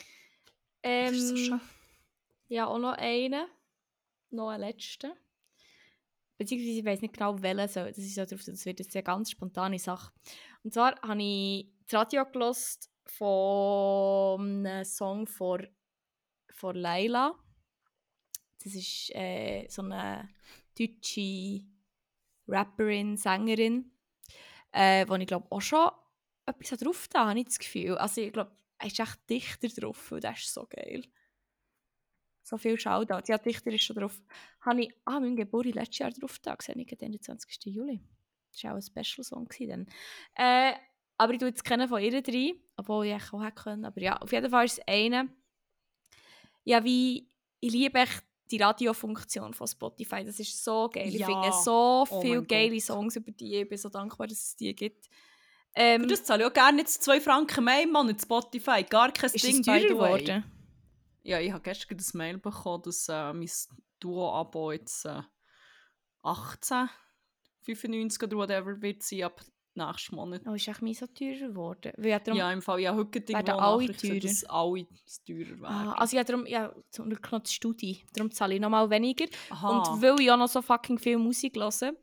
[0.82, 1.61] Ähm, ist so schön.
[2.49, 3.47] Ja, auch noch einen.
[4.31, 5.12] Noch einen letzten.
[6.37, 7.89] Beziehungsweise ich weiß nicht genau, welchen soll.
[7.89, 10.12] Das ist so das wird jetzt eine ganz spontane Sache.
[10.62, 15.66] Und zwar habe ich das Radio gelost von einem Song von,
[16.51, 17.39] von Laila.
[18.62, 20.29] Das ist äh, so eine
[20.77, 21.65] deutsche
[22.49, 23.93] Rapperin, Sängerin,
[24.73, 25.91] äh, wo ich glaube auch schon
[26.47, 27.97] etwas drauf da habe ich das Gefühl.
[27.97, 31.05] Also ich glaube, er ist echt dichter drauf und das ist so geil.
[32.45, 33.23] So viel Shoutout.
[33.27, 34.21] Ja, dichter ist schon drauf.
[34.61, 37.65] Habe ich an meinem Geburtstag letztes Jahr drauf da gesehen, ich den 20.
[37.66, 38.01] Juli.
[38.53, 39.49] Das war auch ein Special-Song.
[40.37, 40.73] Äh,
[41.16, 43.85] aber ich tue jetzt kennen von ihr drei, obwohl ich auch hätte können.
[43.87, 45.29] Aber ja, auf jeden Fall ist es eine.
[46.65, 47.29] Ja, wie
[47.61, 50.23] ich liebe echt die Radiofunktion von Spotify.
[50.23, 51.09] Das ist so geil.
[51.09, 51.27] Ich Ja.
[51.27, 52.83] finde so Oh viele geile Gott.
[52.83, 53.57] Songs über die.
[53.57, 55.09] Ich bin so dankbar, dass es die gibt.
[55.75, 58.85] Ähm, Für das zahle ich auch gerne jetzt 2 Franken mehr im Monat Spotify.
[58.85, 59.89] Gar kein Ding, by the way.
[59.89, 60.45] geworden?
[61.25, 63.51] Ja, ich habe gestern das Mail bekommen, dass äh, mein
[63.99, 65.23] Duo-Abo jetzt äh,
[66.23, 66.89] 18,
[67.63, 69.41] 95 oder whatever wird sein ab
[69.75, 70.43] nächsten Monat.
[70.47, 71.93] Oh, ist echt mir so teurer geworden.
[71.97, 74.87] Weil ja, darum, ja, im Fall, ja, heute werden irgendwo alle gesehen, dass alle
[75.27, 75.65] teurer werden.
[75.65, 78.05] ah, also ja, darum, ja, zum Glück noch die Studie.
[78.13, 79.27] Darum zahle ich noch mal weniger.
[79.51, 79.69] Aha.
[79.69, 81.95] Und weil ich auch noch so fucking viel Musik höre,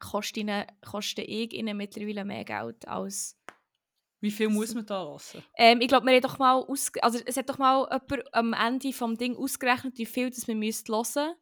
[0.00, 3.36] kostet, ihnen, kostet ich ihnen mittlerweile mehr Geld als...
[4.22, 5.42] Wie viel muss man da lassen?
[5.58, 6.64] Ähm, ich glaube, wir haben doch mal
[7.02, 10.54] also es hat doch mal jemand am Ende vom Ding ausgerechnet, wie viel das wir
[10.54, 11.34] müsst hören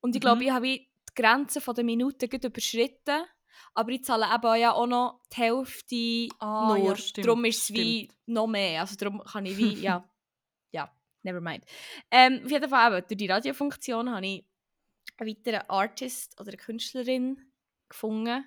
[0.00, 0.46] Und ich glaube, Mhm.
[0.46, 3.22] ich habe die Grenze der Minuten gerade überschritten.
[3.74, 6.86] Aber ich zahle eben ja auch noch die Hälfte Ah, nur.
[6.88, 8.80] ja, stimmt, darum ist es wie noch mehr.
[8.80, 10.08] Also darum kann ich wie, ja,
[10.72, 10.90] ja,
[11.22, 11.64] never mind.
[12.10, 14.44] Ähm, auf jeden Fall eben, durch die Radiofunktion habe ich
[15.18, 17.52] einen weiteren Artist oder eine Künstlerin
[17.88, 18.44] gefunden.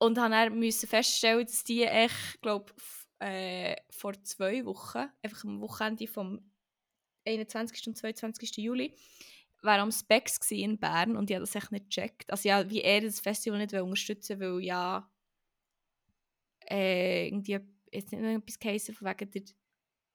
[0.00, 2.72] Und dann müssen feststellen, dass die echt, glaube
[3.18, 6.40] äh, vor zwei Wochen, einfach am Wochenende vom
[7.26, 7.86] 21.
[7.86, 8.56] und 22.
[8.56, 8.94] Juli,
[9.60, 12.30] war am Specs in Bern und ich habe das echt nicht gecheckt.
[12.30, 15.06] Also ja, wie er das Festival nicht unterstützen weil ja
[16.70, 17.58] äh, irgendwie
[17.92, 19.42] jetzt nicht etwas geheißen von wegen der,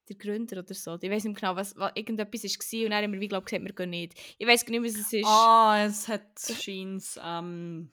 [0.10, 0.98] der Gründer oder so.
[1.00, 3.64] Ich weiß nicht genau, was, was irgendetwas war und dann haben wir wie glaub, gesagt,
[3.64, 4.16] wir gehen nicht.
[4.40, 5.28] Ich weiß nicht, was es ist.
[5.28, 7.92] Ah, es hat scheins ähm,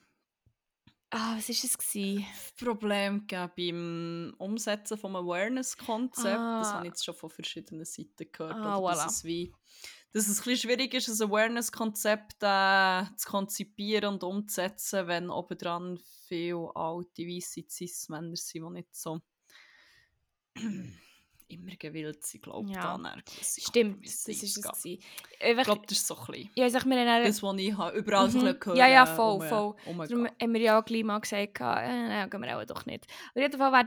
[1.14, 2.24] Ah, was ist es gsi?
[2.59, 6.24] Problem beim Umsetzen vom Awareness-Konzept.
[6.24, 6.72] Das Ah.
[6.74, 8.56] habe ich jetzt schon von verschiedenen Seiten gehört.
[8.56, 9.05] Ah, voilà.
[9.05, 9.52] dass, es wie,
[10.12, 15.98] dass es ein bisschen schwierig ist, ein Awareness-Konzept äh, zu konzipieren und umzusetzen, wenn obendran
[16.28, 19.20] viele alte, weisse Cis-Männer sind, die nicht so
[21.52, 22.96] immer gewillt sind, glaube ich, Ja.
[22.96, 24.98] da dann Stimmt, das ist es einzugehen.
[25.00, 25.00] gsi.
[25.58, 27.96] Ich glaube, das ist so ein bisschen ja, sag mir dann das, was ich habe
[27.98, 28.44] überall so Mhm.
[28.44, 29.74] ein bisschen gehört Ja, ja, äh, voll, um- voll.
[29.86, 30.08] umgehen.
[30.08, 33.06] Darum haben wir ja auch gleich mal gesagt, äh, nein, gehen wir auch doch nicht.
[33.34, 33.84] Auf jeden Fall war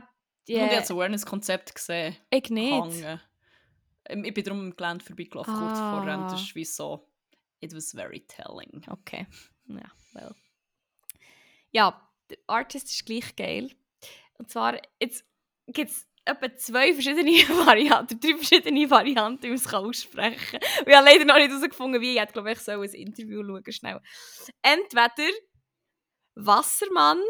[0.48, 0.54] die...
[0.54, 2.16] Und ich habe das Awareness-Konzept gesehen.
[2.30, 2.72] ich nicht.
[2.72, 3.20] hängen.
[4.08, 5.96] Ähm, Ich bin darum im Gelände vorbeigelaufen, kurz Ah.
[5.96, 6.18] vorher.
[6.18, 7.08] Und das ist wie so,
[7.60, 8.82] it was very telling.
[8.88, 9.26] Okay.
[9.66, 10.34] Ja, well.
[11.72, 13.70] Ja, der Artist ist gleich geil.
[14.38, 15.24] Und zwar, jetzt
[15.66, 17.30] gibt's etwa zwei verschiedene
[17.66, 20.60] Varianten, drei verschiedene Varianten, wie man es aussprechen kann.
[20.80, 22.14] Und ich habe leider noch nicht herausgefunden, wie.
[22.14, 24.00] Ich hätte, glaube ich, so ein Interview schauen schnell.
[24.62, 25.30] Entweder
[26.34, 27.20] Wassermann,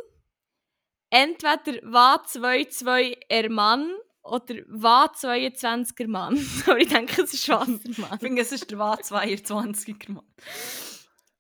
[1.11, 6.45] entweder Wa22 er Mann oder Wa22er Mann.
[6.67, 8.15] Aber ich denke, es ist Wassermann.
[8.15, 10.27] Ich finde, es ist der Wa 22er Mann.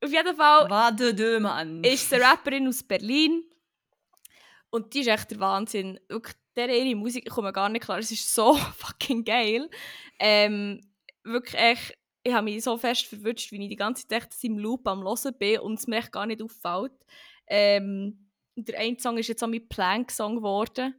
[0.04, 1.82] Auf jeden Fall Wa de deux Mann.
[1.82, 3.42] ist eine Rapperin aus Berlin.
[4.70, 5.98] Und die ist echt der Wahnsinn.
[6.08, 7.98] Wirklich, der ihre Musik ich komme gar nicht klar.
[7.98, 9.68] Es ist so fucking geil.
[10.18, 10.80] Ähm,
[11.22, 14.58] wirklich echt, ich habe mich so fest verwünscht, wie ich die ganze Zeit echt im
[14.58, 16.92] Loop am Hören bin und es mir echt gar nicht auffällt.
[17.46, 18.26] Ähm,
[18.56, 20.94] der eine Song ist jetzt auch mein Plank-Song geworden.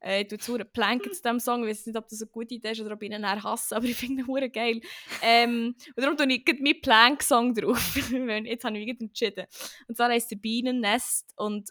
[0.00, 1.64] Äh, ich tue zu Plank zu diesem Song.
[1.64, 3.76] Ich weiß nicht, ob das eine gute Idee ist oder ob ich ihn eher hasse,
[3.76, 4.80] aber ich finde ihn hure geil.
[5.22, 7.96] Ähm, und darum tue ich meinen Plank-Song drauf.
[8.44, 9.46] Jetzt habe ich mich entschieden.
[9.88, 11.70] Und zwar heisst der Bienennest und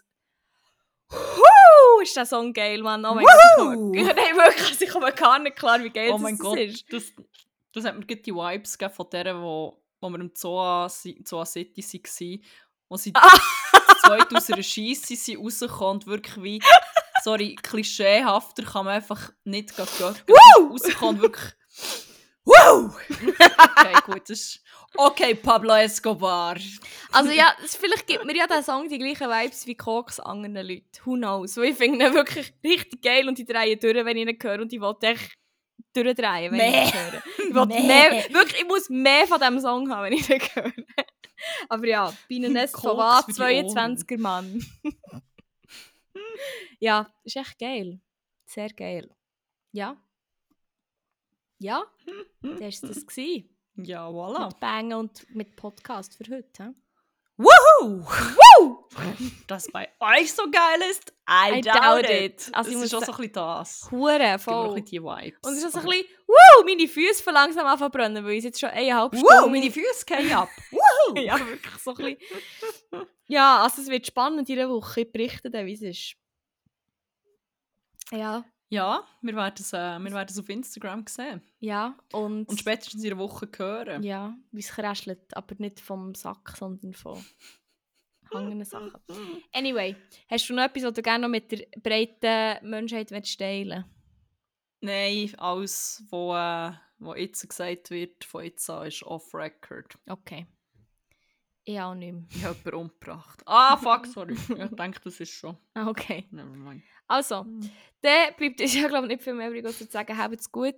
[1.10, 3.04] Wuhu, ist der Song geil, Mann.
[3.04, 3.92] Oh mein Wuhu!
[3.92, 3.96] Gott.
[3.96, 6.42] Ich nein, wirklich, also ich komme gar nicht klar, wie geil oh das, mein das
[6.46, 6.92] Gott, ist.
[6.92, 7.04] das,
[7.72, 11.82] das hat mir die Vibes gegeben von der, wo, wo wir im Zoa, Zoa City
[11.82, 12.44] waren,
[12.88, 13.28] wo sie Ah.
[13.30, 16.62] zu zweit aus einer Scheisse sind rausgekommen und wirklich wie,
[17.22, 19.86] sorry, klischeehafter kann man einfach nicht gehen.
[20.70, 21.52] Rausgekommen und wirklich,
[22.70, 22.96] wow!
[23.10, 24.64] okay, gut, das ist,
[24.96, 26.56] okay, Pablo Escobar.
[27.12, 30.86] Also ja, vielleicht gibt mir ja der Song die gleichen Vibes wie Koks anderen Leuten.
[31.04, 31.56] Who knows?
[31.56, 34.60] Weil ich finde ihn wirklich richtig geil und ich drehe durch, wenn ich ihn höre
[34.60, 35.36] und ich will echt
[35.92, 36.84] durchdrehen, wenn Mehr.
[36.84, 37.22] ich ihn höre.
[37.38, 38.10] Ich, will Mehr.
[38.10, 38.24] mehr.
[38.30, 40.72] wirklich, ich muss mehr von diesem Song haben, wenn ich ihn höre.
[41.68, 43.96] Aber ja, die Ohren.
[43.96, 44.64] 22er Mann.
[46.78, 48.00] ja, ist echt geil.
[48.46, 49.08] Sehr geil.
[49.72, 49.96] Ja.
[51.62, 51.84] Ja,
[52.42, 53.06] das war das.
[53.06, 53.48] gewesen.
[53.76, 54.46] Ja, voilà.
[54.48, 56.64] Mit Bangen und mit Podcast für heute.
[56.64, 56.70] hä?
[57.36, 58.04] Woohoo!
[58.04, 58.88] Woo!
[59.46, 62.48] Dass bei euch so geil ist, I, I doubt, doubt it.
[62.48, 62.50] it.
[62.52, 63.90] Also muss ist sa- so ein bisschen das.
[63.90, 64.76] Hure, voll.
[64.76, 65.38] ein die Vibes.
[65.42, 68.32] Und es ist auch so ein bisschen, wow, meine Füße von langsam zu brennen, weil
[68.32, 69.26] ich jetzt schon eineinhalb Stunden...
[69.32, 70.48] Wow, meine Füße gehen ab.
[70.70, 71.16] Woohoo!
[71.22, 73.06] ja, wirklich so ein bisschen...
[73.28, 75.02] Ja, also es wird spannend in dieser Woche.
[75.02, 76.16] Ich berichte dann, wie es ist.
[78.12, 81.42] Ja, Ja, wir werden es, äh, wir werden es auf Instagram sehen.
[81.58, 82.48] ja, und...
[82.48, 84.02] Und spätestens in einer Woche hören.
[84.04, 87.18] Ja, wie es kräschelt, aber nicht vom Sack, sondern von
[88.32, 88.92] hangenden Sachen.
[89.52, 89.96] Anyway,
[90.28, 93.84] hast du noch etwas, was du gerne noch mit der breiten Menschheit willst teilen
[94.82, 99.98] Nein, alles, was äh, wo jetzt gesagt wird, von jetzt an, ist off-record.
[100.08, 100.46] Okay.
[101.70, 102.24] Ich auch nicht mehr.
[102.30, 103.42] Ich habe jemanden umgebracht.
[103.46, 104.34] Ah, fuck, sorry.
[104.48, 105.56] ich denke, das ist schon.
[105.74, 106.26] Ah, Okay.
[106.32, 106.82] Nevermind.
[107.06, 107.46] Also,
[108.02, 110.74] dann bleibt uns ja, glaube ich, nicht viel mehr übrig, zu sagen, habt es gut,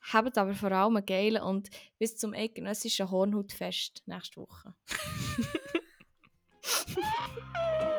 [0.00, 1.68] habt aber vor allem einen geilen und
[1.98, 4.72] bis zum eidgenössischen Hornhautfest nächste Woche.